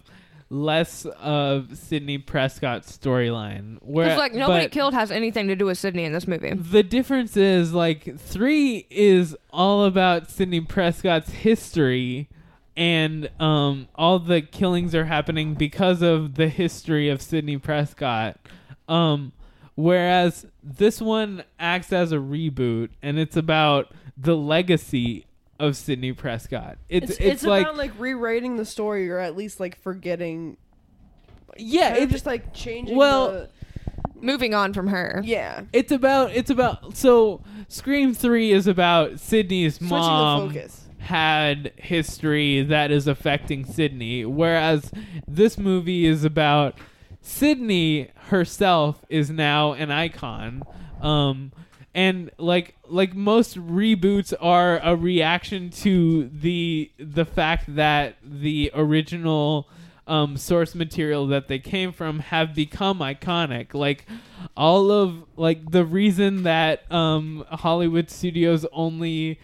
[0.49, 3.77] less of Sidney Prescott's storyline.
[3.81, 6.53] Where like nobody killed has anything to do with Sidney in this movie.
[6.53, 12.29] The difference is like three is all about Sidney Prescott's history,
[12.75, 18.39] and um, all the killings are happening because of the history of Sidney Prescott.
[18.87, 19.33] Um,
[19.75, 25.25] whereas this one acts as a reboot, and it's about the legacy
[25.59, 26.77] of Sidney Prescott.
[26.89, 30.57] It's It's, it's, it's, like about like rewriting the story or at least like forgetting.
[31.57, 32.95] yeah, it's just like changing.
[32.95, 33.49] well, the,
[34.19, 35.21] Moving on from her.
[35.23, 40.47] yeah, it's about it's about so Scream Three is about Sidney's switching mom.
[40.47, 40.85] the focus.
[40.97, 44.91] had history that is affecting Sidney, whereas
[45.27, 46.79] this movie is about
[47.21, 50.63] Sidney herself is now an icon.
[51.01, 51.51] Um,
[51.97, 59.67] and like like most reboots are a reaction to the the fact that the original
[60.05, 63.73] um, source material that they came from have become iconic.
[63.73, 64.05] Like
[64.55, 69.39] all of like the reason that um, Hollywood studios only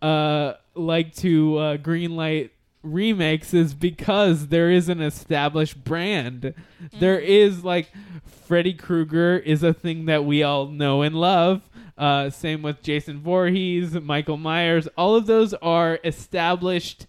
[0.00, 2.50] uh, like to uh, greenlight
[2.84, 6.54] remakes is because there is an established brand.
[7.00, 7.90] There is like
[8.24, 11.65] Freddy Krueger is a thing that we all know and love.
[11.96, 14.86] Uh, same with Jason Voorhees, Michael Myers.
[14.98, 17.06] All of those are established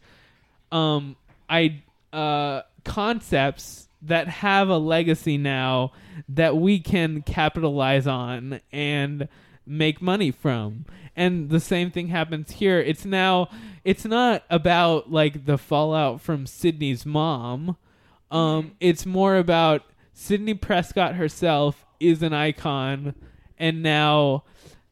[0.72, 1.16] um,
[1.50, 1.84] I
[2.14, 5.92] uh, concepts that have a legacy now
[6.30, 9.28] that we can capitalize on and
[9.66, 10.86] make money from.
[11.16, 12.80] And the same thing happens here.
[12.80, 13.50] It's now
[13.84, 17.76] it's not about like the fallout from Sidney's mom.
[18.30, 19.84] Um it's more about
[20.14, 23.16] Sidney Prescott herself is an icon
[23.58, 24.44] and now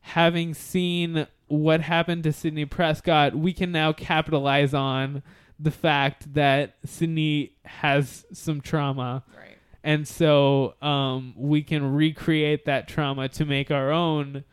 [0.06, 5.24] having seen what happened to Sidney Prescott, we can now capitalize on
[5.60, 9.24] the fact that Sidney has some trauma.
[9.36, 9.58] Right.
[9.84, 14.44] And so um, we can recreate that trauma to make our own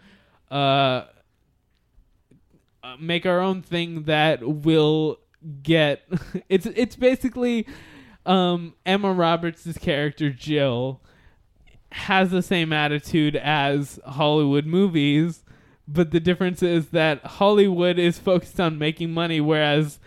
[0.51, 0.55] uh,
[2.83, 5.19] uh, make our own thing that will
[5.63, 6.03] get
[6.49, 7.67] it's it's basically
[8.25, 11.03] um, Emma Roberts' character Jill
[11.93, 15.42] has the same attitude as Hollywood movies,
[15.93, 19.99] but the difference is that Hollywood is focused on making money, whereas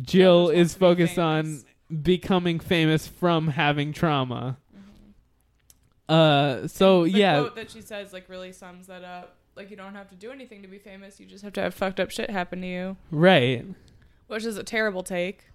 [0.00, 1.64] Jill is focused on
[2.02, 4.58] becoming famous from having trauma.
[6.08, 9.36] Uh, so the yeah, quote that she says like really sums that up.
[9.56, 11.18] Like you don't have to do anything to be famous.
[11.18, 13.64] You just have to have fucked up shit happen to you, right.
[14.26, 15.46] which is a terrible take.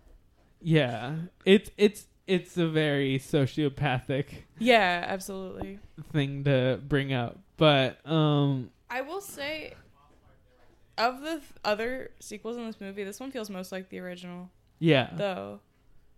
[0.62, 1.16] Yeah,
[1.46, 4.26] it's it's it's a very sociopathic
[4.60, 5.80] Yeah, absolutely.
[6.12, 9.74] thing to bring up, but um, I will say,
[10.98, 14.50] of the th- other sequels in this movie, this one feels most like the original.
[14.80, 15.60] yeah, Though,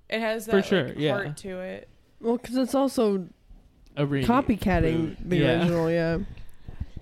[0.09, 1.11] it has For that sure, like, yeah.
[1.13, 1.87] heart to it.
[2.19, 3.27] Well, because it's also
[3.95, 5.59] a re- copycatting the Yeah.
[5.61, 5.89] original.
[5.91, 6.17] Yeah.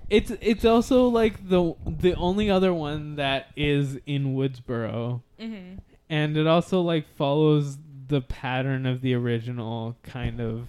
[0.10, 5.78] It's it's also like the the only other one that is in Woodsboro, Mm-hmm.
[6.10, 7.78] and it also like follows
[8.10, 10.68] the pattern of the original kind of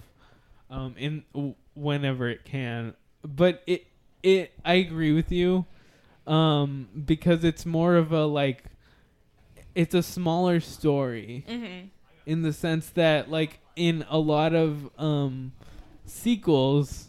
[0.69, 3.85] um in w- whenever it can but it
[4.23, 5.65] it i agree with you
[6.25, 8.63] um because it's more of a like
[9.75, 11.87] it's a smaller story Mm-hmm.
[12.25, 15.51] in the sense that like in a lot of um
[16.05, 17.07] sequels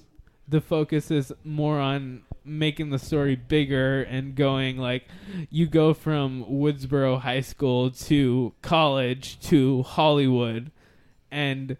[0.48, 5.04] the focus is more on making the story bigger and going like
[5.50, 10.70] you go from Woodsboro High School to college to Hollywood
[11.30, 11.76] and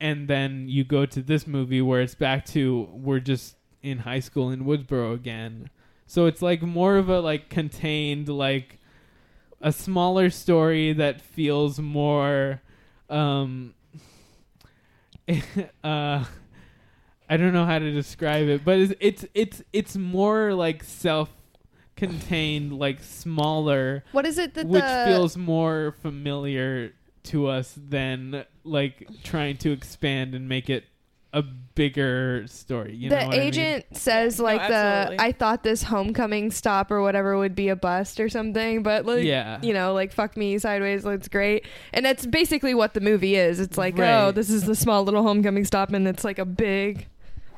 [0.00, 4.20] and then you go to this movie where it's back to we're just in high
[4.20, 5.70] school in Woodsboro again.
[6.06, 8.78] So it's like more of a like contained like
[9.60, 12.60] a smaller story that feels more
[13.08, 13.74] um
[15.84, 16.24] uh
[17.28, 22.78] I don't know how to describe it, but it's it's it's, it's more like self-contained,
[22.78, 26.92] like smaller, What is it that which feels more familiar
[27.24, 30.84] to us than like trying to expand and make it
[31.32, 32.94] a bigger story.
[32.94, 33.48] You know the what I mean?
[33.48, 35.24] agent says No, like the absolutely.
[35.26, 39.24] I thought this homecoming stop or whatever would be a bust or something, but like
[39.24, 39.58] Yeah.
[39.62, 41.64] you know, like fuck me sideways, it's great.
[41.94, 43.60] And that's basically what the movie is.
[43.60, 44.24] It's like, oh, Right.
[44.26, 47.06] oh, this is the small little homecoming stop and it's like a big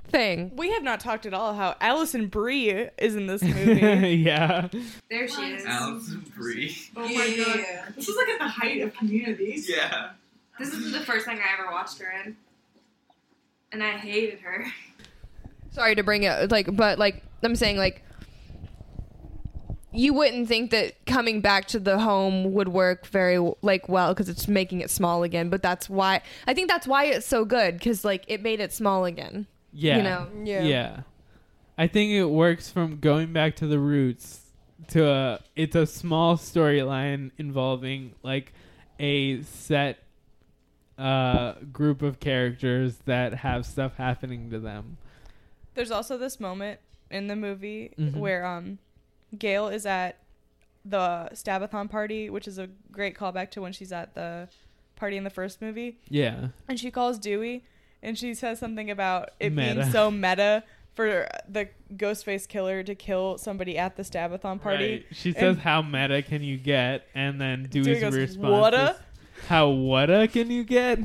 [0.06, 0.52] thing.
[0.54, 2.68] We have not talked at all how Alison Brie
[2.98, 4.14] is in this movie.
[4.14, 4.68] yeah.
[5.10, 5.64] There she is.
[5.66, 6.76] Alison Brie.
[6.96, 7.44] Oh my Yeah.
[7.44, 7.94] god.
[7.96, 9.68] This is like at the height of communities.
[9.68, 10.10] Yeah.
[10.60, 12.36] This is the first thing I ever watched her in.
[13.74, 14.64] And I hated her.
[15.72, 18.04] Sorry to bring it like but like I'm saying like
[19.90, 24.28] you wouldn't think that coming back to the home would work very like well because
[24.28, 27.74] it's making it small again but that's why i think that's why it's so good
[27.78, 29.96] because like it made it small again Yeah.
[29.96, 30.62] you know Yeah.
[30.62, 31.00] Yeah.
[31.76, 34.42] I think it works from going back to the roots
[34.88, 38.52] to a it's a small storyline involving like
[39.00, 39.98] a set
[40.98, 44.96] uh group of characters that have stuff happening to them.
[45.74, 46.78] There's also this moment
[47.10, 48.16] in the movie Mhm.
[48.16, 48.78] where um
[49.36, 50.18] Gale is at
[50.84, 54.48] the Stabathon party, which is a great callback to when she's at the
[54.96, 55.98] party in the first movie.
[56.08, 56.48] Yeah.
[56.68, 57.64] And she calls Dewey
[58.02, 59.74] and she says something about it Meta.
[59.80, 60.62] being so meta
[60.94, 64.92] for the Ghostface killer to kill somebody at the Stabathon party.
[64.92, 65.06] Right.
[65.10, 68.90] She And- says, "How meta can you get?" And then Dewey's Dewey goes, response "Whata?"
[68.92, 68.96] is,
[69.46, 70.98] "How whata uh, can you get?"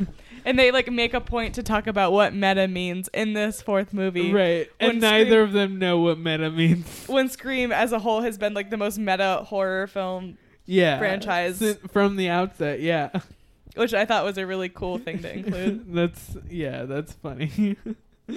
[0.45, 3.93] And they like make a point to talk about what meta means in this fourth
[3.93, 4.31] movie.
[4.33, 4.69] Right.
[4.79, 7.05] When And neither Scream- of them know what meta means.
[7.07, 10.97] When Scream as a whole has been like the most meta horror film, Yeah.
[10.97, 11.57] Franchise.
[11.57, 12.79] Si- from the outset.
[12.79, 13.09] Yeah.
[13.75, 15.93] which I thought was a really cool thing to include.
[15.93, 16.83] that's yeah.
[16.85, 17.75] That's funny.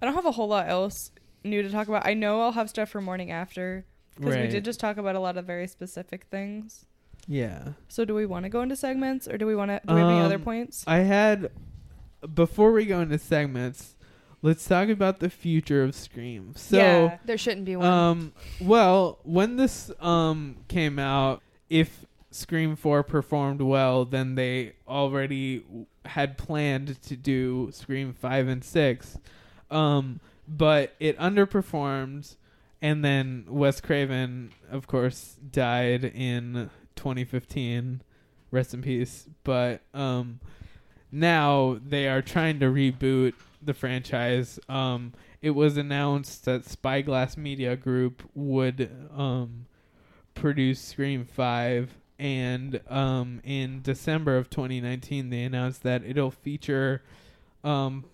[0.00, 1.10] I don't have a whole lot else
[1.44, 2.06] new to talk about.
[2.06, 3.84] I know I'll have stuff for morning after
[4.16, 6.86] because we did just talk about a lot of very specific things.
[7.26, 7.68] Yeah.
[7.88, 9.80] So do we want to go into segments or do we want to?
[9.86, 10.84] Do we have any other Um, points?
[10.86, 11.50] I had
[12.34, 13.96] before we go into segments,
[14.42, 16.52] let's talk about the future of Scream.
[16.56, 17.18] So Yeah.
[17.24, 17.86] There shouldn't be one.
[17.86, 18.32] Um.
[18.60, 25.86] Well, when this um came out, if Scream Four performed well, then they already w-
[26.06, 29.18] had planned to do Scream Five and Six.
[29.70, 32.36] Um, but it underperformed,
[32.80, 38.02] and then Wes Craven, of course, died in 2015.
[38.50, 39.28] Rest in peace.
[39.44, 40.40] But um,
[41.10, 44.58] now they are trying to reboot the franchise.
[44.68, 49.66] Um, it was announced that Spyglass Media Group would um,
[50.34, 57.02] produce Scream 5 and um, in December of 2019 they announced that it'll feature
[57.64, 58.04] um,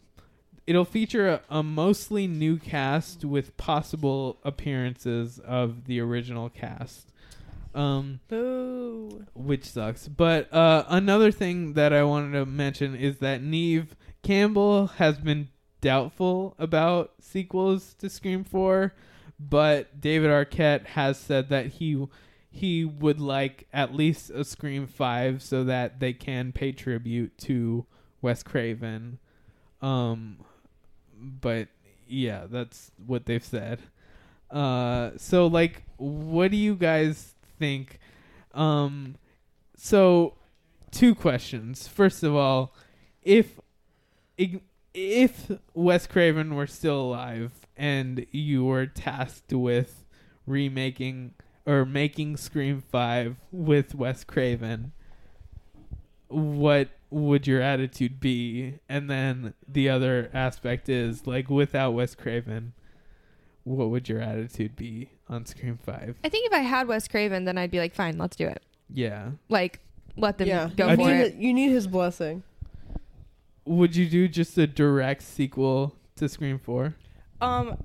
[0.66, 7.12] it'll feature a, a mostly new cast with possible appearances of the original cast.
[7.78, 9.24] Um, Boo.
[9.34, 10.08] which sucks.
[10.08, 15.48] But uh, another thing that I wanted to mention is that Neve Campbell has been
[15.80, 18.92] doubtful about sequels to Scream 4,
[19.38, 22.04] but David Arquette has said that he
[22.50, 27.86] he would like at least a Scream 5 so that they can pay tribute to
[28.20, 29.18] Wes Craven.
[29.80, 30.38] Um
[31.16, 31.68] but
[32.08, 33.78] yeah, that's what they've said.
[34.50, 37.98] Uh so like what do you guys think
[38.54, 39.16] um
[39.76, 40.34] so
[40.90, 41.86] two questions.
[41.88, 42.74] First of all,
[43.22, 43.60] if
[44.94, 50.04] if Wes Craven were still alive and you were tasked with
[50.46, 51.34] remaking
[51.66, 54.92] or making Scream 5 with Wes Craven,
[56.28, 58.78] what would your attitude be?
[58.88, 62.72] And then the other aspect is like without Wes Craven,
[63.64, 66.16] what would your attitude be on Scream 5?
[66.24, 68.62] I think if I had Wes Craven, then I'd be like, fine, let's do it.
[68.92, 69.30] Yeah.
[69.48, 69.80] Like,
[70.16, 71.34] let them yeah, go you for need it.
[71.34, 72.42] You need his blessing.
[73.64, 76.94] Would you do just a direct sequel to Scream 4?
[77.40, 77.76] Um,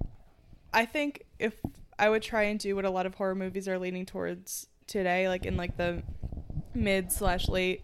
[0.74, 1.54] I think if
[2.00, 5.28] I would try and do what a lot of horror movies are leaning towards today,
[5.28, 6.02] like in like the
[6.74, 7.84] mid slash late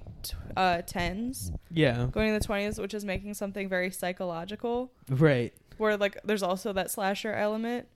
[0.57, 2.07] uh tens, Yeah.
[2.11, 5.53] going in the twenties, which is making something very psychological, Right.
[5.77, 7.88] where like there's also that slasher element,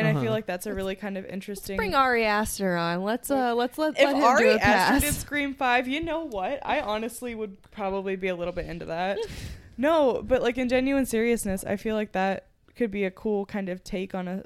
[0.00, 0.22] and I Uh-huh.
[0.22, 1.76] feel like that's a really kind of interesting.
[1.76, 3.02] Bring Ari Aster on.
[3.04, 4.90] Let's uh, let's let, if let him do Ari a pass.
[4.96, 6.58] Aster did Scream Five, you know what?
[6.64, 9.18] I honestly would probably be a little bit into that.
[9.76, 13.68] no, but like in genuine seriousness, I feel like that could be a cool kind
[13.68, 14.44] of take on a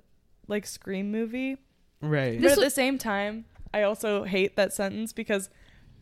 [0.48, 1.56] like Scream movie.
[2.01, 2.40] Right.
[2.40, 5.48] but at the same time, I also hate that sentence because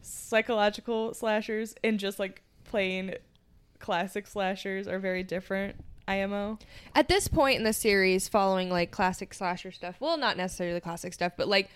[0.00, 3.14] psychological slashers and just like plain
[3.78, 5.76] classic slashers are very different.
[6.12, 6.58] IMO.
[6.94, 10.80] At this point in the series, following like classic slasher stuff, well, not necessarily the
[10.80, 11.70] classic stuff, but like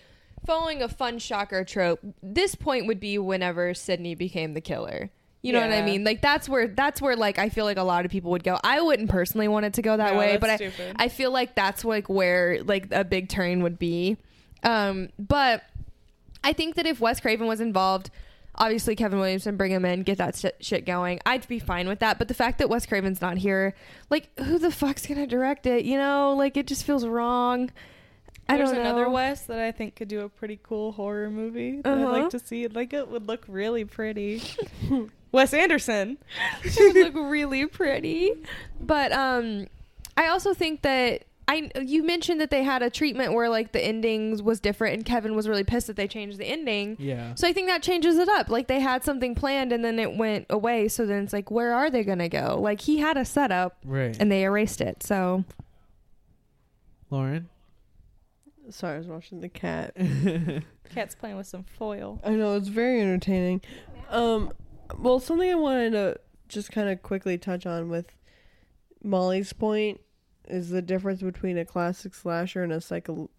[0.45, 5.09] following a fun shocker trope, this point would be whenever Sidney became the killer.
[5.43, 6.03] You know what I mean?
[6.03, 8.59] Like that's where that's where like I feel like a lot of people would go.
[8.63, 10.71] I wouldn't personally want it to go that No, way, but I.
[10.97, 14.17] I feel like that's like where like a big turn would be.
[14.63, 15.63] Um, but
[16.43, 18.09] I think that if Wes Craven was involved,
[18.57, 21.19] obviously Kevin Williamson bring him in, get that st- shit going.
[21.25, 22.17] I'd be fine with that.
[22.17, 23.75] But the fact that Wes Craven's not here,
[24.09, 25.85] like, who the fuck's gonna direct it?
[25.85, 27.71] You know, like it just feels wrong.
[28.49, 28.89] I There's don't know.
[28.89, 32.11] another Wes that I think could do a pretty cool horror movie that I'd Uh-huh.
[32.21, 32.67] like to see.
[32.67, 34.41] Like it would look really pretty.
[35.33, 36.17] Wes Anderson.
[36.63, 38.31] It would look really pretty.
[38.79, 39.67] But um,
[40.15, 43.81] I also think that I you mentioned that they had a treatment where like the
[43.83, 46.97] endings was different, and Kevin was really pissed that they changed the ending.
[46.99, 47.35] Yeah.
[47.35, 48.49] So I think that changes it up.
[48.49, 50.89] Like they had something planned and then it went away.
[50.89, 52.59] So then it's like, where are they gonna go?
[52.61, 54.17] Like he had a setup Right.
[54.19, 55.03] and they erased it.
[55.03, 55.45] So
[57.09, 57.47] Lauren?
[58.69, 59.95] Sorry, I was watching the cat.
[60.93, 62.19] Cat's playing with some foil.
[62.25, 63.61] I know it's very entertaining.
[64.09, 64.51] Um,
[64.97, 66.19] well, something I wanted to
[66.49, 68.07] just kind of quickly touch on with
[69.01, 70.01] Molly's point
[70.47, 73.29] is the difference between a classic slasher and a psycho-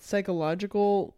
[0.00, 1.14] psychological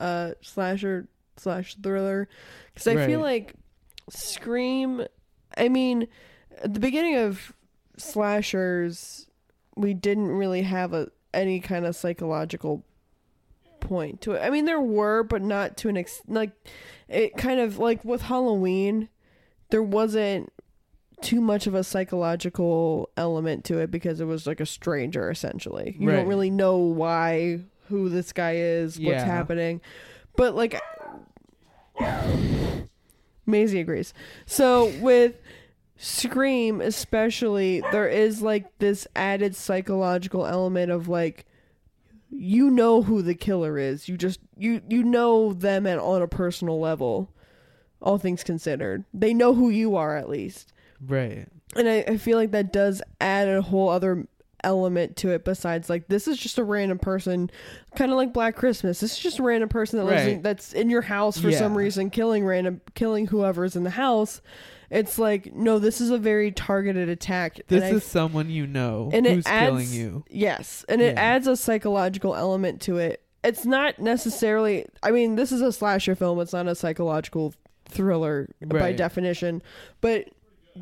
[0.00, 2.28] uh slasher slash thriller.
[2.74, 3.54] Because I feel like
[4.10, 5.04] Scream.
[5.56, 6.08] I mean,
[6.62, 7.52] at the beginning of
[7.96, 9.26] slashers,
[9.76, 12.84] we didn't really have a any kind of psychological
[13.80, 14.40] point to it.
[14.40, 16.22] I mean, there were, but not to an ex.
[16.26, 16.52] Like,
[17.08, 19.08] it kind of like with Halloween,
[19.70, 20.52] there wasn't
[21.20, 25.96] too much of a psychological element to it because it was like a stranger essentially.
[25.98, 26.16] You Right.
[26.16, 29.24] don't really know why, who this guy is, what's Yeah.
[29.24, 29.80] happening,
[30.36, 30.80] but like.
[33.46, 34.12] Maisie agrees.
[34.46, 35.34] So with
[35.96, 41.44] Scream, especially, there is like this added psychological element of like
[42.30, 44.08] you know who the killer is.
[44.08, 47.30] You just you you know them at on a personal level.
[48.00, 50.72] All things considered, they know who you are at least,
[51.06, 51.46] Right.
[51.76, 54.26] and I, I feel like that does add a whole other
[54.64, 55.44] element to it.
[55.44, 57.50] Besides, like this is just a random person,
[57.94, 59.00] kind of like Black Christmas.
[59.00, 61.76] This is just a random person that lives in, that's in your house for some
[61.76, 64.40] reason, killing random, killing whoever's in the house.
[64.90, 67.60] It's like no, this is a very targeted attack.
[67.68, 70.24] This and I is someone you know and who's adds, killing you.
[70.30, 73.22] Yes, and it adds a psychological element to it.
[73.44, 74.86] It's not necessarily.
[75.02, 76.40] I mean, this is a slasher film.
[76.40, 77.54] It's not a psychological
[77.84, 79.62] thriller by definition,
[80.00, 80.28] but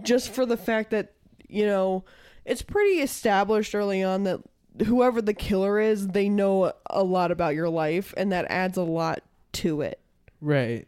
[0.02, 1.12] just for the fact that
[1.48, 2.05] you know,
[2.44, 4.40] it's pretty established early on that
[4.86, 8.82] whoever the killer is, they know a lot about your life, and that adds a
[8.82, 10.01] lot to it.
[10.40, 10.86] Right.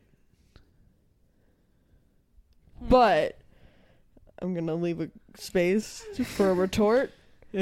[2.78, 2.89] Hmm.
[2.89, 3.39] But
[4.40, 7.12] I'm gonna leave a space for a retort.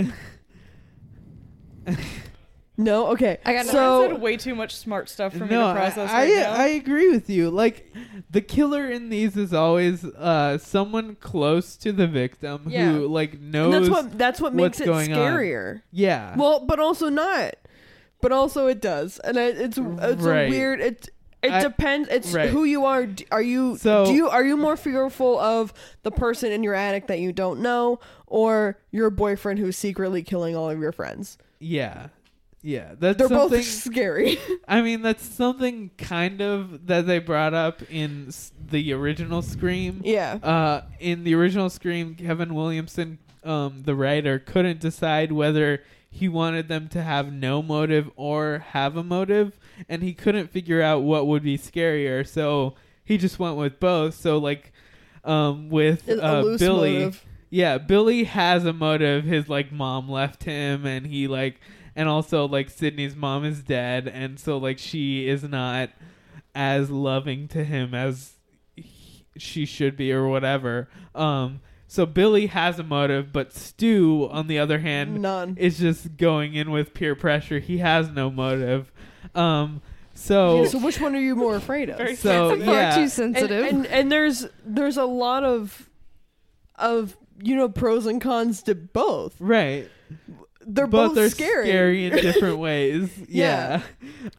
[2.77, 3.39] no, okay.
[3.45, 6.11] I got So, so said way too much smart stuff for me no, to process
[6.11, 6.53] I, right I, now.
[6.53, 7.51] I agree with you.
[7.51, 7.93] Like
[8.31, 12.93] the killer in these is always uh someone close to the victim Yeah.
[12.93, 15.19] who like and knows that's what that's what what's makes it going on.
[15.19, 15.83] scarier.
[15.91, 16.35] Yeah.
[16.37, 17.55] Well, but also not.
[18.21, 20.43] But also it does, and it, it's it's Right.
[20.47, 20.81] a weird.
[20.81, 21.09] It
[21.43, 22.09] it I- depends.
[22.09, 22.49] It's right.
[22.51, 23.07] who you are.
[23.31, 25.73] Are you So- do you are you more fearful of
[26.03, 30.57] the person in your attic that you don't know, or your boyfriend who's secretly killing
[30.57, 31.39] all of your friends?
[31.61, 32.09] yeah.
[32.63, 32.95] Yeah.
[32.99, 34.39] That's They're both scary.
[34.69, 40.01] I mean, that's something kind of that they brought up in s- the original Scream.
[40.05, 40.39] yeah.
[40.43, 46.67] Uh, in the original Scream, Kevin Williamson, um, the writer, couldn't decide whether he wanted
[46.69, 49.59] them to have no motive or have a motive,
[49.89, 52.27] and he couldn't figure out what would be scarier.
[52.27, 52.75] So
[53.05, 54.15] he just went with both.
[54.15, 54.73] So like,
[55.25, 57.25] um, with uh, loose Billy, motive.
[57.51, 59.25] yeah, Billy has a motive.
[59.25, 61.61] His like mom left him, and he like,
[61.97, 65.91] and also like Sidney's mom is dead, and so like she is not
[66.55, 68.35] as loving to him as
[68.77, 70.89] he- she should be, or whatever.
[71.15, 75.57] Um, so Billy has a motive, but Stu, on the other hand, None.
[75.59, 77.59] is just going in with peer pressure.
[77.61, 78.93] He has no motive.
[79.35, 79.83] Um,
[80.15, 81.99] so so which one are you more afraid of?
[81.99, 83.67] Very so Far yeah, too and, sensitive.
[83.67, 85.89] and and there's there's a lot of
[86.77, 89.35] of you know pros and cons to both.
[89.39, 89.91] right.
[90.67, 91.69] They're but both they're scary.
[91.69, 93.11] scary in different ways.
[93.29, 93.83] Yeah,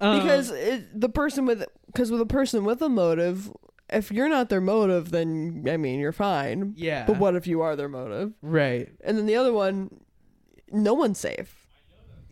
[0.01, 3.49] Um, because it, the person with because with a person with a motive
[3.89, 7.61] if you're not their motive then i mean you're fine yeah, but what if you
[7.61, 8.89] are their motive right?
[9.05, 10.01] and then the other one
[10.69, 11.55] no one's safe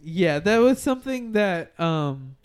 [0.04, 2.36] Yeah, that was something that um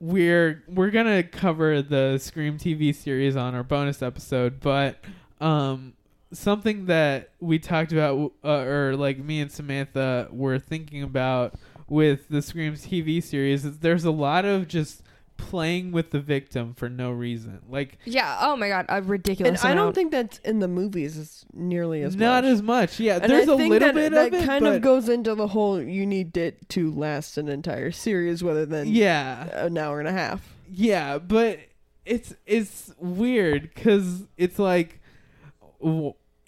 [0.00, 4.98] we're we're gonna cover the Scream TV series on our bonus episode, but
[5.40, 5.94] um
[6.32, 11.54] something that we talked about uh, or like me and Samantha were thinking about
[11.88, 15.02] with the Scream TV series is there's a lot of just
[15.38, 17.60] playing with the victim for no reason.
[17.68, 18.38] Like yeah.
[18.40, 19.48] Oh my god, a ridiculous.
[19.48, 19.64] and ridiculous.
[19.64, 22.20] i don't think that's in the movies as nearly as much.
[22.20, 23.00] not much as much.
[23.00, 24.82] Yeah, and there's I a think little that, bit that of it, kind but of
[24.82, 29.64] goes into the whole you need it to last an entire series rather than yeah.
[29.64, 31.60] an hour and a half Yeah, but
[32.04, 35.00] it's it's weird because it's like w-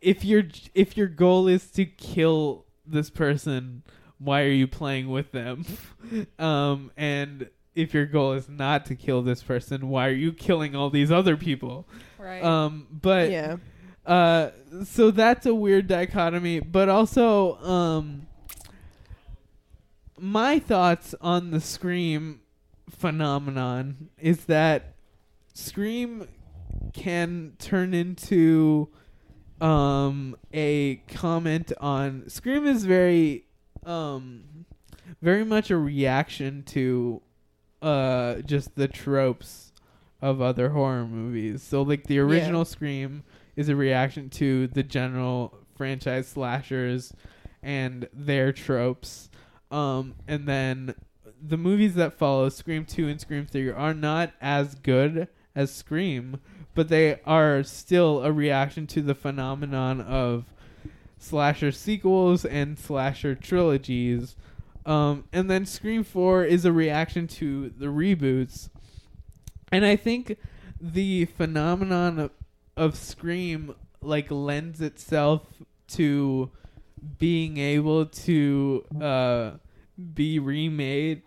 [0.01, 0.45] if your
[0.75, 3.83] if your goal is to kill this person,
[4.19, 5.65] why are you playing with them?
[6.39, 10.75] um, and if your goal is not to kill this person, why are you killing
[10.75, 11.89] all these other people?
[12.19, 12.43] Right.
[12.43, 13.57] Um, but yeah
[14.07, 14.51] uh,
[14.85, 18.27] so that's a weird dichotomy, but also, um,
[20.19, 22.41] my thoughts on the Scream
[22.89, 24.95] phenomenon is that
[25.55, 26.27] Scream
[26.93, 28.89] can turn into
[29.61, 33.45] um a comment on Scream is very
[33.85, 34.67] um
[35.21, 37.21] very much a reaction to
[37.83, 39.73] uh just the tropes
[40.23, 41.63] of other horror movies.
[41.63, 43.23] So like the original Scream
[43.57, 47.13] is a reaction to the general franchise slashers
[47.63, 49.31] and their tropes.
[49.71, 50.95] Um and then
[51.43, 56.39] the movies that follow Scream 2 and Scream 3 are not as good as Scream,
[56.75, 60.45] but they are still a reaction to the phenomenon of
[61.19, 64.37] slasher sequels and slasher trilogies.
[64.87, 68.71] Um, and then Scream 4 is a reaction to the reboots.
[69.71, 70.37] And I think
[70.81, 72.31] the phenomenon of,
[72.77, 75.43] of Scream like lends itself
[75.89, 76.51] to
[77.19, 79.51] being able to uh,
[80.15, 81.23] be remade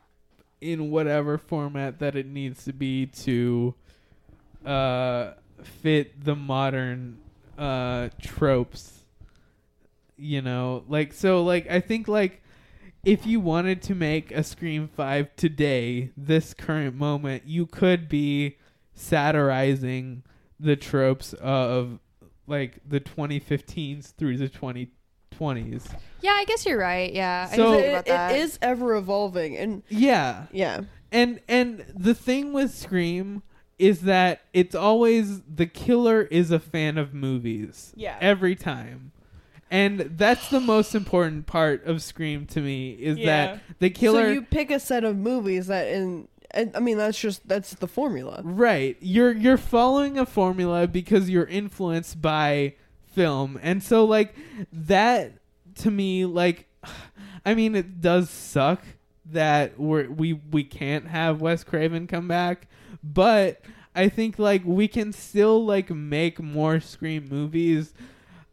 [0.62, 3.76] in whatever format that it needs to be to
[4.66, 5.34] uh,
[5.64, 7.18] fit the modern
[7.58, 8.92] uh, tropes.
[10.16, 12.42] You know, like so, like I think like
[13.04, 18.58] if you wanted to make a Scream 5 today, this current moment, you could be
[18.94, 20.24] satirizing
[20.60, 22.00] the tropes of
[22.48, 25.94] like the 2015s through the 2020s.
[26.22, 27.12] Yeah, I guess you're right.
[27.12, 30.46] Yeah, So- didn't It, it is ever evolving, and Yeah.
[30.52, 30.82] yeah,
[31.12, 33.44] And and the thing with Scream
[33.80, 37.94] is that it's always the killer is a fan of movies.
[37.96, 38.18] Yeah.
[38.22, 39.12] Every time.
[39.72, 43.26] And that's the most important part of Scream to me is Yeah.
[43.26, 46.98] that the killer So you pick a set of movies that, in, and I mean,
[46.98, 48.42] that's just that's the formula.
[48.44, 48.96] Right.
[49.02, 52.76] You're you're following a formula because you're influenced by
[53.08, 53.60] film.
[53.64, 54.36] And so like
[54.72, 55.32] that
[55.76, 56.68] to me like
[57.46, 58.84] I mean it does suck
[59.26, 62.68] that we're, we we can't have Wes Craven come back,
[63.04, 63.62] but
[63.96, 67.94] I think like we can still like make more Scream movies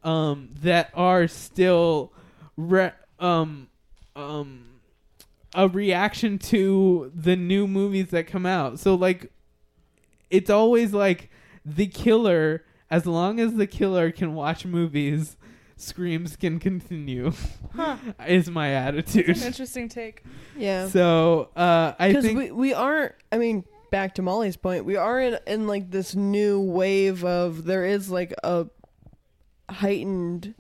[0.03, 2.13] um that are still
[2.57, 3.69] re- um
[4.17, 4.67] um
[5.55, 8.79] a reaction to the new movies that come out.
[8.79, 9.33] So like
[10.31, 11.31] it's always like
[11.65, 15.37] the killer as long as the killer can watch movies
[15.77, 17.33] screams can continue
[17.75, 17.97] Huh.
[18.27, 20.23] is my attitude An interesting take.
[20.57, 23.13] Yeah, so uh i think we we aren't.
[23.33, 27.65] I mean, back to Molly's point, we are in in like this new wave of
[27.65, 28.67] there is like a
[29.69, 30.55] heightened.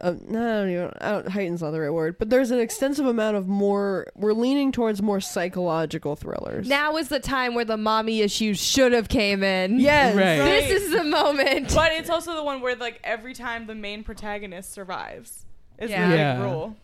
[0.00, 2.58] Uh, no, I don't even, I don't, heightened's not the right word, but there's an
[2.58, 4.06] extensive amount of more.
[4.14, 6.66] We're leaning towards more psychological thrillers.
[6.66, 9.78] now is the time where the mommy issues should have came in.
[9.78, 10.38] yes, Right.
[10.38, 11.74] This is the moment.
[11.74, 15.44] But it's also the one where like every time the main protagonist survives
[15.78, 16.08] is Yeah.
[16.08, 16.34] the Yeah.
[16.36, 16.76] big rule.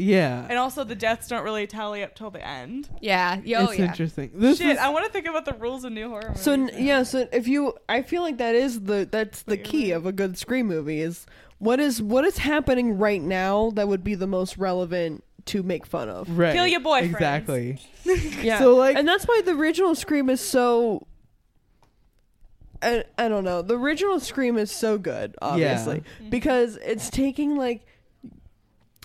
[0.00, 2.88] Yeah And also the deaths don't really tally up till the end.
[3.00, 3.40] yeah.
[3.44, 3.86] Yo, it's yeah.
[3.86, 6.32] interesting this Shit, is, I want to think about the rules of new horror.
[6.36, 9.90] So n- yeah, so if you, I feel like that is the that's the key
[9.92, 9.96] right.
[9.96, 11.26] of a good scream movie is
[11.58, 15.84] what is what is happening right now that would be the most relevant to make
[15.86, 16.28] fun of.
[16.38, 17.10] right Kill your boyfriends.
[17.10, 17.78] exactly
[18.42, 21.06] Yeah, So, like- and that's why the original Scream is so.
[22.80, 23.62] I, I don't know.
[23.62, 26.30] The original Scream is so good, obviously, mm-hmm.
[26.30, 27.84] because it's taking like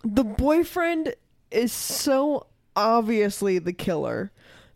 [0.03, 1.15] the boyfriend
[1.51, 4.31] is so obviously the killer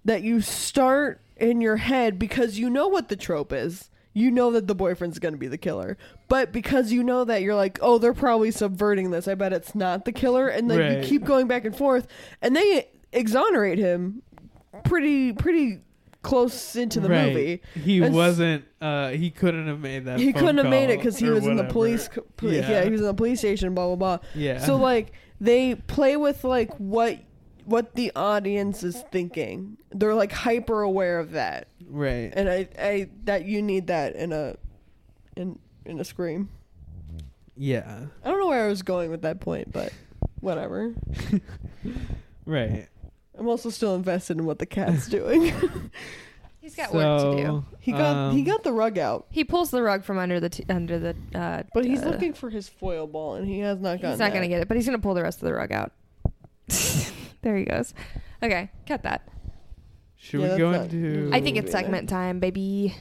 [0.05, 3.89] that you start in your head because you know what the trope is.
[4.13, 5.95] You know that the boyfriend's going to be the killer.
[6.27, 9.27] But because you know that you're like, "Oh, they're probably subverting this.
[9.27, 10.97] I bet it's not the killer." And then Right.
[10.97, 12.07] you keep going back and forth
[12.41, 14.23] and they exonerate him
[14.83, 15.81] pretty pretty
[16.27, 17.33] close into the right.
[17.33, 17.61] movie.
[17.83, 21.17] he And wasn't uh he couldn't have made that He couldn't have made it because
[21.17, 22.09] he was in the police.
[22.37, 22.69] poli- yeah.
[22.69, 22.83] Yeah.
[22.83, 23.73] he was in the police station.
[23.73, 24.27] Blah blah blah.
[24.35, 27.19] yeah So like they play with like what
[27.65, 29.77] what the audience is thinking.
[29.91, 34.31] They're like hyper aware of that, right and I I that you need that in
[34.31, 34.55] a
[35.35, 36.49] in in a scream.
[37.55, 39.91] yeah I don't know where I was going with that point, but
[40.39, 40.93] whatever.
[42.45, 42.87] right
[43.38, 45.53] I'm also still invested in what the cat's doing.
[46.59, 47.65] He's got work to do.
[47.80, 50.49] He got he um, got the rug out, He pulls the rug from under the
[50.49, 51.15] t- under the.
[51.34, 54.09] Uh, but he's uh, looking for his foil ball, and he has not gotten.
[54.09, 55.93] He's not gonna get it, but he's gonna pull the rest of the rug out.
[57.41, 57.93] there he goes.
[58.43, 59.30] Okay, cut that.
[60.18, 62.95] should Yeah, we go that's not- into I think it's Ooh, segment time, baby.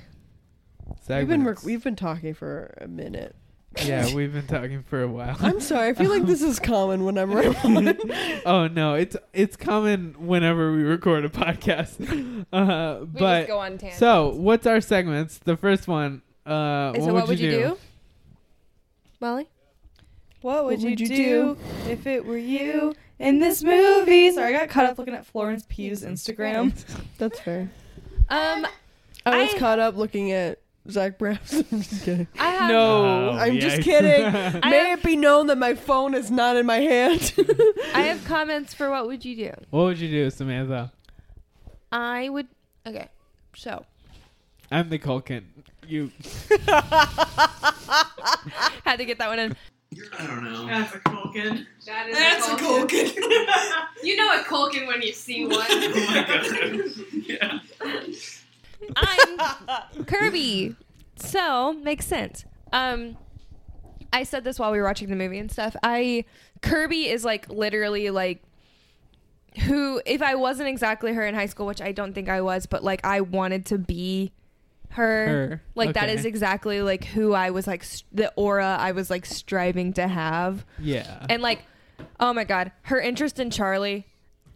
[1.08, 1.64] We've been rec- segments?
[1.64, 3.34] we've been talking for a minute.
[3.84, 5.88] Yeah we've been talking for a while I'm sorry.
[5.90, 7.98] I feel like this is common whenever I'm on.
[8.46, 12.44] oh no, it's it's common whenever we record a podcast.
[12.52, 13.98] Uh, We but just go on tangents.
[13.98, 15.38] so what's our segments?
[15.38, 16.22] The first one.
[16.44, 17.78] Uh, so what would you do?
[19.20, 19.48] Molly?
[20.42, 21.56] What would, would you, you do,
[21.88, 24.30] if it were you in this movie?
[24.30, 26.72] Sorry, I got caught up looking at Florence Pugh's Instagram.
[27.18, 27.70] That's fair.
[28.28, 28.66] Um,
[29.24, 30.60] I was I- caught up looking at
[30.90, 31.52] Zach Braff's.
[31.72, 32.26] I'm just kidding.
[32.38, 33.82] I have No, uh, I'm just yikes.
[33.84, 34.24] kidding.
[34.62, 37.32] I May have- it be known that my phone is not in my hand.
[37.94, 39.52] I have comments for what would you do?
[39.70, 40.92] what would you do, Samantha?
[41.92, 42.46] I would.
[42.86, 43.08] Okay,
[43.54, 43.84] so
[44.70, 45.44] I'm the Culkin.
[45.88, 46.10] You.
[48.84, 49.56] had to get that one in.
[50.18, 50.66] I don't know.
[50.66, 51.64] That's a Culkin.
[51.86, 53.14] That is That's a Culkin.
[54.02, 55.64] You know a Culkin when you see one.
[55.68, 56.90] Oh my god.
[57.26, 57.58] yeah.
[58.96, 60.76] I'm Kirby,
[61.16, 62.44] so makes sense.
[62.72, 63.16] Um,
[64.12, 65.76] I said this while we were watching the movie and stuff.
[65.82, 66.24] I
[66.62, 68.42] Kirby is like literally like
[69.64, 72.66] who if I wasn't exactly her in high school, which I don't think I was,
[72.66, 74.32] but like I wanted to be
[74.90, 75.26] her.
[75.26, 75.62] Her.
[75.74, 76.14] Like that Okay.
[76.14, 80.06] is exactly like who I was like st- the aura I was like striving to
[80.08, 80.64] have.
[80.78, 81.24] Yeah.
[81.28, 81.60] And like
[82.20, 84.06] oh my god, her interest in Charlie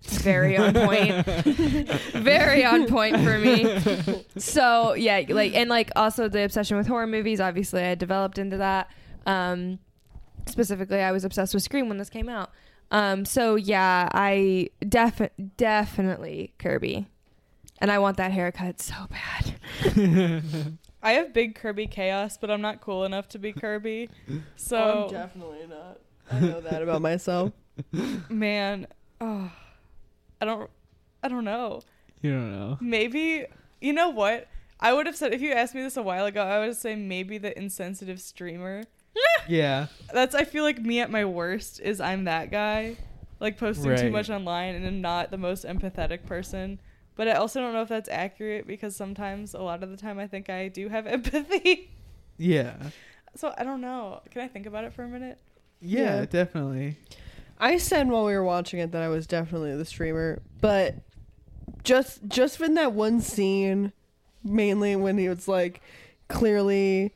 [0.03, 1.25] very on point.
[2.15, 4.25] very on point for me.
[4.39, 8.57] So, yeah, like and like also the obsession with horror movies, obviously I developed into
[8.59, 8.91] that.
[9.27, 9.79] Um
[10.47, 12.51] specifically I was obsessed with Scream when this came out.
[12.91, 17.07] Um so yeah, I def- definitely Kirby.
[17.83, 19.55] And I want that haircut so bad.
[21.03, 24.11] I have big Kirby chaos, but I'm not cool enough to be Kirby.
[24.29, 25.99] I'm So, definitely not.
[26.31, 27.53] I know that about myself.
[28.29, 28.87] man,
[29.21, 29.51] oh,
[30.41, 30.71] I don't,
[31.23, 31.81] I don't know.
[32.23, 32.79] you don't know.
[32.81, 33.47] Maybe
[33.81, 34.49] you know what?
[34.79, 36.95] I would have said if you asked me this a while ago, I would say
[36.97, 38.85] maybe the insensitive streamer.
[39.49, 39.87] Yeah.
[40.13, 42.97] That's I feel like me at my worst is I'm that guy,
[43.41, 46.79] like posting too much online and I'm not the most empathetic person.
[47.17, 50.19] But I also don't know if that's accurate because sometimes a lot of the time
[50.19, 51.91] I think I do have empathy.
[52.37, 52.75] Yeah.
[53.35, 54.21] so I don't know.
[54.31, 55.39] Can I think about it for a minute?
[55.81, 56.25] Yeah, Yeah.
[56.27, 56.97] definitely.
[57.61, 60.97] I said while we were watching it that I was definitely the streamer, but
[61.85, 63.93] just just in that one scene,
[64.43, 65.83] mainly when he was like
[66.29, 67.13] clearly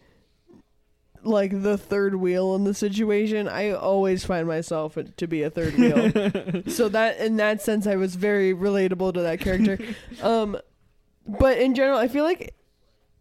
[1.23, 5.75] like the third wheel in the situation, I always find myself to be a third
[5.79, 6.63] wheel.
[6.69, 9.79] so that in that sense I was very relatable to that character.
[10.23, 10.59] um
[11.27, 12.55] but in general, I feel like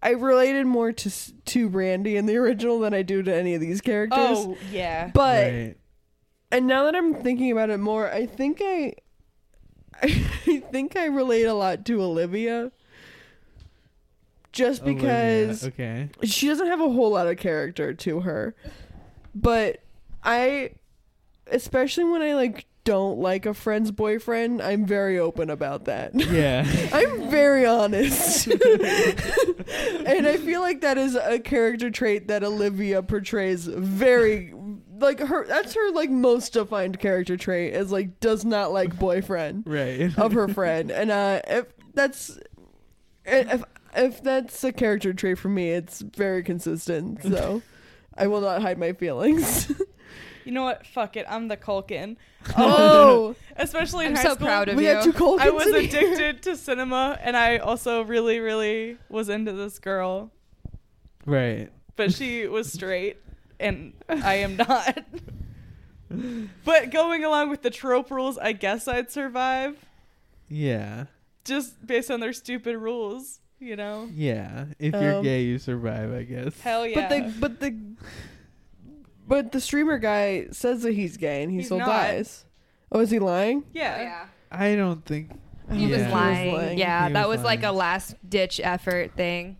[0.01, 3.61] I related more to to Randy in the original than I do to any of
[3.61, 4.19] these characters.
[4.19, 5.09] Oh yeah.
[5.13, 5.75] but right.
[6.53, 8.93] And now that I'm thinking about it more, I think I,
[10.01, 12.71] I think I relate a lot to Olivia.
[14.51, 16.09] Just Olivia, because Okay.
[16.23, 18.55] she doesn't have a whole lot of character to her,
[19.33, 19.79] but
[20.23, 20.71] I,
[21.47, 26.13] especially when I like don't like a friend's boyfriend, I'm very open about that.
[26.13, 26.67] Yeah.
[26.93, 28.45] I'm very honest.
[28.47, 34.53] and I feel like that is a character trait that Olivia portrays very
[34.99, 39.63] like her that's her like most defined character trait is like does not like boyfriend
[39.65, 40.17] right.
[40.17, 40.91] of her friend.
[40.91, 42.37] And uh if that's
[43.25, 43.63] if
[43.95, 47.23] if that's a character trait for me, it's very consistent.
[47.23, 47.61] So
[48.17, 49.71] I will not hide my feelings.
[50.45, 50.85] You know what?
[50.85, 51.25] Fuck it.
[51.29, 52.17] I'm the Culkin.
[52.57, 54.47] oh, Especially in I'm high so school.
[54.47, 54.93] proud of we you.
[54.93, 56.13] got two Culkins I was in here.
[56.13, 60.31] addicted to cinema and I also really, really was into this girl.
[61.25, 61.71] right.
[61.95, 63.17] But she was straight
[63.59, 65.03] and I am not.
[66.65, 69.77] but going along with the trope rules, I guess I'd survive.
[70.47, 71.05] Yeah.
[71.45, 74.09] Just based on their stupid rules, you know?
[74.13, 74.65] Yeah.
[74.79, 76.59] If you're Um, gay, you survive, I guess.
[76.61, 77.07] Hell yeah.
[77.07, 77.79] But the but the
[79.27, 81.87] but the streamer guy says that he's gay and he He's still not.
[81.87, 82.45] dies.
[82.91, 83.63] Oh, is he lying?
[83.73, 84.25] yeah.
[84.51, 85.31] I don't think.
[85.71, 86.11] He was Yeah.
[86.13, 86.53] lying.
[86.53, 86.77] lying.
[86.77, 87.77] Yeah, He that was was like a lying.
[87.77, 89.57] last ditch effort thing.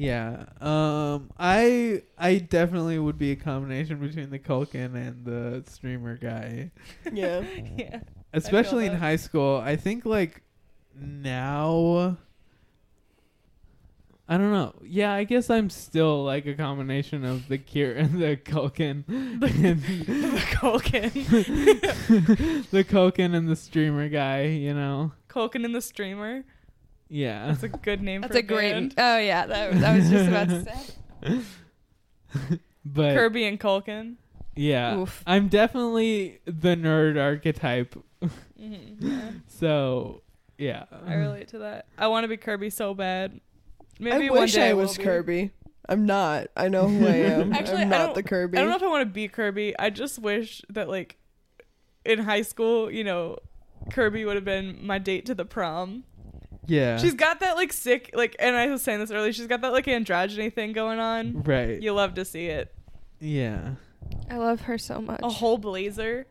[0.00, 0.46] Yeah.
[0.62, 1.30] Um.
[1.38, 6.70] I I definitely would be a combination between the Culkin and the streamer guy,
[7.12, 7.44] Yeah.
[7.76, 8.00] Yeah.
[8.32, 8.98] especially in that.
[8.98, 9.56] high school.
[9.62, 10.42] I think like
[10.98, 12.16] now.
[14.26, 14.74] I don't know.
[14.84, 19.40] Yeah, I guess I'm still like a combination of the Kier and the Culkin, and
[19.42, 21.12] the Culkin.
[22.70, 24.44] the Culkin and the streamer guy.
[24.44, 25.12] You know.
[25.28, 26.44] Culkin and the streamer.
[27.10, 27.48] Yeah.
[27.48, 28.72] That's a good name That's for a great.
[28.72, 28.94] band.
[28.96, 31.40] Oh yeah, that, I was just about to say.
[32.84, 34.14] But Kirby and Culkin.
[34.56, 35.22] yeah, Oof.
[35.26, 37.94] I'm definitely the nerd archetype.
[38.58, 39.30] Mhm, yeah.
[39.48, 40.22] So
[40.56, 40.84] yeah.
[41.06, 41.86] I relate to that.
[41.98, 43.38] I want to be Kirby so bad.
[43.98, 45.04] Maybe I one wish day I will was be.
[45.04, 45.50] I'm
[45.88, 46.46] I'm not.
[46.56, 47.52] I know who I am.
[47.52, 48.56] Actually, I'm I not don't- the Kirby.
[48.56, 49.78] I don't know if I want to be Kirby.
[49.78, 51.18] I just wish that like
[52.06, 53.36] in high school, you know,
[53.90, 56.04] Kirby would have been my date to the prom.
[56.66, 56.98] Yeah.
[56.98, 59.72] She's got that like sick like and I was saying this earlier, she's got that
[59.72, 61.42] like androgyny thing going on.
[61.42, 61.80] right.
[61.80, 62.72] You love to see it.
[63.20, 63.72] Yeah.
[64.30, 65.20] I love her so much.
[65.22, 66.26] A whole blazer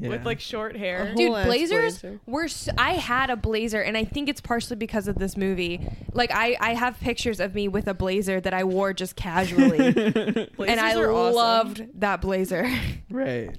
[0.00, 0.08] Yeah.
[0.10, 1.12] with like short hair.
[1.14, 2.20] Dude, blazers blazer.
[2.26, 2.44] were.
[2.44, 5.86] S- I had a blazer, and I think it's partially because of this movie.
[6.12, 9.78] Like, I I have pictures of me with a blazer that I wore just casually,
[10.58, 11.34] and I are awesome.
[11.36, 12.68] loved that blazer.
[13.10, 13.56] right.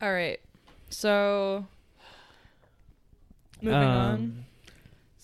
[0.00, 0.40] All right.
[0.90, 1.66] So
[3.60, 4.43] moving um, on.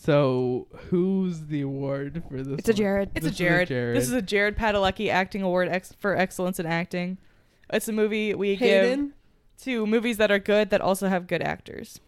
[0.02, 2.60] So who's the award for this?
[2.60, 2.77] It's a one?
[2.77, 3.10] Jared.
[3.14, 3.68] It's a is Jared.
[3.68, 3.97] Jared.
[3.98, 7.18] This is a Jared Padalecki Acting Award ex- for excellence in acting.
[7.70, 9.10] It's a movie we give
[9.62, 12.01] to movies that are good that also have good actors.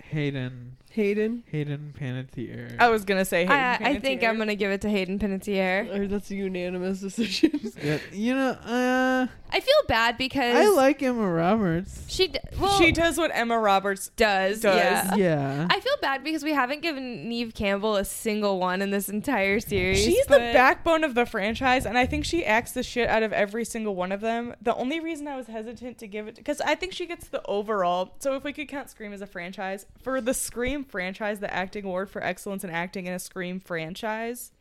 [0.00, 0.75] Hayden.
[0.96, 1.44] Hayden.
[1.50, 2.74] Hayden Panettiere.
[2.78, 3.40] I was gonna say.
[3.40, 5.94] Hayden I, I think I'm gonna give it to Hayden Panettiere.
[5.94, 7.60] Or that's a unanimous decision.
[7.82, 12.04] Yeah, you know, uh, I feel bad because I like Emma Roberts.
[12.08, 12.28] she.
[12.28, 14.60] D- well, she does what Emma Roberts does.
[14.60, 14.76] does.
[14.76, 15.14] Yeah.
[15.14, 15.66] Yeah.
[15.68, 19.60] I feel bad because we haven't given Neve Campbell a single one in this entire
[19.60, 20.02] series.
[20.02, 23.32] She's the backbone of the franchise, and I think she acts the shit out of
[23.32, 24.54] every single one of them.
[24.62, 27.42] The only reason I was hesitant to give it because I think she gets the
[27.46, 28.14] overall.
[28.20, 31.84] So if we could count Scream as a franchise, for the Scream franchise, the acting
[31.84, 34.52] award for excellence in acting in a Scream franchise,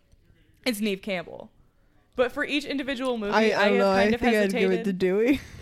[0.65, 1.51] it's Neve Campbell.
[2.15, 3.93] But for each individual movie, I, I, I don't have know.
[3.93, 5.41] kind I of think I'd give it to Dewey.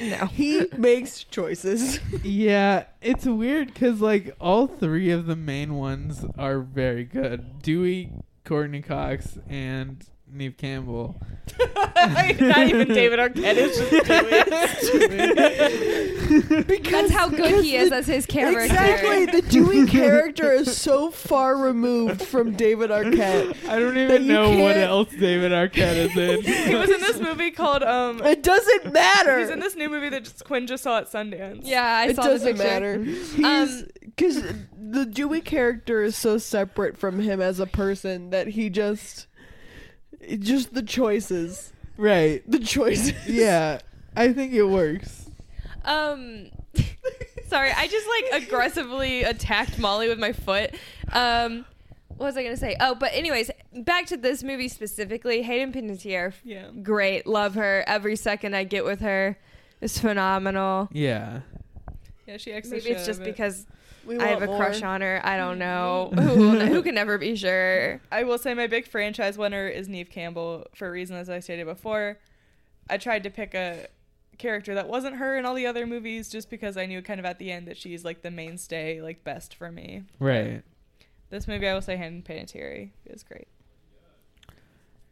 [0.00, 0.26] no.
[0.26, 2.00] He makes choices.
[2.22, 7.62] Yeah, it's weird because like all three of the main ones are very good.
[7.62, 8.10] Dewey,
[8.44, 11.20] Courteney Cox, and Neve Campbell.
[11.76, 13.90] Not even David Arquette is just
[16.66, 18.60] because That's how good he is as his character.
[18.62, 19.26] Exactly.
[19.26, 23.56] The Dewey character is so far removed from David Arquette.
[23.68, 26.42] I don't even know what can't- else David Arquette is in.
[26.68, 28.20] he was in this movie called um.
[28.24, 29.38] It doesn't matter.
[29.38, 31.60] He's in this new movie that just, Quinn just saw at Sundance.
[31.62, 33.02] Yeah, I it saw It doesn't the matter.
[33.04, 34.42] He's Um, because
[34.78, 39.26] the Dewey character is so separate from him as a person that he just, it
[40.40, 42.42] just the choices, right.
[42.50, 43.14] the choices.
[43.28, 43.80] Yeah,
[44.14, 45.30] I think it works.
[45.84, 46.50] Um,
[47.48, 50.74] sorry, I just like aggressively attacked Molly with my foot.
[51.12, 51.64] Um,
[52.08, 52.76] what was I gonna say?
[52.80, 55.42] Oh, but anyways, back to this movie specifically.
[55.42, 56.68] Hayden Panettiere, Yeah.
[56.82, 57.84] great, love her.
[57.86, 59.38] Every second I get with her
[59.80, 60.88] is phenomenal.
[60.92, 61.40] Yeah.
[62.26, 62.78] Yeah, she actually.
[62.78, 63.24] Maybe it's just it.
[63.24, 63.75] because We
[64.08, 65.20] I have a want crush on her.
[65.24, 66.10] I don't know.
[66.16, 68.00] who, who can never be sure?
[68.10, 72.18] I will say my big franchise winner is Neve Campbell for reasons I stated before.
[72.88, 73.88] I tried to pick a
[74.38, 77.26] character that wasn't her in all the other movies just because I knew kind of
[77.26, 80.04] at the end that she's like the mainstay, like best for me.
[80.18, 80.62] Right.
[81.30, 83.48] This movie I will say Hayden Panettiere is great.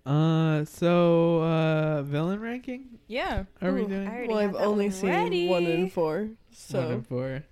[0.06, 2.98] Uh, so uh, villain ranking?
[3.08, 3.44] Yeah.
[3.62, 5.48] Are we Ooh, doing already Well, have I've that only one seen ready.
[5.48, 7.42] one in four, one so and four?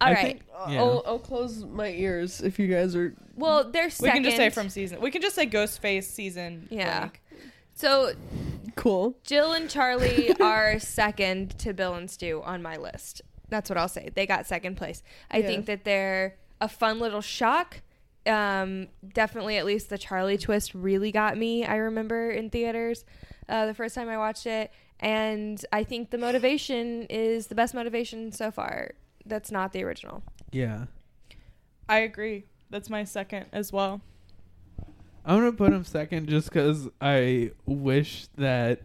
[0.00, 0.22] All I right.
[0.26, 0.80] think- yeah.
[0.80, 3.14] I'll, I'll close my ears if you guys are.
[3.36, 4.08] well, they're second.
[4.08, 5.00] We can just say from season.
[5.00, 6.68] We can just say Ghostface season.
[6.70, 6.98] Yeah.
[7.00, 7.22] blank.
[7.74, 8.12] So
[8.74, 9.16] Cool.
[9.24, 13.22] Jill and Charlie are second to Bill and Stu on my list.
[13.48, 14.10] That's what I'll say.
[14.14, 15.02] They got second place.
[15.30, 15.46] I Yeah.
[15.46, 17.80] think that they're a fun little shock.
[18.26, 21.64] Um, definitely, at least the Charlie twist really got me.
[21.64, 23.04] I remember in theaters
[23.48, 27.72] uh, the first time I watched it, and I think the motivation is the best
[27.72, 28.92] motivation so far.
[29.26, 30.22] That's not the original.
[30.52, 30.84] Yeah.
[31.88, 32.44] I agree.
[32.70, 34.00] That's my second as well.
[35.24, 38.82] I'm gonna put him second just because I wish that,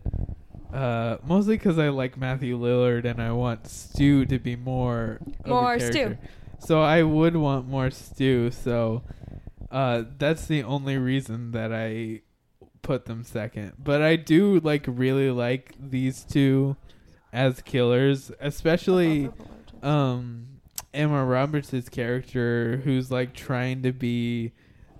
[0.73, 5.45] uh, mostly because I like Matthew Lillard and I want Stu to be more of
[5.45, 6.17] a More Stu.
[6.59, 8.49] So I would want more Stu.
[8.51, 9.03] So,
[9.69, 12.21] uh, that's the only reason that I
[12.81, 13.73] put them second.
[13.77, 16.75] But I do like really like these two
[17.31, 19.29] as killers, especially
[19.83, 20.47] um
[20.93, 24.51] Emma Roberts' character who's like trying to be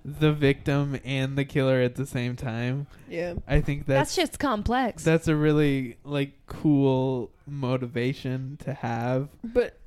[0.04, 2.88] the victim and the killer at the same time.
[3.10, 3.36] Yeah.
[3.48, 5.04] I think That's, that's just complex.
[5.04, 9.30] that's a really like cool motivation to have.
[9.44, 9.78] But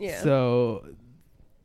[0.00, 0.20] yeah.
[0.22, 0.86] So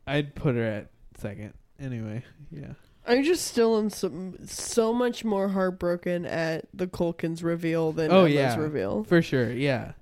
[0.06, 1.54] I'd put her at second.
[1.80, 2.22] Anyway,
[2.52, 2.74] yeah.
[3.06, 8.20] I just still am so, so much more heartbroken at the Culkins reveal than Oh,
[8.20, 8.56] Emma's yeah.
[8.56, 9.02] reveal.
[9.04, 9.92] For sure, yeah.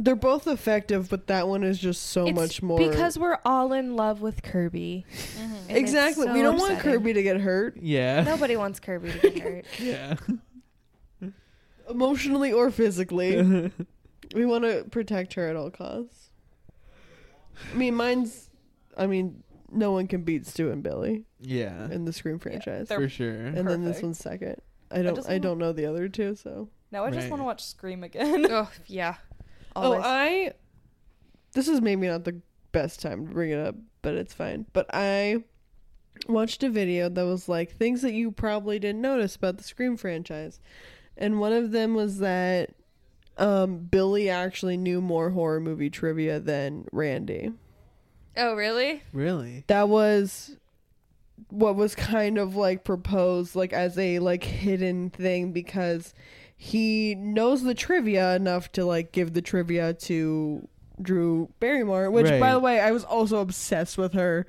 [0.00, 2.78] They're both effective, but that one is just so It's much more.
[2.78, 5.04] because we're all in love with Kirby.
[5.10, 5.42] Mm-hmm.
[5.42, 6.78] And it's exactly, so we don't want.
[6.78, 8.22] Kirby to get hurt Yeah.
[8.22, 9.64] Nobody wants Kirby to get hurt.
[9.80, 10.14] yeah.
[11.90, 13.42] emotionally or physically.
[14.34, 16.30] we want to protect her at all costs.
[17.72, 18.50] I mean, mine's.
[18.96, 21.88] I mean, no one can beat Stu and Billy yeah.
[21.90, 23.30] in the Scream franchise, they're For sure.
[23.32, 24.56] and then this one's second.
[24.90, 25.14] I don't.
[25.16, 26.68] just I, don't know the other two, so.
[26.90, 27.30] Now I just Right.
[27.30, 28.46] want to watch Scream again.
[28.50, 29.16] oh yeah.
[29.84, 30.52] Oh, I.
[31.52, 32.40] This is maybe not the
[32.72, 34.66] best time to bring it up, but it's fine.
[34.72, 35.44] But I
[36.28, 39.96] watched a video that was like things that you probably didn't notice about the Scream
[39.96, 40.60] franchise,
[41.16, 42.70] and one of them was that
[43.38, 47.52] um, Billy actually knew more horror movie trivia than Randy.
[48.36, 49.02] oh really?
[49.12, 49.64] Really?
[49.68, 50.56] That was
[51.50, 56.12] what was kind of like proposed like as a like hidden thing because
[56.60, 60.66] he knows the trivia enough to like give the trivia to
[61.00, 64.44] Drew Barrymore, which by the way, I was also obsessed with her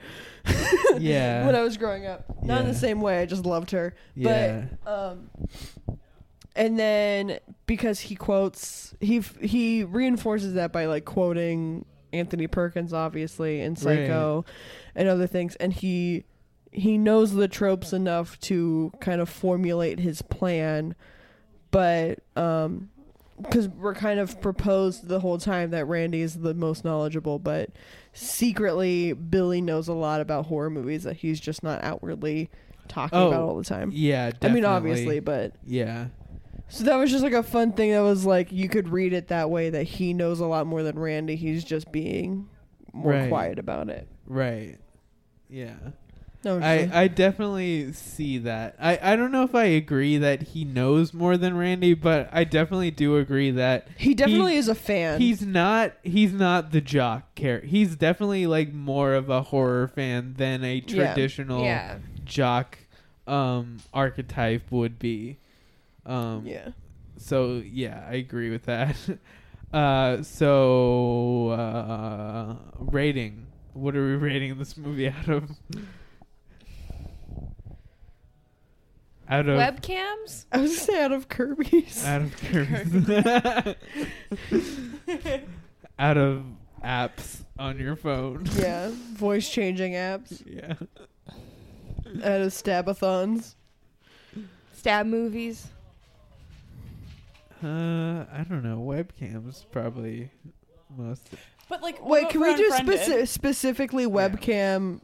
[0.97, 1.45] Yeah.
[1.45, 2.25] when I was growing up.
[2.43, 3.93] Not in the same way, I just loved her.
[4.15, 4.65] Yeah.
[4.83, 5.29] But um
[6.55, 7.37] and then
[7.67, 14.43] because he quotes he he reinforces that by like quoting Anthony Perkins, obviously, in Psycho,
[14.95, 16.23] and other things, and he
[16.71, 20.95] he knows the tropes enough to kind of formulate his plan,
[21.71, 22.89] but um,
[23.41, 27.69] because we're kind of proposed the whole time that Randy is the most knowledgeable, but
[28.13, 32.49] secretly Billy knows a lot about horror movies that he's just not outwardly
[32.87, 33.91] talking Oh, about all the time.
[33.93, 36.07] Yeah, I mean, obviously, but Yeah.
[36.67, 39.27] so that was just like a fun thing that was like you could read it
[39.29, 41.35] that way that he knows a lot more than Randy.
[41.35, 42.49] He's just being
[42.91, 43.29] more Right.
[43.29, 44.07] quiet about it.
[44.25, 44.77] Right.
[45.49, 45.75] Yeah.
[46.41, 48.75] That was I, I definitely see that.
[48.79, 52.45] I, I don't know if I agree that he knows more than Randy, but I
[52.45, 55.19] definitely do agree that he definitely is a fan.
[55.19, 57.67] he's not he's not the jock character.
[57.67, 61.13] He's definitely like more of a horror fan than a Yeah.
[61.13, 61.97] traditional Yeah.
[62.23, 62.77] jock
[63.27, 65.39] um archetype would be.
[66.05, 66.69] Um yeah.
[67.17, 68.95] so yeah, I agree with that.
[69.73, 73.47] uh so uh rating.
[73.73, 75.51] What are we rating this movie out of?
[79.29, 80.45] Out of Webcams?
[80.51, 82.03] I was gonna say out of Kirby's.
[82.05, 83.75] out of Kirby's.
[85.99, 86.43] out of
[86.83, 88.47] apps on your phone.
[88.57, 90.41] yeah, voice changing apps.
[90.45, 90.73] Yeah.
[92.23, 93.53] Out of stabathons.
[94.73, 95.67] Stab movies?
[97.63, 98.77] Uh, I don't know.
[98.79, 100.31] Webcams probably
[100.97, 101.27] most.
[101.67, 105.01] But like, Wait, can we do speci- specifically webcam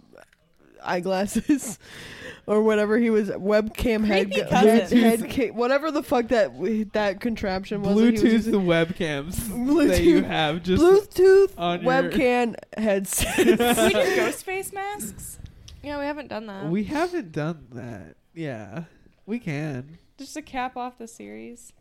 [0.86, 1.80] eyeglasses
[2.48, 4.92] or whatever he was webcam head, Creepy head, cousins.
[5.22, 6.52] head ca- whatever the fuck that
[6.94, 7.96] that contraption was.
[7.96, 8.52] that he was Bluetooth using.
[8.54, 9.36] the webcams
[9.90, 13.34] that you Bluetooth- have just Bluetooth on your- webcam headsets.
[13.34, 13.56] Can we
[13.94, 15.40] do ghost face masks?
[15.84, 16.66] Yeah, we haven't done that.
[16.70, 18.16] We haven't done that.
[18.34, 18.86] Yeah,
[19.26, 19.98] we can.
[20.18, 21.74] Just to cap off the series.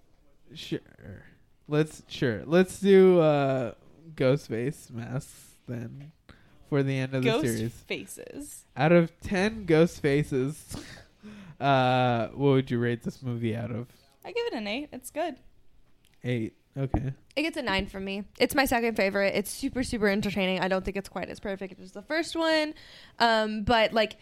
[0.55, 0.79] Sure.
[1.69, 2.43] Let's sure.
[2.45, 3.73] Let's do uh
[4.15, 6.13] Ghostface masks then
[6.69, 7.73] for the end of the Ghost series.
[7.73, 8.65] faces.
[8.77, 10.77] Out of 10 ghost faces,
[11.61, 13.87] uh what would you rate this movie out of?
[14.25, 14.89] I give it an eight.
[14.93, 15.37] It's good.
[16.23, 16.55] 8.
[16.77, 17.13] Okay.
[17.37, 18.25] It gets a nine from me.
[18.39, 19.35] It's my second favorite.
[19.37, 20.61] It's super, super entertaining.
[20.61, 22.75] I don't think it's quite as perfect as the first one.
[23.19, 24.17] Um, but like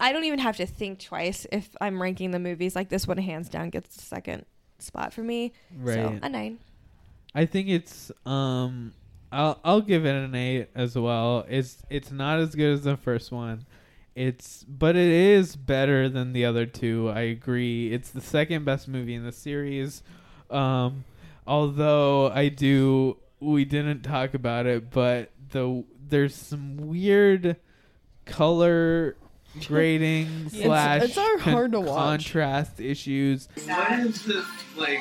[0.00, 2.74] I don't even have to think twice if I'm ranking the movies.
[2.74, 4.44] Like this one hands down gets the second
[4.78, 5.52] spot for me.
[5.70, 6.18] So Right.
[6.22, 6.58] a nine.
[7.34, 8.94] I think it's um
[9.32, 11.44] I'll I'll give it an 8 as well.
[11.48, 13.66] It's it's not as good as the first one.
[14.14, 17.10] It's but it is better than the other two.
[17.10, 17.92] I agree.
[17.92, 20.02] It's the second best movie in the series.
[20.50, 21.04] Um
[21.46, 27.56] although I do we didn't talk about it, but the there's some weird
[28.24, 29.16] color
[29.66, 32.32] grading It's- slash it's hard- con- to watch.
[32.32, 33.48] contrast issues.
[33.66, 34.46] What is this
[34.76, 35.00] like?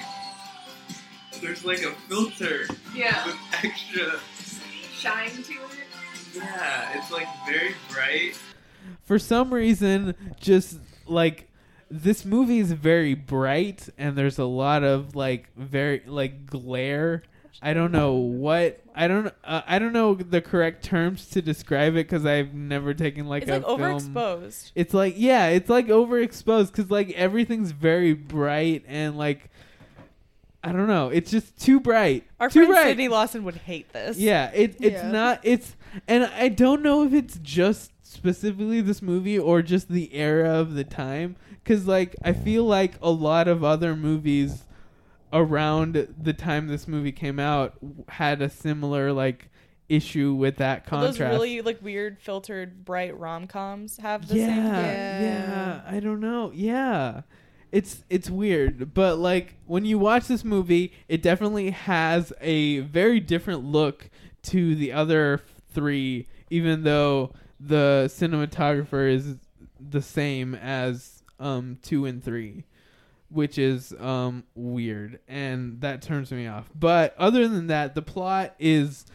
[1.42, 3.26] There's like a filter Yeah.
[3.26, 4.20] with extra.
[4.94, 5.60] Shine to it.
[6.36, 8.38] Yeah, it's like very bright.
[9.04, 11.48] for some reason just like
[11.90, 17.24] this movie is very bright and there's a lot of like very like glare
[17.62, 21.94] i don't know what i don't uh, i don't know the correct terms to describe
[21.94, 24.72] it because i've never taken like it's a like film overexposed.
[24.76, 29.50] it's like yeah it's like overexposed because like everything's very bright and like
[30.66, 33.94] i don't know it's just too bright Our too friend bright Sydney Lawson would hate
[33.94, 34.18] this.
[34.18, 35.12] yeah, it it's Yeah.
[35.12, 35.76] not it's
[36.08, 40.74] and I don't know if it's just specifically this movie or just the era of
[40.74, 44.64] the time cuz like I feel like a lot of other movies
[45.32, 47.74] around the time this movie came out
[48.10, 49.50] had a similar like
[49.88, 54.48] issue with that But Those really like weird filtered bright rom coms have the yeah,
[54.48, 54.66] same.
[54.66, 55.22] Yeah.
[55.22, 56.52] yeah, I don't know.
[56.56, 57.22] Yeah.
[57.76, 63.20] It's it's weird, but like when you watch this movie, it definitely has a very
[63.20, 64.10] different look
[64.44, 65.42] to the other
[65.74, 69.36] three even though the cinematographer is
[69.78, 72.64] the same as um 2 and 3,
[73.28, 76.70] which is um weird and that turns me off.
[76.74, 79.06] But other than that, the plot is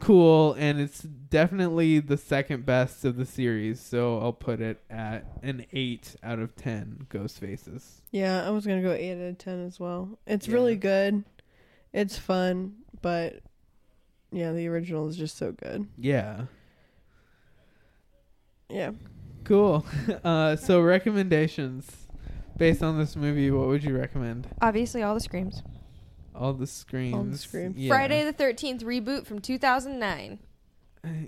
[0.00, 5.24] cool and it's definitely the second best of the series so i'll put it at
[5.42, 9.38] an 8 out of 10 ghost faces yeah, I was gonna go eight out of
[9.38, 10.20] ten as well.
[10.24, 10.54] It's Yeah.
[10.54, 11.24] really good.
[11.92, 13.40] It's fun, but
[14.30, 15.88] yeah, the original is just so good.
[15.98, 16.42] yeah
[18.70, 18.92] Yeah.
[19.42, 19.84] cool
[20.24, 22.06] uh so recommendations
[22.56, 25.62] based on this movie what would you recommend Obviously, all the screams.
[26.34, 27.76] All the screams screams.
[27.76, 27.88] yeah.
[27.88, 30.38] Friday the Thirteenth reboot from 2009.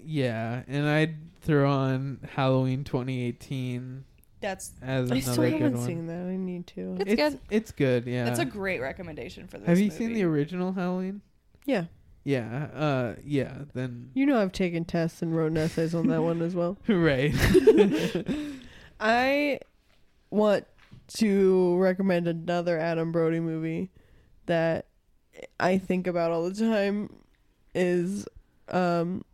[0.05, 4.05] yeah and i'd throw on halloween 2018
[4.41, 6.27] That's as I another still good haven't one seen that.
[6.27, 6.97] I need to.
[7.01, 7.41] It's it's good.
[7.51, 9.67] it's good yeah that's a great recommendation for this.
[9.69, 9.97] have you movie.
[9.97, 11.21] seen the original halloween
[11.67, 11.85] Yeah.
[12.25, 16.41] yeah, uh, yeah, then You know I've taken tests and wrote essays on that one
[16.43, 16.77] as well.
[16.89, 17.33] right.
[19.01, 19.61] I
[20.31, 20.67] want
[21.19, 23.91] to recommend another Adam Brody movie
[24.47, 24.87] that
[25.61, 27.11] I think about all the time
[27.75, 28.27] is
[28.69, 29.25] um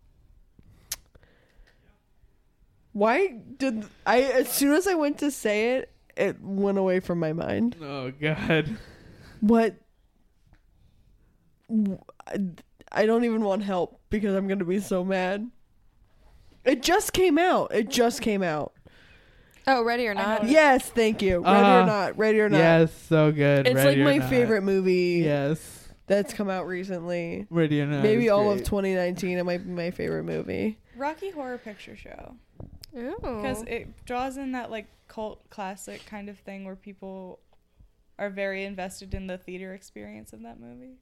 [2.92, 7.18] why did I as soon as I went to say it it went away from
[7.18, 7.76] my mind.
[7.80, 8.76] oh God.
[9.40, 9.76] What
[12.92, 15.50] I don't even want help because I'm going to be so mad.
[16.64, 17.74] It just came out.
[17.74, 18.74] It just came out.
[19.66, 20.48] Oh, ready or not?
[20.48, 21.36] Yes, thank you.
[21.36, 22.58] Ready Ah, or not, ready or not.
[22.58, 23.66] Yes, so good.
[23.66, 24.28] It's Ready like my Not.
[24.28, 27.46] favorite movie Yes, that's come out recently.
[27.50, 28.02] ready or not.
[28.02, 29.38] Maybe is all of 2019.
[29.38, 30.78] It might be my favorite movie.
[30.96, 32.34] Rocky Horror Picture Show
[32.96, 33.14] Ooh.
[33.20, 37.38] because it draws in that like cult classic kind of thing where people
[38.18, 40.98] are very invested in the theater experience of that movie.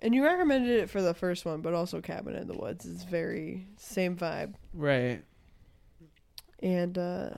[0.00, 3.02] And you recommended it for the first one, but also Cabin in the Woods is
[3.04, 4.54] very same vibe.
[4.74, 5.22] right.
[6.62, 7.30] And uh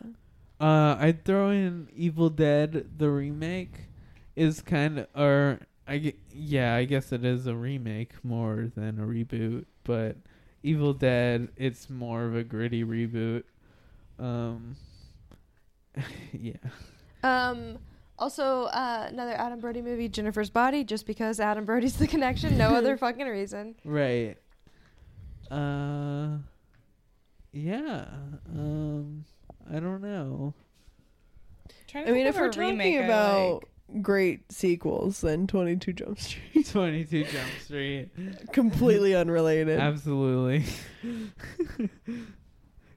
[0.61, 3.87] Uh, I'd throw in Evil Dead the remake
[4.37, 9.01] is kind of or I gue- yeah I guess it is a remake more than
[9.01, 10.17] a reboot, but
[10.63, 13.45] Evil Dead it's more of a gritty reboot.
[14.19, 14.77] Um,
[16.33, 16.53] yeah.
[17.23, 17.79] Um.
[18.21, 22.75] Also, uh, another Adam Brody movie, Jennifer's Body, just because Adam Brody's the connection, no
[22.75, 23.77] other fucking reason.
[23.85, 24.37] Right.
[25.51, 26.39] Uh
[27.53, 28.05] yeah.
[28.55, 29.25] Um
[29.73, 30.53] I don't know.
[31.95, 33.69] I mean, if we're a remake talking about like.
[34.03, 38.09] Great sequels, then 22 Jump Street, 22 Jump Street.
[38.53, 39.81] completely unrelated.
[39.81, 40.65] Absolutely.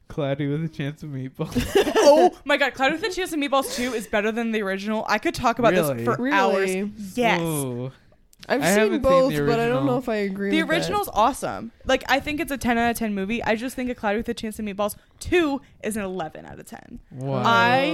[0.07, 1.71] Cloudy with a chance of meatballs.
[1.95, 5.05] oh my god, Cloud with a Chance of Meatballs 2 is better than the original.
[5.07, 5.93] I could talk about Really?
[5.95, 6.35] this for Really?
[6.37, 6.89] hours.
[7.15, 7.39] Yes.
[7.39, 7.91] Whoa.
[8.49, 10.49] I've I seen seen both, the but I don't know if I agree.
[10.49, 10.75] The with that.
[10.75, 11.71] original's awesome.
[11.85, 13.43] Like I think it's a 10 out of 10 movie.
[13.43, 16.59] I just think a Cloud with a Chance of Meatballs 2 is an 11 out
[16.59, 16.99] of 10.
[17.11, 17.41] Wow.
[17.45, 17.93] I-.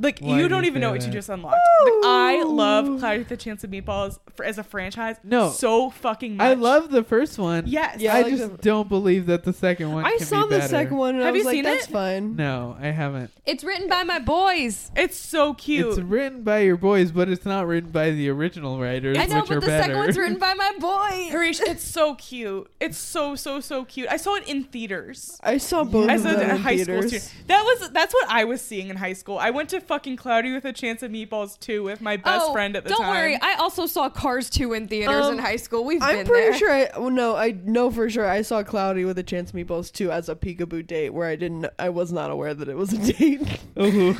[0.00, 1.54] Like Why you do don't you even say know what you just unlocked.
[1.84, 5.50] Like, I love Cloud with a Chance of Meatballs for, as a franchise No.
[5.50, 6.44] so fucking much.
[6.46, 7.64] I love the first one.
[7.66, 8.00] Yes.
[8.00, 10.44] Yeah, I, I like just the- don't believe that the second one I can saw
[10.44, 10.68] be the better.
[10.68, 11.90] second one and Have I was you like, seen that's it?
[11.92, 12.36] fine.
[12.36, 13.30] No, I haven't.
[13.46, 14.90] It's written by my boys.
[14.96, 15.88] It's so cute.
[15.88, 19.40] It's written by your boys, but it's not written by the original writers, I know,
[19.40, 19.82] which but are the better.
[19.84, 21.30] second one's written by my boys.
[21.30, 22.70] Harish, it's so cute.
[22.80, 24.08] It's so so so so cute.
[24.10, 25.38] I saw it in theaters.
[25.42, 27.22] I saw both As of a, them a in high school theaters.
[27.22, 27.48] student.
[27.48, 29.38] That was that's what I was seeing in high school.
[29.38, 32.52] I went to fucking Cloudy with a Chance of Meatballs 2 with my best oh,
[32.52, 32.98] friend at the time.
[32.98, 33.38] don't worry.
[33.40, 35.84] I also saw Cars 2 in theaters Um, in high school.
[35.84, 36.58] We've I'm been pretty there.
[36.58, 39.56] sure I well, no, I know for sure I saw Cloudy with a Chance of
[39.56, 42.76] Meatballs 2 as a peekaboo date where I didn't I was not aware that it
[42.76, 43.60] was a date.
[43.78, 44.16] Ooh.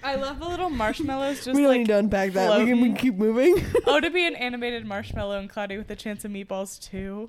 [0.00, 2.60] I love the little marshmallows just we don't like need to unpack that.
[2.60, 3.62] We can, we can keep moving.
[3.86, 7.28] oh to be an animated marshmallow and Cloudy with a Chance of Meatballs 2.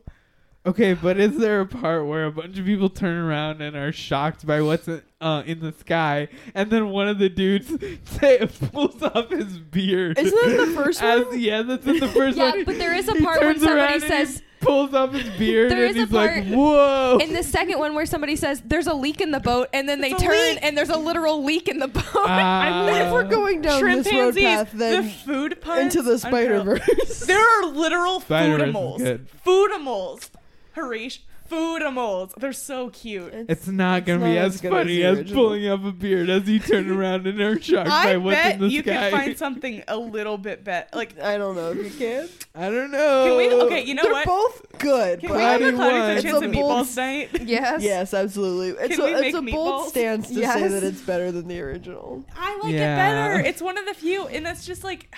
[0.70, 3.92] Okay, but is there a part where a bunch of people turn around and are
[3.92, 7.68] shocked by what's in, uh, in the sky, and then one of the dudes
[8.20, 10.20] say, pulls off his beard?
[10.20, 11.40] Isn't that the first As- one?
[11.40, 12.66] Yeah, that's in the first Yeah, one.
[12.66, 15.14] but there is a He part when turns around somebody and he says pulls off
[15.14, 18.06] his beard, There and is a he's like, part "Whoa!" in the second one where
[18.06, 20.60] somebody says there's a leak in the boat, and then they It's a turn leak.
[20.62, 22.04] and there's a literal leak in the boat.
[22.14, 22.88] Ah.
[22.90, 26.62] if we're going down Shrimp this road pansies, path, the food puns, into the Spider.
[26.64, 27.22] Verse.
[27.26, 29.28] There are literal Spider-Verse is foodimals.
[29.46, 30.30] Foodimals.
[30.74, 32.34] Harish, foodimals.
[32.36, 33.34] They're so cute.
[33.34, 35.92] It's not gonna It's be not as as good as funny as, pulling up a
[35.92, 38.82] beard as you turn around and are shocked by I what's bet in the you
[38.84, 39.10] sky.
[39.10, 40.88] could find something a little bit better.
[40.96, 42.30] Like, I don't know if you can.
[42.54, 43.26] I don't know.
[43.28, 43.62] can we?
[43.64, 44.28] Okay, you know They're what?
[44.28, 45.20] both good.
[45.22, 46.02] Can but we have a Cloudy Cloudy one.
[46.02, 47.42] with a It's Chance a of bold- Meatballs night?
[47.48, 47.82] yes.
[47.84, 48.70] Yes, absolutely.
[48.86, 49.90] It's Can we a, it's make a bold meatballs?
[49.90, 52.24] stance to say that it's better than the original.
[52.38, 52.94] I like Yeah.
[52.94, 52.96] it
[53.38, 53.48] better.
[53.50, 55.14] It's one of the few, and that's just like,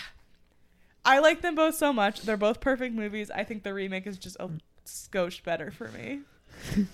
[1.06, 2.22] I like them both so much.
[2.22, 3.30] They're both perfect movies.
[3.32, 4.49] I think the remake is just a
[4.86, 6.22] skosh better for me.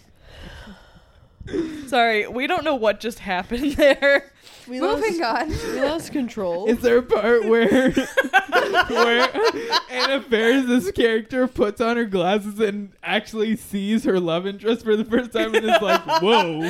[1.88, 4.32] Sorry, we don't know what just happened there.
[4.68, 5.50] We Moving lost, on.
[5.76, 6.68] we lost control.
[6.68, 7.92] Is there a part where
[8.90, 9.30] where
[9.90, 15.06] Anna Faris' character puts on her glasses and actually sees her love interest for the
[15.06, 16.70] first time and is like, "Whoa!"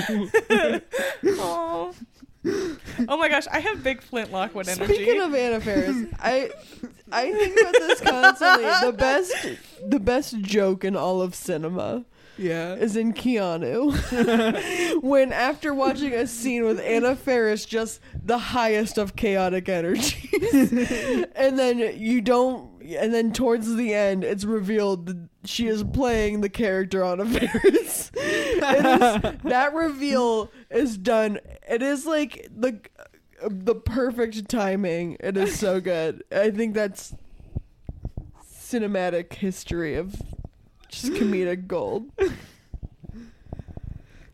[3.08, 3.18] oh.
[3.18, 4.94] my gosh, I have big Flint Lockwood energy.
[4.94, 6.50] Speaking of Anna Faris, I
[7.12, 8.88] I think about this constantly.
[8.92, 9.48] The best
[9.86, 12.06] the best joke in all of cinema
[12.38, 15.02] yeah, is in Keanu.
[15.02, 20.72] when after watching a scene with Anna Faris just the highest of chaotic energies
[21.36, 26.42] and then you don't and then towards the end it's revealed that she is playing
[26.42, 28.12] the character on Faris.
[28.16, 31.40] It is, that reveal is done.
[31.70, 32.80] It is like the
[33.50, 35.18] the perfect timing.
[35.20, 36.24] It is so good.
[36.32, 37.14] I think that's
[38.44, 40.16] cinematic history of
[40.90, 42.12] Just comedic gold.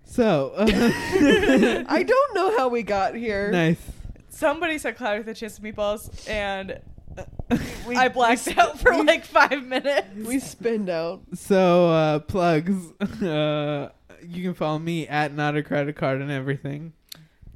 [0.06, 0.66] So, uh,
[1.88, 3.52] I don't know how we got here.
[3.52, 3.82] nice.
[4.30, 6.80] Somebody said cloud with a chance of meatballs, and
[7.88, 10.08] We, I blacked we, out for we- like five minutes.
[10.16, 11.22] We spinned out.
[11.36, 12.76] So, uh, plugs.
[13.22, 13.90] Uh,
[14.26, 16.94] you can follow me at not a credit card and everything.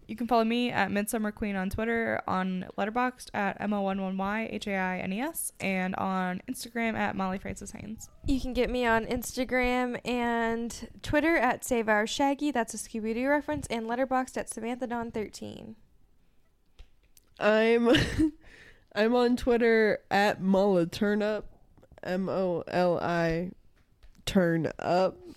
[0.08, 4.76] You can follow me at Midsummer Queen on Twitter, on Letterboxd at mo11y h a
[4.76, 8.10] i n e s, and on Instagram at Molly Francis Haynes.
[8.26, 12.52] You can get me on Instagram and Twitter at Save Our Shaggy.
[12.52, 15.76] That's a Scooby Doo reference, and Letterboxd at Samantha Dawn 13.
[17.40, 17.90] I'm
[18.98, 21.44] I'm on Twitter at Molla Turnup.
[22.04, 23.52] M O L I
[24.26, 25.18] Turn Up.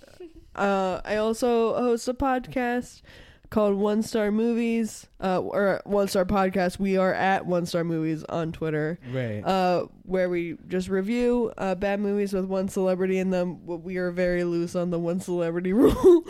[0.56, 3.02] Uh, I also host a podcast
[3.50, 6.80] called One Star Movies, uh, or One Star Podcast.
[6.80, 9.42] We are at One Star Movies on Twitter, Right.
[9.42, 13.64] uh, where we just review uh, bad movies with one celebrity in them.
[13.64, 16.24] We are very loose on the one celebrity rule.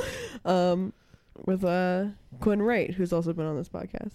[0.44, 0.92] um,
[1.46, 2.08] with uh,
[2.40, 4.12] Quinn Wright, who's also been on this podcast.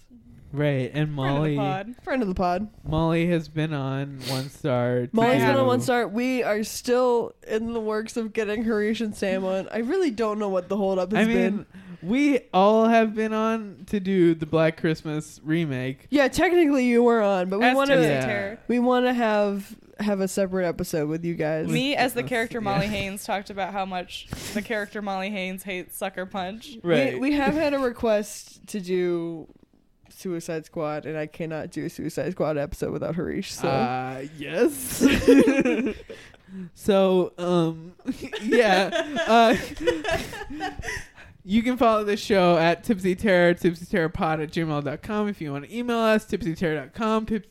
[0.58, 0.92] Right.
[0.94, 1.56] And Friend of the Molly.
[1.56, 1.96] pod.
[2.04, 2.68] Friend of the pod.
[2.84, 5.08] Molly has been on One Star.
[5.12, 6.08] Molly's been on one star.
[6.08, 9.68] We are still in the works of getting Harish and Sam on.
[9.72, 11.66] I really don't know what the holdup has I mean, been.
[12.02, 16.08] we all have been on to do the Black Christmas remake.
[16.10, 18.56] Yeah, technically you were on, but we want to Yeah.
[18.68, 21.68] We want to have have a separate episode with you guys.
[21.70, 22.64] Me as the That's- character yeah.
[22.66, 26.78] Molly Haynes talked about how much the character Molly Haynes hates Sucker Punch.
[26.84, 29.48] We, we have had a request to do
[30.26, 33.54] Suicide Squad, and I cannot do a Suicide Squad episode without Harish.
[33.54, 35.06] So Uh, yes.
[36.74, 37.94] so, um,
[38.42, 38.90] yeah.
[39.28, 39.56] Uh,
[41.44, 45.28] you can follow the show at Tipsy Terror, tipsyterrorpod at gmail.com.
[45.28, 47.46] If you want to email us, tipsyterror.com, tip,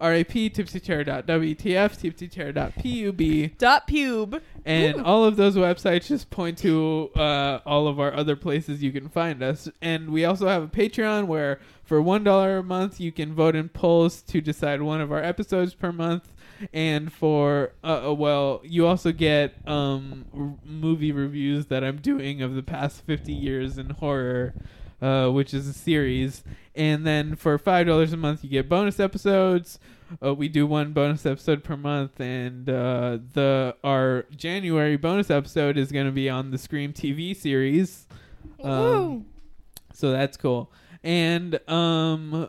[0.00, 3.58] tipsyterror.rap, tipsyterror.wtf, tipsyterror.pub.
[3.58, 4.40] Dot pube.
[4.64, 8.92] And all of those websites just point to uh, all of our other places you
[8.92, 9.68] can find us.
[9.80, 13.68] And we also have a Patreon where for $1 a month you can vote in
[13.68, 16.32] polls to decide one of our episodes per month.
[16.72, 22.40] And for, uh, uh, well, you also get um, r- movie reviews that I'm doing
[22.40, 24.54] of the past 50 years in horror,
[25.00, 26.44] uh, which is a series.
[26.74, 29.78] And then for $5 a month you get bonus episodes.
[30.24, 35.76] Uh, we do one bonus episode per month, and uh, the our January bonus episode
[35.76, 38.06] is going to be on the Scream TV series.
[38.62, 39.26] Um,
[39.92, 40.70] so that's cool.
[41.02, 42.48] And um,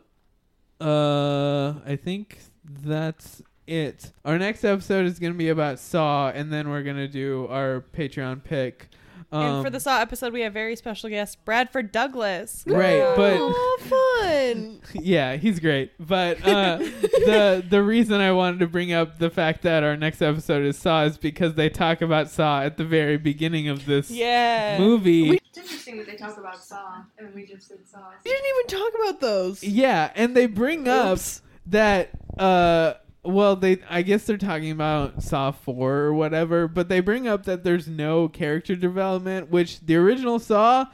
[0.79, 4.11] uh, I think that's it.
[4.25, 7.47] Our next episode is going to be about Saw, and then we're going to do
[7.49, 8.89] our Patreon pick.
[9.29, 12.63] Um, and for the Saw episode, we have very special guest Bradford Douglas.
[12.65, 13.77] Right, but oh,
[14.21, 14.81] fun!
[14.93, 15.91] yeah, he's great.
[15.99, 20.21] But uh, the the reason I wanted to bring up the fact that our next
[20.21, 24.09] episode is Saw is because they talk about Saw at the very beginning of this
[24.09, 24.77] Yeah.
[24.79, 25.31] movie.
[25.35, 27.99] It's interesting that they talk about Saw, and we just did Saw.
[28.23, 29.61] We didn't even talk about those.
[29.63, 31.19] yeah, and they bring up
[31.65, 32.93] that uh
[33.27, 37.43] well they I guess they're talking about Saw 4 or whatever, but they bring up
[37.45, 40.85] that there's no character development, which the original Saw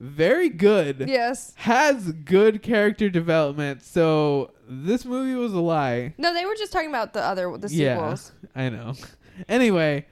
[0.00, 1.04] very good.
[1.06, 1.52] Yes.
[1.56, 3.82] Has good character development.
[3.82, 6.14] So this movie was a lie.
[6.16, 8.16] No, they were just talking about the other the Yeah.
[8.54, 8.94] I know.
[9.48, 10.04] Anyway,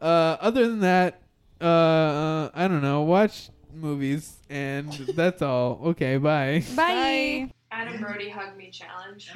[0.00, 1.22] uh, other than that,
[1.60, 3.02] uh, I don't know.
[3.02, 5.80] Watch movies, and that's all.
[5.84, 6.64] Okay, bye.
[6.74, 7.52] Bye.
[7.70, 9.30] Adam Brody hug me challenge.